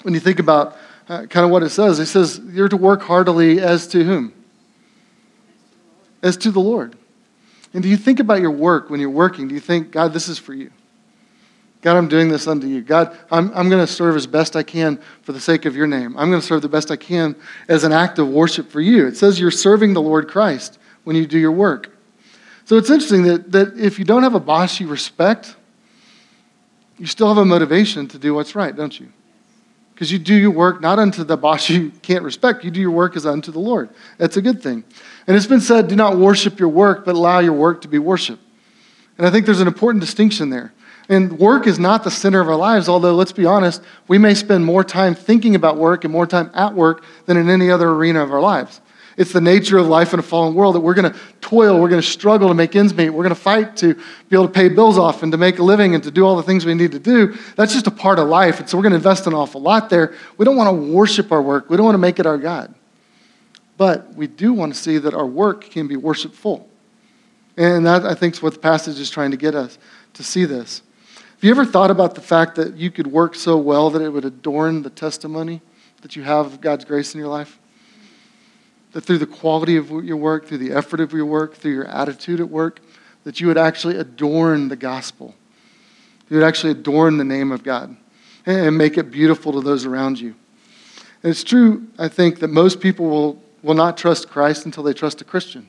when 0.01 0.13
you 0.13 0.19
think 0.19 0.39
about 0.39 0.75
uh, 1.07 1.25
kind 1.27 1.45
of 1.45 1.51
what 1.51 1.63
it 1.63 1.69
says. 1.69 1.99
It 1.99 2.07
says 2.07 2.41
you're 2.51 2.69
to 2.69 2.77
work 2.77 3.01
heartily 3.01 3.61
as 3.61 3.87
to 3.87 4.03
whom? 4.03 4.33
As 6.21 6.37
to 6.37 6.51
the 6.51 6.59
Lord. 6.59 6.95
And 7.73 7.83
do 7.83 7.89
you 7.89 7.97
think 7.97 8.19
about 8.19 8.41
your 8.41 8.51
work 8.51 8.89
when 8.89 8.99
you're 8.99 9.09
working? 9.09 9.47
Do 9.47 9.53
you 9.53 9.59
think, 9.59 9.91
God, 9.91 10.13
this 10.13 10.27
is 10.27 10.39
for 10.39 10.53
you? 10.53 10.71
God, 11.81 11.95
I'm 11.95 12.09
doing 12.09 12.27
this 12.27 12.47
unto 12.47 12.67
you. 12.67 12.81
God, 12.81 13.17
I'm, 13.31 13.51
I'm 13.55 13.69
going 13.69 13.85
to 13.85 13.91
serve 13.91 14.15
as 14.17 14.27
best 14.27 14.55
I 14.55 14.63
can 14.63 14.99
for 15.21 15.31
the 15.31 15.39
sake 15.39 15.65
of 15.65 15.75
your 15.75 15.87
name. 15.87 16.17
I'm 16.17 16.29
going 16.29 16.41
to 16.41 16.45
serve 16.45 16.61
the 16.61 16.69
best 16.69 16.91
I 16.91 16.97
can 16.97 17.35
as 17.69 17.85
an 17.85 17.93
act 17.93 18.19
of 18.19 18.27
worship 18.27 18.69
for 18.69 18.81
you. 18.81 19.07
It 19.07 19.15
says 19.15 19.39
you're 19.39 19.51
serving 19.51 19.93
the 19.93 20.01
Lord 20.01 20.27
Christ 20.27 20.77
when 21.05 21.15
you 21.15 21.25
do 21.25 21.37
your 21.37 21.53
work. 21.53 21.95
So 22.65 22.77
it's 22.77 22.89
interesting 22.89 23.23
that, 23.23 23.51
that 23.53 23.77
if 23.79 23.97
you 23.97 24.03
don't 24.03 24.23
have 24.23 24.35
a 24.35 24.39
boss 24.39 24.79
you 24.79 24.87
respect, 24.87 25.55
you 26.97 27.05
still 27.05 27.29
have 27.29 27.37
a 27.37 27.45
motivation 27.45 28.07
to 28.09 28.19
do 28.19 28.33
what's 28.33 28.55
right, 28.55 28.75
don't 28.75 28.99
you? 28.99 29.07
Because 29.99 30.13
you 30.13 30.19
do 30.19 30.33
your 30.33 30.51
work 30.51 30.79
not 30.79 30.97
unto 30.97 31.25
the 31.25 31.35
boss 31.35 31.69
you 31.69 31.91
can't 32.01 32.23
respect, 32.23 32.63
you 32.63 32.71
do 32.71 32.79
your 32.79 32.91
work 32.91 33.17
as 33.17 33.25
unto 33.25 33.51
the 33.51 33.59
Lord. 33.59 33.89
That's 34.17 34.37
a 34.37 34.41
good 34.41 34.63
thing. 34.63 34.85
And 35.27 35.35
it's 35.35 35.45
been 35.45 35.59
said 35.59 35.89
do 35.89 35.95
not 35.97 36.17
worship 36.17 36.57
your 36.57 36.69
work, 36.69 37.03
but 37.03 37.15
allow 37.15 37.39
your 37.39 37.51
work 37.51 37.81
to 37.81 37.89
be 37.89 37.99
worship. 37.99 38.39
And 39.17 39.27
I 39.27 39.29
think 39.29 39.45
there's 39.45 39.59
an 39.59 39.67
important 39.67 39.99
distinction 39.99 40.51
there. 40.51 40.71
And 41.09 41.37
work 41.37 41.67
is 41.67 41.79
not 41.79 42.05
the 42.05 42.11
center 42.11 42.39
of 42.39 42.47
our 42.47 42.55
lives, 42.55 42.87
although, 42.87 43.13
let's 43.13 43.33
be 43.33 43.45
honest, 43.45 43.81
we 44.07 44.17
may 44.17 44.35
spend 44.35 44.63
more 44.63 44.85
time 44.85 45.15
thinking 45.15 45.53
about 45.53 45.75
work 45.75 46.05
and 46.05 46.13
more 46.13 46.25
time 46.25 46.49
at 46.53 46.73
work 46.73 47.03
than 47.25 47.35
in 47.35 47.49
any 47.49 47.69
other 47.69 47.89
arena 47.89 48.23
of 48.23 48.31
our 48.31 48.39
lives. 48.39 48.79
It's 49.19 49.33
the 49.33 49.41
nature 49.41 49.77
of 49.77 49.85
life 49.87 50.13
in 50.13 50.19
a 50.19 50.23
fallen 50.23 50.55
world 50.55 50.75
that 50.75 50.79
we're 50.79 50.93
going 50.93 51.11
to 51.11 51.19
toil, 51.41 51.77
we're 51.77 51.89
going 51.89 52.01
to 52.01 52.07
struggle 52.07 52.47
to 52.47 52.53
make 52.53 52.73
ends 52.73 52.93
meet, 52.93 53.09
we're 53.09 53.23
going 53.23 53.35
to 53.35 53.41
fight 53.41 53.75
to 53.77 53.93
be 53.93 54.01
able 54.31 54.47
to 54.47 54.53
pay 54.53 54.69
bills 54.69 54.97
off 54.97 55.23
and 55.23 55.31
to 55.33 55.37
make 55.37 55.59
a 55.59 55.63
living 55.63 55.93
and 55.93 56.01
to 56.05 56.09
do 56.09 56.25
all 56.25 56.37
the 56.37 56.43
things 56.43 56.65
we 56.65 56.73
need 56.73 56.93
to 56.93 56.99
do. 56.99 57.37
That's 57.57 57.73
just 57.73 57.85
a 57.85 57.91
part 57.91 58.17
of 58.17 58.29
life. 58.29 58.61
And 58.61 58.69
so 58.69 58.77
we're 58.77 58.83
going 58.83 58.93
to 58.93 58.95
invest 58.95 59.27
an 59.27 59.33
awful 59.33 59.59
lot 59.59 59.89
there. 59.89 60.15
We 60.37 60.45
don't 60.45 60.55
want 60.55 60.69
to 60.69 60.93
worship 60.93 61.33
our 61.33 61.41
work, 61.41 61.69
we 61.69 61.75
don't 61.75 61.85
want 61.85 61.95
to 61.95 61.99
make 61.99 62.17
it 62.17 62.25
our 62.25 62.37
God. 62.37 62.73
But 63.75 64.13
we 64.15 64.27
do 64.27 64.53
want 64.53 64.73
to 64.73 64.79
see 64.79 64.97
that 64.99 65.13
our 65.13 65.27
work 65.27 65.69
can 65.69 65.89
be 65.89 65.97
worshipful. 65.97 66.69
And 67.57 67.85
that, 67.85 68.05
I 68.05 68.15
think, 68.15 68.35
is 68.35 68.41
what 68.41 68.53
the 68.53 68.59
passage 68.59 69.01
is 69.01 69.09
trying 69.09 69.31
to 69.31 69.37
get 69.37 69.53
us 69.53 69.77
to 70.13 70.23
see 70.23 70.45
this. 70.45 70.81
Have 71.17 71.43
you 71.43 71.51
ever 71.51 71.65
thought 71.65 71.91
about 71.91 72.15
the 72.15 72.21
fact 72.21 72.55
that 72.55 72.77
you 72.77 72.89
could 72.89 73.07
work 73.07 73.35
so 73.35 73.57
well 73.57 73.89
that 73.89 74.01
it 74.01 74.11
would 74.11 74.23
adorn 74.23 74.81
the 74.81 74.89
testimony 74.89 75.59
that 76.03 76.15
you 76.15 76.23
have 76.23 76.45
of 76.45 76.61
God's 76.61 76.85
grace 76.85 77.13
in 77.13 77.19
your 77.19 77.27
life? 77.27 77.59
That 78.93 79.01
through 79.01 79.19
the 79.19 79.27
quality 79.27 79.77
of 79.77 79.89
your 79.89 80.17
work, 80.17 80.47
through 80.47 80.57
the 80.57 80.71
effort 80.71 80.99
of 80.99 81.13
your 81.13 81.25
work, 81.25 81.55
through 81.55 81.73
your 81.73 81.85
attitude 81.85 82.39
at 82.39 82.49
work, 82.49 82.79
that 83.23 83.39
you 83.39 83.47
would 83.47 83.57
actually 83.57 83.97
adorn 83.97 84.69
the 84.69 84.75
gospel. 84.75 85.35
You 86.29 86.37
would 86.37 86.45
actually 86.45 86.71
adorn 86.71 87.17
the 87.17 87.23
name 87.23 87.51
of 87.51 87.63
God 87.63 87.95
and 88.45 88.77
make 88.77 88.97
it 88.97 89.11
beautiful 89.11 89.51
to 89.53 89.61
those 89.61 89.85
around 89.85 90.19
you. 90.19 90.35
And 91.21 91.29
it's 91.29 91.43
true, 91.43 91.87
I 91.97 92.07
think, 92.07 92.39
that 92.39 92.47
most 92.49 92.79
people 92.79 93.09
will, 93.09 93.43
will 93.61 93.73
not 93.75 93.97
trust 93.97 94.29
Christ 94.29 94.65
until 94.65 94.83
they 94.83 94.93
trust 94.93 95.21
a 95.21 95.25
Christian. 95.25 95.67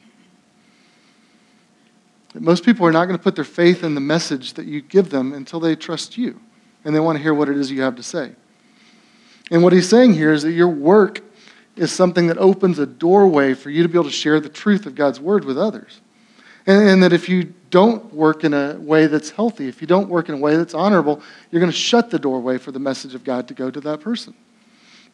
Most 2.34 2.64
people 2.64 2.86
are 2.86 2.92
not 2.92 3.06
going 3.06 3.18
to 3.18 3.22
put 3.22 3.34
their 3.34 3.44
faith 3.44 3.82
in 3.82 3.94
the 3.94 4.00
message 4.00 4.54
that 4.54 4.66
you 4.66 4.80
give 4.80 5.10
them 5.10 5.32
until 5.32 5.58
they 5.58 5.74
trust 5.74 6.16
you 6.16 6.40
and 6.84 6.94
they 6.94 7.00
want 7.00 7.18
to 7.18 7.22
hear 7.22 7.34
what 7.34 7.48
it 7.48 7.56
is 7.56 7.70
you 7.70 7.82
have 7.82 7.96
to 7.96 8.02
say. 8.02 8.32
And 9.50 9.64
what 9.64 9.72
he's 9.72 9.88
saying 9.88 10.14
here 10.14 10.32
is 10.32 10.44
that 10.44 10.52
your 10.52 10.68
work 10.68 11.22
is 11.76 11.92
something 11.92 12.26
that 12.26 12.38
opens 12.38 12.78
a 12.78 12.86
doorway 12.86 13.54
for 13.54 13.70
you 13.70 13.82
to 13.82 13.88
be 13.88 13.94
able 13.94 14.04
to 14.04 14.10
share 14.10 14.40
the 14.40 14.48
truth 14.48 14.86
of 14.86 14.94
God's 14.94 15.20
word 15.20 15.44
with 15.44 15.58
others. 15.58 16.00
And, 16.66 16.88
and, 16.88 17.02
that 17.02 17.12
if 17.12 17.28
you 17.28 17.54
don't 17.70 18.12
work 18.12 18.44
in 18.44 18.52
a 18.52 18.74
way 18.74 19.06
that's 19.06 19.30
healthy, 19.30 19.66
if 19.66 19.80
you 19.80 19.86
don't 19.86 20.08
work 20.08 20.28
in 20.28 20.34
a 20.34 20.38
way 20.38 20.56
that's 20.56 20.74
honorable, 20.74 21.22
you're 21.50 21.60
going 21.60 21.72
to 21.72 21.76
shut 21.76 22.10
the 22.10 22.18
doorway 22.18 22.58
for 22.58 22.70
the 22.70 22.78
message 22.78 23.14
of 23.14 23.24
God 23.24 23.48
to 23.48 23.54
go 23.54 23.70
to 23.70 23.80
that 23.80 24.00
person. 24.00 24.34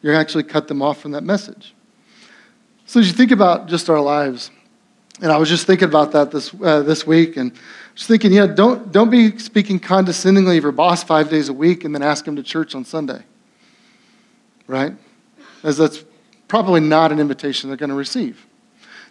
You're 0.01 0.13
going 0.13 0.23
to 0.23 0.27
actually 0.27 0.43
cut 0.43 0.67
them 0.67 0.81
off 0.81 0.99
from 0.99 1.11
that 1.11 1.23
message. 1.23 1.73
So 2.85 2.99
as 2.99 3.07
you 3.07 3.13
think 3.13 3.31
about 3.31 3.67
just 3.67 3.89
our 3.89 4.01
lives, 4.01 4.51
and 5.21 5.31
I 5.31 5.37
was 5.37 5.49
just 5.49 5.65
thinking 5.65 5.87
about 5.87 6.11
that 6.11 6.31
this, 6.31 6.53
uh, 6.61 6.81
this 6.83 7.07
week 7.07 7.37
and 7.37 7.51
just 7.95 8.07
thinking, 8.07 8.31
yeah, 8.31 8.45
don't, 8.45 8.91
don't 8.91 9.09
be 9.09 9.37
speaking 9.39 9.79
condescendingly 9.79 10.57
of 10.57 10.63
your 10.63 10.71
boss 10.71 11.03
five 11.03 11.29
days 11.29 11.49
a 11.49 11.53
week 11.53 11.85
and 11.85 11.95
then 11.95 12.03
ask 12.03 12.27
him 12.27 12.35
to 12.35 12.43
church 12.43 12.75
on 12.75 12.85
Sunday. 12.85 13.23
Right? 14.67 14.93
As 15.63 15.77
that's 15.77 16.03
probably 16.47 16.79
not 16.79 17.11
an 17.11 17.19
invitation 17.19 17.69
they're 17.69 17.77
going 17.77 17.89
to 17.89 17.95
receive. 17.95 18.45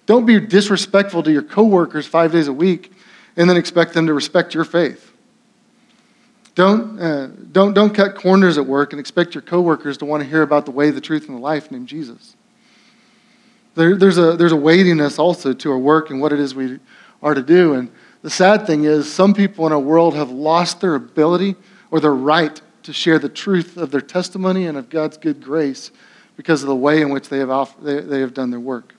Don't 0.07 0.24
be 0.24 0.39
disrespectful 0.39 1.22
to 1.24 1.32
your 1.32 1.43
coworkers 1.43 2.07
five 2.07 2.32
days 2.32 2.49
a 2.49 2.53
week 2.53 2.93
and 3.37 3.51
then 3.51 3.57
expect 3.57 3.93
them 3.93 4.07
to 4.07 4.14
respect 4.14 4.55
your 4.55 4.64
faith. 4.64 5.12
Don't, 6.55 6.99
uh, 6.99 7.26
don't, 7.53 7.74
don't 7.74 7.95
cut 7.95 8.14
corners 8.14 8.57
at 8.57 8.64
work 8.64 8.93
and 8.93 9.01
expect 9.01 9.34
your 9.34 9.43
coworkers 9.43 9.99
to 9.99 10.07
want 10.07 10.22
to 10.22 10.28
hear 10.28 10.41
about 10.43 10.64
the 10.64 10.70
way, 10.70 10.91
the 10.91 11.03
truth, 11.03 11.28
and 11.28 11.37
the 11.37 11.41
life 11.41 11.70
named 11.70 11.87
Jesus. 11.87 12.34
There, 13.74 13.95
there's, 13.95 14.16
a, 14.16 14.37
there's 14.37 14.53
a 14.53 14.57
weightiness 14.57 15.18
also 15.18 15.53
to 15.53 15.70
our 15.70 15.78
work 15.78 16.09
and 16.09 16.18
what 16.18 16.32
it 16.32 16.41
is 16.41 16.55
we 16.55 16.78
are 17.22 17.34
to 17.34 17.43
do. 17.43 17.74
And 17.74 17.91
the 18.22 18.30
sad 18.30 18.66
thing 18.66 18.84
is, 18.84 19.12
some 19.12 19.34
people 19.34 19.66
in 19.66 19.72
our 19.72 19.78
world 19.78 20.14
have 20.14 20.30
lost 20.30 20.80
their 20.80 20.95
ability 20.95 21.57
or 21.91 22.01
their 22.01 22.14
right 22.14 22.59
to 22.84 22.93
share 22.93 23.18
the 23.18 23.28
truth 23.28 23.76
of 23.76 23.91
their 23.91 24.01
testimony 24.01 24.66
and 24.66 24.78
of 24.78 24.89
God's 24.89 25.18
good 25.18 25.43
grace 25.43 25.91
because 26.37 26.62
of 26.62 26.68
the 26.68 26.76
way 26.76 27.01
in 27.01 27.11
which 27.11 27.28
they 27.28 27.39
have, 27.39 27.51
off, 27.51 27.80
they, 27.80 28.01
they 28.01 28.20
have 28.20 28.34
done 28.34 28.51
their 28.51 28.61
work. 28.61 28.95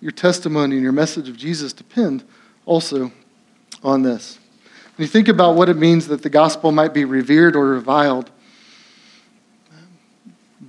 Your 0.00 0.12
testimony 0.12 0.76
and 0.76 0.82
your 0.82 0.92
message 0.92 1.28
of 1.28 1.36
Jesus 1.36 1.72
depend 1.72 2.24
also 2.66 3.12
on 3.82 4.02
this. 4.02 4.38
When 4.96 5.04
you 5.04 5.08
think 5.10 5.28
about 5.28 5.56
what 5.56 5.68
it 5.68 5.76
means 5.76 6.08
that 6.08 6.22
the 6.22 6.30
gospel 6.30 6.72
might 6.72 6.94
be 6.94 7.04
revered 7.04 7.56
or 7.56 7.66
reviled, 7.68 8.30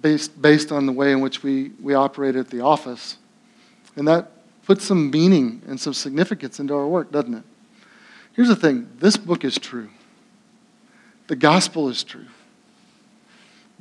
based, 0.01 0.41
based 0.41 0.71
on 0.71 0.85
the 0.85 0.91
way 0.91 1.11
in 1.11 1.21
which 1.21 1.43
we, 1.43 1.71
we 1.81 1.93
operate 1.93 2.35
at 2.35 2.49
the 2.49 2.61
office. 2.61 3.17
And 3.95 4.07
that 4.07 4.31
puts 4.65 4.85
some 4.85 5.11
meaning 5.11 5.61
and 5.67 5.79
some 5.79 5.93
significance 5.93 6.59
into 6.59 6.73
our 6.73 6.87
work, 6.87 7.11
doesn't 7.11 7.33
it? 7.33 7.43
Here's 8.33 8.49
the 8.49 8.55
thing 8.55 8.89
this 8.99 9.15
book 9.15 9.45
is 9.45 9.57
true, 9.57 9.89
the 11.27 11.35
gospel 11.35 11.89
is 11.89 12.03
true. 12.03 12.27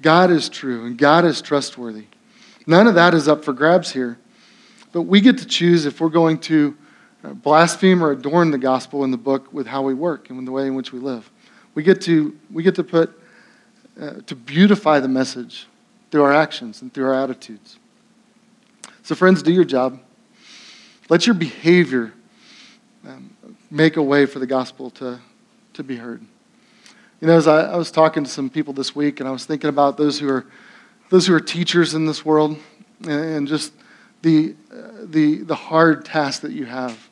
God 0.04 0.30
is 0.30 0.50
true, 0.50 0.84
and 0.84 0.98
God 0.98 1.24
is 1.24 1.40
trustworthy. 1.40 2.04
None 2.66 2.86
of 2.86 2.94
that 2.94 3.14
is 3.14 3.26
up 3.26 3.42
for 3.42 3.54
grabs 3.54 3.90
here. 3.90 4.18
But 4.92 5.02
we 5.02 5.22
get 5.22 5.38
to 5.38 5.46
choose 5.46 5.86
if 5.86 5.98
we're 5.98 6.10
going 6.10 6.40
to 6.40 6.76
uh, 7.24 7.32
blaspheme 7.32 8.04
or 8.04 8.10
adorn 8.10 8.50
the 8.50 8.58
gospel 8.58 9.02
in 9.04 9.10
the 9.10 9.16
book 9.16 9.50
with 9.50 9.66
how 9.66 9.80
we 9.80 9.94
work 9.94 10.28
and 10.28 10.46
the 10.46 10.52
way 10.52 10.66
in 10.66 10.74
which 10.74 10.92
we 10.92 10.98
live. 10.98 11.30
We 11.74 11.82
get 11.82 12.02
to, 12.02 12.38
we 12.52 12.62
get 12.62 12.74
to 12.74 12.84
put, 12.84 13.18
uh, 13.98 14.16
to 14.26 14.36
beautify 14.36 15.00
the 15.00 15.08
message 15.08 15.68
through 16.10 16.24
our 16.24 16.34
actions 16.34 16.82
and 16.82 16.92
through 16.92 17.06
our 17.06 17.14
attitudes. 17.14 17.78
So, 19.04 19.14
friends, 19.14 19.42
do 19.42 19.54
your 19.54 19.64
job. 19.64 19.98
Let 21.08 21.26
your 21.26 21.34
behavior 21.34 22.12
um, 23.08 23.34
make 23.70 23.96
a 23.96 24.02
way 24.02 24.26
for 24.26 24.38
the 24.38 24.46
gospel 24.46 24.90
to, 24.90 25.18
to 25.72 25.82
be 25.82 25.96
heard. 25.96 26.26
You 27.24 27.28
know, 27.28 27.38
as 27.38 27.48
I, 27.48 27.72
I, 27.72 27.76
was 27.76 27.90
talking 27.90 28.22
to 28.22 28.28
some 28.28 28.50
people 28.50 28.74
this 28.74 28.94
week, 28.94 29.18
and 29.18 29.26
I 29.26 29.32
was 29.32 29.46
thinking 29.46 29.70
about 29.70 29.96
those 29.96 30.18
who 30.18 30.28
are 30.28 30.44
those 31.08 31.26
who 31.26 31.32
are 31.32 31.40
teachers 31.40 31.94
in 31.94 32.04
this 32.04 32.22
world, 32.22 32.58
and, 33.00 33.10
and 33.10 33.48
just 33.48 33.72
the, 34.20 34.54
the 35.04 35.38
the 35.38 35.54
hard 35.54 36.04
task 36.04 36.42
that 36.42 36.52
you 36.52 36.66
have 36.66 37.08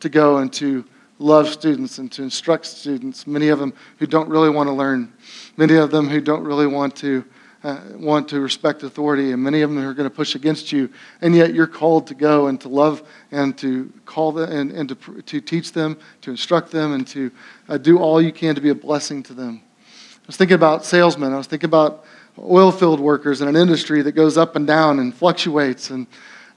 to 0.00 0.10
go 0.10 0.36
and 0.36 0.52
to 0.52 0.84
love 1.18 1.48
students 1.48 1.96
and 1.96 2.12
to 2.12 2.22
instruct 2.22 2.66
students. 2.66 3.26
Many 3.26 3.48
of 3.48 3.58
them 3.58 3.72
who 3.98 4.06
don't 4.06 4.28
really 4.28 4.50
want 4.50 4.66
to 4.66 4.74
learn, 4.74 5.10
many 5.56 5.76
of 5.76 5.90
them 5.90 6.06
who 6.06 6.20
don't 6.20 6.44
really 6.44 6.66
want 6.66 6.94
to 6.96 7.24
uh, 7.66 7.80
want 7.96 8.28
to 8.28 8.40
respect 8.40 8.84
authority, 8.84 9.32
and 9.32 9.42
many 9.42 9.62
of 9.62 9.70
them 9.70 9.84
are 9.84 9.92
going 9.92 10.08
to 10.08 10.14
push 10.14 10.36
against 10.36 10.70
you. 10.70 10.88
And 11.20 11.34
yet 11.34 11.52
you're 11.52 11.66
called 11.66 12.06
to 12.06 12.14
go 12.14 12.46
and 12.46 12.60
to 12.60 12.68
love 12.68 13.02
and 13.32 13.58
to 13.58 13.92
call 14.04 14.30
them 14.30 14.52
and, 14.52 14.70
and 14.70 14.88
to, 14.88 15.22
to 15.22 15.40
teach 15.40 15.72
them, 15.72 15.98
to 16.20 16.30
instruct 16.30 16.70
them, 16.70 16.92
and 16.92 17.04
to 17.08 17.32
uh, 17.68 17.76
do 17.76 17.98
all 17.98 18.22
you 18.22 18.30
can 18.30 18.54
to 18.54 18.60
be 18.60 18.70
a 18.70 18.74
blessing 18.74 19.20
to 19.24 19.34
them. 19.34 19.62
I 19.82 20.26
was 20.28 20.36
thinking 20.36 20.54
about 20.54 20.84
salesmen. 20.84 21.32
I 21.32 21.38
was 21.38 21.48
thinking 21.48 21.68
about 21.68 22.04
oil 22.38 22.70
field 22.70 23.00
workers 23.00 23.40
in 23.40 23.48
an 23.48 23.56
industry 23.56 24.00
that 24.02 24.12
goes 24.12 24.36
up 24.36 24.54
and 24.54 24.64
down 24.64 25.00
and 25.00 25.12
fluctuates. 25.12 25.90
And, 25.90 26.06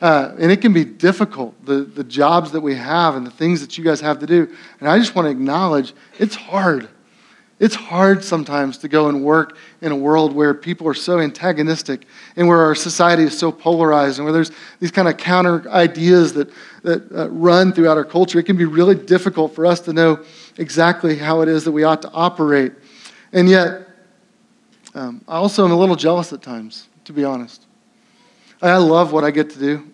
uh, 0.01 0.35
and 0.37 0.51
it 0.51 0.61
can 0.61 0.73
be 0.73 0.85
difficult, 0.85 1.55
the, 1.65 1.81
the 1.85 2.03
jobs 2.03 2.51
that 2.51 2.61
we 2.61 2.75
have 2.75 3.15
and 3.15 3.25
the 3.25 3.31
things 3.31 3.61
that 3.61 3.79
you 3.79 3.83
guys 3.83 3.99
have 4.01 4.19
to 4.19 4.27
do. 4.27 4.47
And 4.79 4.87
I 4.87 4.99
just 4.99 5.15
want 5.15 5.25
to 5.25 5.31
acknowledge 5.31 5.93
it's 6.19 6.35
hard. 6.35 6.87
It's 7.59 7.75
hard 7.75 8.23
sometimes 8.23 8.77
to 8.79 8.87
go 8.87 9.09
and 9.09 9.21
work 9.21 9.57
in 9.81 9.91
a 9.91 9.95
world 9.95 10.33
where 10.33 10.53
people 10.53 10.87
are 10.87 10.93
so 10.93 11.19
antagonistic 11.19 12.05
and 12.37 12.47
where 12.47 12.59
our 12.59 12.73
society 12.73 13.23
is 13.23 13.37
so 13.37 13.51
polarized 13.51 14.17
and 14.17 14.25
where 14.25 14.31
there's 14.31 14.51
these 14.79 14.91
kind 14.91 15.09
of 15.09 15.17
counter 15.17 15.69
ideas 15.69 16.31
that, 16.33 16.49
that 16.83 17.11
uh, 17.11 17.29
run 17.29 17.73
throughout 17.73 17.97
our 17.97 18.05
culture. 18.05 18.39
It 18.39 18.43
can 18.43 18.55
be 18.55 18.63
really 18.63 18.95
difficult 18.95 19.53
for 19.53 19.65
us 19.65 19.81
to 19.81 19.93
know 19.93 20.23
exactly 20.57 21.17
how 21.17 21.41
it 21.41 21.49
is 21.49 21.65
that 21.65 21.73
we 21.73 21.83
ought 21.83 22.01
to 22.03 22.11
operate. 22.11 22.71
And 23.33 23.49
yet, 23.49 23.87
um, 24.95 25.21
I 25.27 25.35
also 25.35 25.65
am 25.65 25.71
a 25.71 25.77
little 25.77 25.97
jealous 25.97 26.31
at 26.31 26.41
times, 26.41 26.87
to 27.03 27.13
be 27.13 27.25
honest. 27.25 27.65
I 28.61 28.77
love 28.77 29.11
what 29.11 29.25
I 29.25 29.31
get 29.31 29.49
to 29.51 29.59
do, 29.59 29.89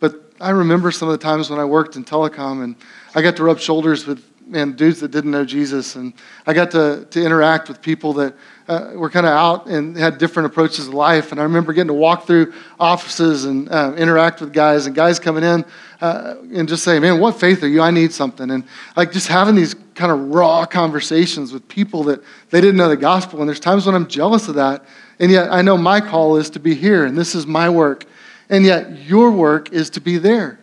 but 0.00 0.32
I 0.40 0.50
remember 0.50 0.90
some 0.90 1.08
of 1.08 1.12
the 1.18 1.22
times 1.22 1.50
when 1.50 1.60
I 1.60 1.64
worked 1.64 1.94
in 1.94 2.04
telecom 2.04 2.64
and 2.64 2.76
I 3.14 3.22
got 3.22 3.36
to 3.36 3.44
rub 3.44 3.60
shoulders 3.60 4.06
with 4.06 4.24
man, 4.46 4.72
dudes 4.72 5.00
that 5.00 5.10
didn't 5.10 5.32
know 5.32 5.44
Jesus. 5.44 5.96
And 5.96 6.14
I 6.46 6.54
got 6.54 6.70
to, 6.70 7.06
to 7.10 7.24
interact 7.24 7.68
with 7.68 7.82
people 7.82 8.12
that 8.14 8.34
uh, 8.68 8.92
were 8.94 9.10
kind 9.10 9.26
of 9.26 9.32
out 9.32 9.66
and 9.66 9.96
had 9.96 10.18
different 10.18 10.46
approaches 10.46 10.86
to 10.88 10.96
life. 10.96 11.32
And 11.32 11.40
I 11.40 11.44
remember 11.44 11.72
getting 11.72 11.88
to 11.88 11.94
walk 11.94 12.26
through 12.26 12.52
offices 12.78 13.44
and 13.44 13.68
uh, 13.68 13.94
interact 13.96 14.40
with 14.40 14.52
guys, 14.52 14.86
and 14.86 14.94
guys 14.94 15.18
coming 15.18 15.44
in 15.44 15.64
uh, 16.00 16.34
and 16.54 16.68
just 16.68 16.84
saying, 16.84 17.02
man, 17.02 17.20
what 17.20 17.38
faith 17.38 17.62
are 17.62 17.68
you? 17.68 17.82
I 17.82 17.90
need 17.90 18.12
something. 18.12 18.50
And 18.50 18.64
like 18.96 19.12
just 19.12 19.28
having 19.28 19.54
these 19.54 19.74
kind 19.94 20.12
of 20.12 20.34
raw 20.34 20.64
conversations 20.64 21.52
with 21.52 21.66
people 21.68 22.04
that 22.04 22.22
they 22.50 22.60
didn't 22.60 22.76
know 22.76 22.88
the 22.88 22.96
gospel. 22.96 23.40
And 23.40 23.48
there's 23.48 23.60
times 23.60 23.86
when 23.86 23.94
I'm 23.94 24.06
jealous 24.06 24.48
of 24.48 24.54
that. 24.54 24.84
And 25.18 25.30
yet 25.30 25.52
I 25.52 25.62
know 25.62 25.76
my 25.76 26.00
call 26.00 26.36
is 26.36 26.50
to 26.50 26.60
be 26.60 26.74
here, 26.74 27.04
and 27.04 27.16
this 27.16 27.34
is 27.34 27.46
my 27.46 27.68
work. 27.68 28.04
And 28.48 28.64
yet 28.64 29.06
your 29.06 29.30
work 29.30 29.72
is 29.72 29.90
to 29.90 30.00
be 30.00 30.18
there. 30.18 30.60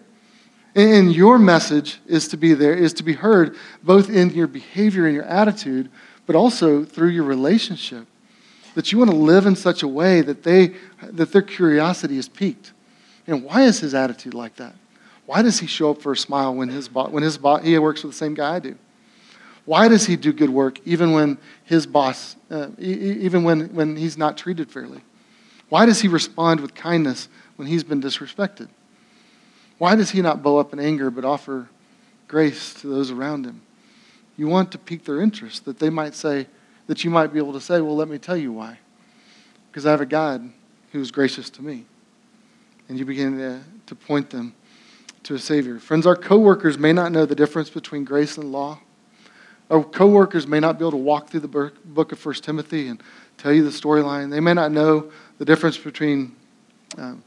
And 0.76 1.14
your 1.16 1.38
message 1.38 2.00
is 2.08 2.28
to 2.30 2.38
be 2.38 2.54
there, 2.54 2.74
is 2.74 2.94
to 2.94 3.04
be 3.04 3.14
heard, 3.14 3.56
both 3.84 4.10
in 4.10 4.32
your 4.32 4.48
behavior 4.48 5.06
and 5.06 5.14
your 5.14 5.26
attitude, 5.26 5.90
but 6.26 6.36
also 6.36 6.84
through 6.84 7.10
your 7.10 7.24
relationship. 7.24 8.08
That 8.74 8.92
you 8.92 8.98
want 8.98 9.12
to 9.12 9.18
live 9.18 9.46
in 9.46 9.56
such 9.56 9.84
a 9.84 9.88
way 9.88 10.22
that, 10.22 10.42
they, 10.42 10.74
that 11.04 11.32
their 11.32 11.44
curiosity 11.44 12.18
is 12.18 12.28
piqued. 12.28 12.72
And 13.28 13.44
why 13.44 13.64
is 13.64 13.80
his 13.80 13.94
attitude 13.94 14.34
like 14.34 14.56
that? 14.56 14.74
Why 15.28 15.44
does 15.44 15.60
he 15.60 15.68
show 15.68 15.92
up 15.92 16.02
for 16.02 16.14
a 16.14 16.18
smile 16.18 16.54
when, 16.56 16.70
his 16.70 16.88
bo- 16.88 17.10
when 17.10 17.24
his 17.24 17.38
bo- 17.38 17.58
he 17.58 17.78
works 17.78 18.04
with 18.04 18.14
the 18.14 18.18
same 18.18 18.34
guy 18.34 18.56
I 18.56 18.60
do? 18.60 18.76
Why 19.66 19.88
does 19.88 20.06
he 20.06 20.16
do 20.16 20.34
good 20.34 20.50
work 20.50 20.80
even 20.86 21.14
when 21.14 21.38
his 21.64 21.86
boss, 21.86 22.36
uh, 22.52 22.68
even 22.78 23.44
when, 23.44 23.74
when 23.74 23.96
he's 23.96 24.18
not 24.18 24.38
treated 24.38 24.70
fairly? 24.70 25.02
Why 25.70 25.86
does 25.86 26.02
he 26.02 26.08
respond 26.08 26.60
with 26.60 26.76
kindness 26.76 27.30
when 27.56 27.68
he's 27.68 27.84
been 27.84 28.02
disrespected? 28.02 28.68
Why 29.84 29.96
does 29.96 30.12
he 30.12 30.22
not 30.22 30.42
bow 30.42 30.60
up 30.60 30.72
in 30.72 30.80
anger 30.80 31.12
but 31.12 31.26
offer 31.26 31.68
grace 32.30 32.74
to 32.76 32.88
those 32.88 33.12
around 33.12 33.46
him? 33.46 33.64
You 34.38 34.48
want 34.48 34.72
to 34.72 34.78
pique 34.78 35.04
their 35.04 35.20
interest, 35.20 35.66
that 35.66 35.80
they 35.80 35.90
might 35.90 36.16
say, 36.16 36.48
that 36.88 37.04
you 37.04 37.10
might 37.10 37.34
be 37.34 37.38
able 37.38 37.52
to 37.52 37.60
say, 37.60 37.82
well, 37.82 37.98
let 37.98 38.08
me 38.08 38.18
tell 38.18 38.38
you 38.38 38.54
why. 38.54 38.80
Because 39.70 39.86
I 39.86 39.92
have 39.92 40.00
a 40.00 40.06
God 40.06 40.50
who's 40.94 41.12
gracious 41.12 41.50
to 41.50 41.62
me. 41.62 41.84
And 42.88 42.98
you 42.98 43.04
begin 43.04 43.38
to, 43.40 43.60
to 43.88 43.94
point 43.94 44.30
them 44.30 44.56
to 45.24 45.36
a 45.36 45.40
Savior. 45.40 45.80
Friends, 45.80 46.08
our 46.08 46.16
coworkers 46.16 46.78
may 46.78 46.94
not 46.94 47.12
know 47.12 47.26
the 47.26 47.36
difference 47.36 47.70
between 47.70 48.06
grace 48.06 48.38
and 48.38 48.54
law. 48.54 48.80
Our 49.70 49.84
coworkers 49.84 50.48
may 50.48 50.62
not 50.62 50.80
be 50.80 50.84
able 50.84 50.92
to 50.92 50.98
walk 50.98 51.28
through 51.28 51.42
the 51.42 51.74
book 51.84 52.14
of 52.14 52.26
1 52.26 52.36
Timothy 52.36 52.88
and 52.88 53.04
tell 53.38 53.52
you 53.52 53.66
the 53.66 53.70
storyline. 53.70 54.32
They 54.32 54.40
may 54.40 54.54
not 54.54 54.72
know 54.72 55.12
the 55.40 55.46
difference 55.46 55.78
between 55.78 56.38
um, 56.98 57.22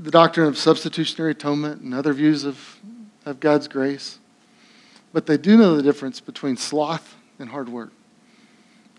the 0.00 0.10
doctrine 0.12 0.46
of 0.46 0.56
substitutionary 0.56 1.32
atonement 1.32 1.82
and 1.82 1.92
other 1.92 2.12
views 2.12 2.44
of, 2.44 2.78
of 3.26 3.40
God's 3.40 3.66
grace. 3.66 4.18
But 5.12 5.26
they 5.26 5.36
do 5.36 5.56
know 5.56 5.76
the 5.76 5.82
difference 5.82 6.20
between 6.20 6.56
sloth 6.56 7.16
and 7.38 7.50
hard 7.50 7.68
work. 7.68 7.92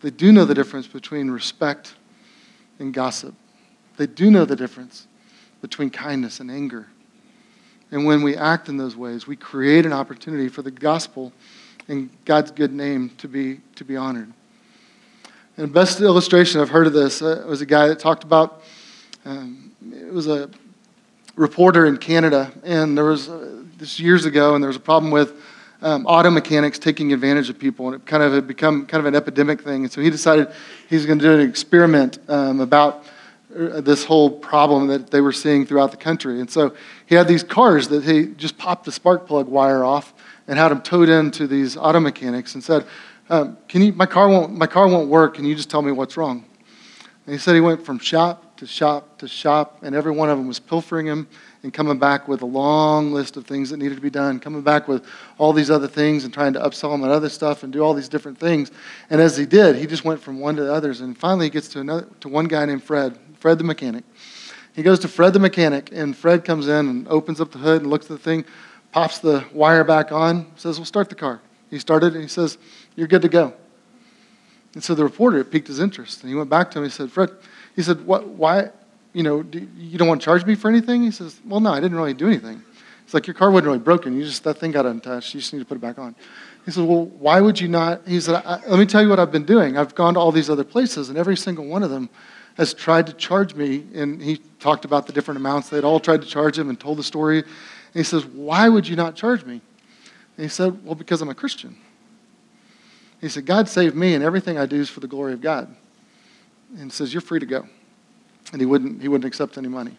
They 0.02 0.10
do 0.10 0.32
know 0.32 0.43
the 0.45 0.54
difference 0.54 0.88
between 0.88 1.32
respect 1.32 1.95
and 2.80 2.93
gossip. 2.93 3.34
They 3.97 4.08
do 4.08 4.30
know 4.30 4.43
the 4.45 4.56
difference 4.56 5.08
between 5.62 5.89
kindness 5.89 6.39
and 6.39 6.52
anger. 6.52 6.88
And 7.91 8.06
when 8.06 8.22
we 8.22 8.36
act 8.36 8.70
in 8.70 8.78
those 8.78 8.95
ways, 8.95 9.26
we 9.26 9.36
create 9.36 9.86
an 9.86 9.93
opportunity 9.93 10.50
for 10.50 10.62
the 10.62 10.72
gospel 10.72 11.32
and 11.88 12.10
God's 12.26 12.52
good 12.52 12.72
name 12.72 13.10
to 13.18 13.28
be, 13.28 13.62
to 13.76 13.84
be 13.84 13.97
honored. 13.97 14.32
And 15.58 15.68
the 15.68 15.74
best 15.74 16.00
illustration 16.02 16.62
I've 16.62 16.70
heard 16.70 16.88
of 16.88 16.93
this 16.93 17.22
uh, 17.22 17.43
was 17.47 17.62
a 17.62 17.66
guy 17.66 17.88
that 17.88 18.00
talked 18.00 18.24
about, 18.24 18.64
um, 19.26 19.72
it 19.91 20.14
was 20.14 20.28
a 20.28 20.50
reporter 21.40 21.86
in 21.86 21.96
Canada, 21.96 22.52
and 22.66 22.98
there 22.98 23.06
was 23.06 23.30
uh, 23.30 23.64
this 23.78 23.98
years 23.98 24.26
ago, 24.26 24.56
and 24.56 24.64
there 24.64 24.68
was 24.68 24.76
a 24.76 24.82
problem 24.82 25.10
with 25.10 25.42
um, 25.82 26.06
auto 26.06 26.30
mechanics 26.30 26.78
taking 26.78 27.14
advantage 27.14 27.50
of 27.50 27.58
people, 27.58 27.86
and 27.86 27.96
it 27.96 28.06
kind 28.06 28.22
of 28.22 28.34
had 28.34 28.46
become 28.46 28.86
kind 28.86 29.00
of 29.00 29.06
an 29.06 29.16
epidemic 29.16 29.62
thing. 29.62 29.84
And 29.84 29.92
so 29.92 30.02
he 30.02 30.10
decided 30.10 30.50
he's 30.90 31.06
going 31.06 31.18
to 31.18 31.24
do 31.24 31.34
an 31.34 31.40
experiment 31.40 32.20
um, 32.28 32.60
about 32.60 33.06
uh, 33.58 33.80
this 33.80 34.04
whole 34.04 34.30
problem 34.30 34.88
that 34.88 35.12
they 35.12 35.22
were 35.22 35.32
seeing 35.32 35.66
throughout 35.66 35.92
the 35.92 35.98
country. 35.98 36.42
And 36.42 36.52
so 36.52 36.76
he 37.06 37.16
had 37.16 37.26
these 37.30 37.42
cars 37.42 37.88
that 37.88 38.04
he 38.04 38.34
just 38.36 38.58
popped 38.58 38.84
the 38.84 38.92
spark 38.92 39.26
plug 39.26 39.48
wire 39.48 39.86
off 39.86 40.14
and 40.46 40.60
had 40.60 40.72
them 40.72 40.82
towed 40.82 41.08
into 41.08 41.48
these 41.48 41.78
auto 41.78 42.02
mechanics 42.02 42.54
and 42.54 42.62
said, 42.62 42.86
um, 43.30 43.58
"Can 43.70 43.82
you? 43.82 43.94
My 43.94 44.08
car 44.08 44.28
won't. 44.28 44.52
My 44.58 44.68
car 44.68 44.90
won't 44.90 45.08
work. 45.08 45.36
Can 45.36 45.46
you 45.46 45.56
just 45.56 45.70
tell 45.70 45.82
me 45.82 45.94
what's 45.94 46.18
wrong?" 46.18 46.44
And 47.26 47.34
he 47.34 47.40
said 47.40 47.56
he 47.56 47.62
went 47.62 47.86
from 47.86 47.98
shop 47.98 48.49
to 48.60 48.68
shop 48.68 49.18
to 49.20 49.28
shop, 49.28 49.80
and 49.82 49.95
every 49.95 50.12
one 50.12 50.30
of 50.30 50.38
them 50.38 50.47
was 50.47 50.60
pilfering 50.60 51.05
him 51.05 51.28
and 51.64 51.74
coming 51.74 51.97
back 51.97 52.28
with 52.28 52.41
a 52.41 52.45
long 52.45 53.12
list 53.12 53.38
of 53.38 53.45
things 53.45 53.70
that 53.70 53.78
needed 53.78 53.95
to 53.95 54.01
be 54.01 54.10
done, 54.10 54.39
coming 54.39 54.62
back 54.62 54.88
with 54.88 55.05
all 55.38 55.51
these 55.51 55.72
other 55.72 55.88
things 55.88 56.26
and 56.26 56.34
trying 56.34 56.53
to 56.53 56.60
upsell 56.60 56.91
them 56.91 57.03
on 57.03 57.10
other 57.10 57.30
stuff 57.30 57.64
and 57.64 57.74
do 57.74 57.82
all 57.82 57.93
these 57.93 58.10
different 58.10 58.38
things. 58.38 58.72
And 59.10 59.20
as 59.20 59.36
he 59.36 59.45
did, 59.45 59.78
he 59.78 59.88
just 59.88 60.05
went 60.05 60.22
from 60.22 60.39
one 60.39 60.55
to 60.57 60.64
the 60.64 60.74
others, 60.74 61.01
and 61.01 61.18
finally 61.18 61.47
he 61.47 61.49
gets 61.49 61.70
to 61.70 61.80
another 61.80 62.07
to 62.20 62.30
one 62.30 62.45
guy 62.45 62.66
named 62.66 62.84
Fred, 62.84 63.18
Fred 63.39 63.57
the 63.57 63.64
mechanic. 63.64 64.03
He 64.74 64.84
goes 64.84 64.99
to 64.99 65.07
Fred 65.07 65.34
the 65.34 65.39
mechanic, 65.39 65.89
and 65.91 66.16
Fred 66.16 66.43
comes 66.45 66.68
in 66.68 66.88
and 66.88 67.07
opens 67.07 67.41
up 67.41 67.51
the 67.51 67.60
hood 67.60 67.82
and 67.82 67.89
looks 67.89 68.05
at 68.05 68.12
the 68.12 68.18
thing, 68.18 68.45
pops 68.91 69.20
the 69.20 69.45
wire 69.53 69.84
back 69.84 70.12
on, 70.12 70.47
says, 70.55 70.78
"We'll 70.78 70.86
start 70.86 71.10
the 71.10 71.16
car." 71.16 71.41
He 71.70 71.80
started, 71.80 72.14
and 72.14 72.22
he 72.22 72.30
says, 72.30 72.57
"You're 72.95 73.07
good 73.07 73.22
to 73.22 73.30
go." 73.30 73.53
And 74.74 74.84
so 74.84 74.95
the 74.95 75.03
reporter 75.03 75.39
it 75.39 75.51
piqued 75.51 75.68
his 75.68 75.80
interest, 75.80 76.22
and 76.22 76.30
he 76.30 76.36
went 76.36 76.49
back 76.49 76.72
to 76.72 76.80
him. 76.80 76.84
He 76.84 76.89
said, 76.89 77.12
"Fred." 77.12 77.30
He 77.76 77.82
said, 77.82 78.05
what, 78.05 78.28
why, 78.28 78.70
you 79.13 79.24
know, 79.24 79.43
do, 79.43 79.67
you 79.78 79.97
don't 79.97 80.07
want 80.07 80.22
to 80.22 80.26
charge 80.26 80.45
me 80.45 80.55
for 80.55 80.70
anything? 80.70 81.03
He 81.03 81.11
says, 81.11 81.39
well, 81.45 81.59
no, 81.59 81.72
I 81.72 81.80
didn't 81.80 81.97
really 81.97 82.13
do 82.13 82.28
anything. 82.28 82.63
It's 83.03 83.13
like 83.13 83.26
your 83.26 83.34
car 83.34 83.49
wasn't 83.49 83.67
really 83.67 83.80
broken. 83.80 84.15
You 84.15 84.24
just, 84.24 84.43
that 84.43 84.59
thing 84.59 84.72
got 84.72 84.86
untouched. 84.86 85.34
You 85.34 85.39
just 85.39 85.51
need 85.53 85.59
to 85.59 85.65
put 85.65 85.76
it 85.76 85.82
back 85.82 85.97
on. 85.97 86.15
He 86.65 86.72
said, 86.72 86.84
well, 86.84 87.05
why 87.05 87.41
would 87.41 87.59
you 87.59 87.67
not? 87.67 88.07
He 88.07 88.20
said, 88.20 88.43
let 88.45 88.78
me 88.78 88.86
tell 88.86 89.01
you 89.01 89.09
what 89.09 89.20
I've 89.20 89.32
been 89.32 89.45
doing. 89.45 89.78
I've 89.78 89.95
gone 89.95 90.13
to 90.13 90.20
all 90.20 90.32
these 90.32 90.49
other 90.49 90.63
places, 90.63 91.09
and 91.09 91.17
every 91.17 91.36
single 91.36 91.65
one 91.65 91.82
of 91.82 91.89
them 91.89 92.09
has 92.57 92.74
tried 92.74 93.07
to 93.07 93.13
charge 93.13 93.55
me. 93.55 93.86
And 93.95 94.22
he 94.22 94.38
talked 94.59 94.86
about 94.86 95.07
the 95.07 95.13
different 95.13 95.39
amounts. 95.39 95.70
They'd 95.70 95.84
all 95.84 95.99
tried 95.99 96.22
to 96.22 96.28
charge 96.28 96.59
him 96.59 96.70
and 96.70 96.80
told 96.80 96.99
the 96.99 97.03
story. 97.03 97.39
And 97.39 97.47
he 97.93 98.03
says, 98.03 98.26
why 98.26 98.70
would 98.70 98.88
you 98.88 98.95
not 98.95 99.15
charge 99.15 99.43
me? 99.43 99.61
And 100.38 100.43
he 100.45 100.49
said, 100.49 100.86
well, 100.86 100.95
because 100.95 101.22
I'm 101.22 101.30
a 101.30 101.36
Christian. 101.36 101.78
He 103.22 103.30
said, 103.30 103.45
God 103.47 103.67
saved 103.67 103.95
me, 103.95 104.13
and 104.13 104.24
everything 104.24 104.59
I 104.59 104.67
do 104.67 104.80
is 104.80 104.89
for 104.89 104.99
the 104.99 105.07
glory 105.07 105.34
of 105.34 105.41
God 105.41 105.76
and 106.78 106.91
says, 106.91 107.13
You're 107.13 107.22
free 107.22 107.39
to 107.39 107.45
go. 107.45 107.67
And 108.51 108.61
he 108.61 108.65
wouldn't, 108.65 109.01
he 109.01 109.07
wouldn't 109.07 109.26
accept 109.26 109.57
any 109.57 109.67
money. 109.67 109.97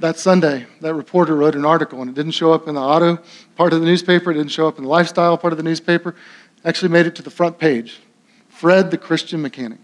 That 0.00 0.18
Sunday, 0.18 0.66
that 0.80 0.94
reporter 0.94 1.36
wrote 1.36 1.54
an 1.54 1.66
article, 1.66 2.00
and 2.00 2.10
it 2.10 2.14
didn't 2.14 2.32
show 2.32 2.52
up 2.52 2.66
in 2.68 2.74
the 2.74 2.80
auto 2.80 3.18
part 3.56 3.74
of 3.74 3.80
the 3.80 3.86
newspaper, 3.86 4.30
it 4.30 4.34
didn't 4.34 4.50
show 4.50 4.66
up 4.66 4.78
in 4.78 4.84
the 4.84 4.90
lifestyle 4.90 5.36
part 5.36 5.52
of 5.52 5.58
the 5.58 5.62
newspaper. 5.62 6.14
Actually, 6.64 6.88
made 6.88 7.06
it 7.06 7.14
to 7.16 7.22
the 7.22 7.30
front 7.30 7.58
page 7.58 8.00
Fred 8.48 8.90
the 8.90 8.98
Christian 8.98 9.42
Mechanic. 9.42 9.78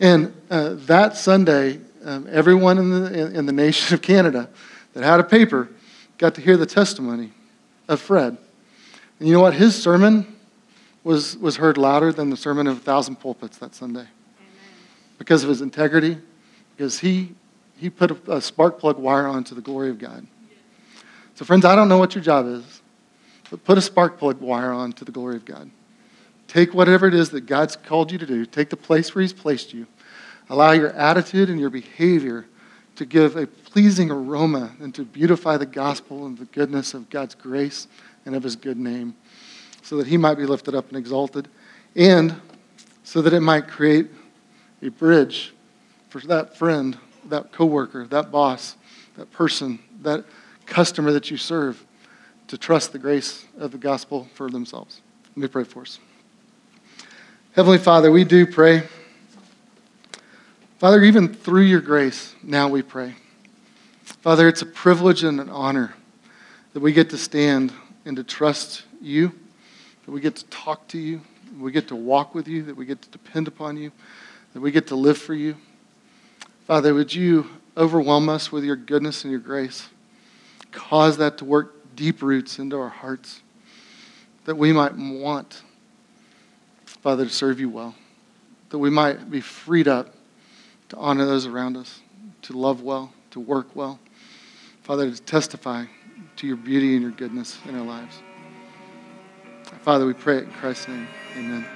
And 0.00 0.34
uh, 0.50 0.74
that 0.74 1.16
Sunday, 1.16 1.80
um, 2.04 2.26
everyone 2.30 2.78
in 2.78 2.90
the, 2.90 3.34
in, 3.34 3.46
the 3.46 3.52
nation 3.52 3.94
of 3.94 4.02
Canada 4.02 4.50
that 4.92 5.02
had 5.02 5.20
a 5.20 5.24
paper 5.24 5.70
got 6.18 6.34
to 6.34 6.42
hear 6.42 6.58
the 6.58 6.66
testimony 6.66 7.32
of 7.88 8.00
Fred. 8.00 8.36
And 9.18 9.28
you 9.28 9.34
know 9.34 9.40
what? 9.40 9.54
His 9.54 9.80
sermon 9.80 10.36
was, 11.02 11.38
was 11.38 11.56
heard 11.56 11.78
louder 11.78 12.12
than 12.12 12.28
the 12.28 12.36
sermon 12.36 12.66
of 12.66 12.76
a 12.78 12.80
thousand 12.80 13.16
pulpits 13.16 13.56
that 13.58 13.74
Sunday 13.74 14.06
because 15.18 15.42
of 15.42 15.48
his 15.48 15.62
integrity, 15.62 16.18
because 16.76 16.98
he, 16.98 17.34
he 17.76 17.90
put 17.90 18.10
a, 18.10 18.36
a 18.36 18.40
spark 18.40 18.78
plug 18.78 18.98
wire 18.98 19.26
on 19.26 19.44
to 19.44 19.54
the 19.54 19.60
glory 19.60 19.90
of 19.90 19.98
God. 19.98 20.26
So, 21.34 21.44
friends, 21.44 21.64
I 21.64 21.76
don't 21.76 21.88
know 21.88 21.98
what 21.98 22.14
your 22.14 22.24
job 22.24 22.46
is, 22.46 22.82
but 23.50 23.62
put 23.64 23.78
a 23.78 23.82
spark 23.82 24.18
plug 24.18 24.40
wire 24.40 24.72
on 24.72 24.92
to 24.94 25.04
the 25.04 25.12
glory 25.12 25.36
of 25.36 25.44
God. 25.44 25.70
Take 26.48 26.74
whatever 26.74 27.06
it 27.06 27.14
is 27.14 27.30
that 27.30 27.42
God's 27.42 27.76
called 27.76 28.12
you 28.12 28.18
to 28.18 28.26
do, 28.26 28.46
take 28.46 28.70
the 28.70 28.76
place 28.76 29.14
where 29.14 29.22
He's 29.22 29.32
placed 29.32 29.74
you. 29.74 29.86
Allow 30.48 30.72
your 30.72 30.90
attitude 30.90 31.50
and 31.50 31.58
your 31.58 31.70
behavior 31.70 32.46
to 32.94 33.04
give 33.04 33.36
a 33.36 33.46
pleasing 33.46 34.10
aroma 34.10 34.72
and 34.80 34.94
to 34.94 35.04
beautify 35.04 35.56
the 35.56 35.66
gospel 35.66 36.24
and 36.26 36.38
the 36.38 36.44
goodness 36.46 36.94
of 36.94 37.10
God's 37.10 37.34
grace 37.34 37.88
and 38.24 38.34
of 38.34 38.42
His 38.42 38.56
good 38.56 38.78
name 38.78 39.14
so 39.82 39.96
that 39.98 40.06
He 40.06 40.16
might 40.16 40.34
be 40.34 40.46
lifted 40.46 40.74
up 40.74 40.88
and 40.88 40.96
exalted, 40.96 41.48
and 41.94 42.40
so 43.04 43.22
that 43.22 43.32
it 43.32 43.40
might 43.40 43.68
create 43.68 44.08
a 44.86 44.90
bridge 44.90 45.52
for 46.08 46.20
that 46.20 46.56
friend, 46.56 46.96
that 47.28 47.52
coworker, 47.52 48.06
that 48.06 48.30
boss, 48.30 48.76
that 49.16 49.30
person, 49.32 49.78
that 50.02 50.24
customer 50.64 51.12
that 51.12 51.30
you 51.30 51.36
serve 51.36 51.84
to 52.48 52.56
trust 52.56 52.92
the 52.92 52.98
grace 52.98 53.44
of 53.58 53.72
the 53.72 53.78
gospel 53.78 54.28
for 54.34 54.48
themselves. 54.48 55.00
Let 55.30 55.36
me 55.36 55.48
pray 55.48 55.64
for 55.64 55.82
us. 55.82 55.98
Heavenly 57.52 57.78
Father, 57.78 58.12
we 58.12 58.24
do 58.24 58.46
pray. 58.46 58.84
Father, 60.78 61.02
even 61.02 61.34
through 61.34 61.62
your 61.62 61.80
grace, 61.80 62.34
now 62.42 62.68
we 62.68 62.82
pray. 62.82 63.14
Father, 64.04 64.46
it's 64.46 64.62
a 64.62 64.66
privilege 64.66 65.24
and 65.24 65.40
an 65.40 65.48
honor 65.48 65.94
that 66.74 66.80
we 66.80 66.92
get 66.92 67.10
to 67.10 67.18
stand 67.18 67.72
and 68.04 68.16
to 68.16 68.22
trust 68.22 68.84
you, 69.00 69.32
that 70.04 70.12
we 70.12 70.20
get 70.20 70.36
to 70.36 70.44
talk 70.46 70.86
to 70.88 70.98
you, 70.98 71.20
we 71.58 71.72
get 71.72 71.88
to 71.88 71.96
walk 71.96 72.34
with 72.34 72.46
you, 72.46 72.62
that 72.64 72.76
we 72.76 72.84
get 72.84 73.00
to 73.02 73.08
depend 73.08 73.48
upon 73.48 73.76
you 73.76 73.90
that 74.56 74.62
we 74.62 74.70
get 74.70 74.86
to 74.86 74.96
live 74.96 75.18
for 75.18 75.34
you. 75.34 75.54
Father, 76.66 76.94
would 76.94 77.12
you 77.14 77.46
overwhelm 77.76 78.30
us 78.30 78.50
with 78.50 78.64
your 78.64 78.74
goodness 78.74 79.22
and 79.22 79.30
your 79.30 79.38
grace? 79.38 79.90
Cause 80.72 81.18
that 81.18 81.36
to 81.36 81.44
work 81.44 81.94
deep 81.94 82.22
roots 82.22 82.58
into 82.58 82.78
our 82.78 82.88
hearts. 82.88 83.42
that 84.46 84.54
we 84.54 84.72
might 84.72 84.96
want, 84.96 85.62
Father, 86.86 87.26
to 87.26 87.30
serve 87.30 87.60
you 87.60 87.68
well, 87.68 87.94
that 88.70 88.78
we 88.78 88.88
might 88.88 89.30
be 89.30 89.42
freed 89.42 89.88
up 89.88 90.14
to 90.88 90.96
honor 90.96 91.26
those 91.26 91.44
around 91.44 91.76
us, 91.76 92.00
to 92.40 92.54
love 92.54 92.80
well, 92.80 93.12
to 93.32 93.40
work 93.40 93.76
well. 93.76 93.98
Father, 94.84 95.10
to 95.10 95.22
testify 95.22 95.84
to 96.36 96.46
your 96.46 96.56
beauty 96.56 96.94
and 96.94 97.02
your 97.02 97.10
goodness 97.10 97.58
in 97.68 97.74
our 97.74 97.84
lives. 97.84 98.22
Father, 99.82 100.06
we 100.06 100.14
pray 100.14 100.38
it 100.38 100.44
in 100.44 100.52
Christ's 100.52 100.88
name. 100.88 101.06
Amen. 101.36 101.75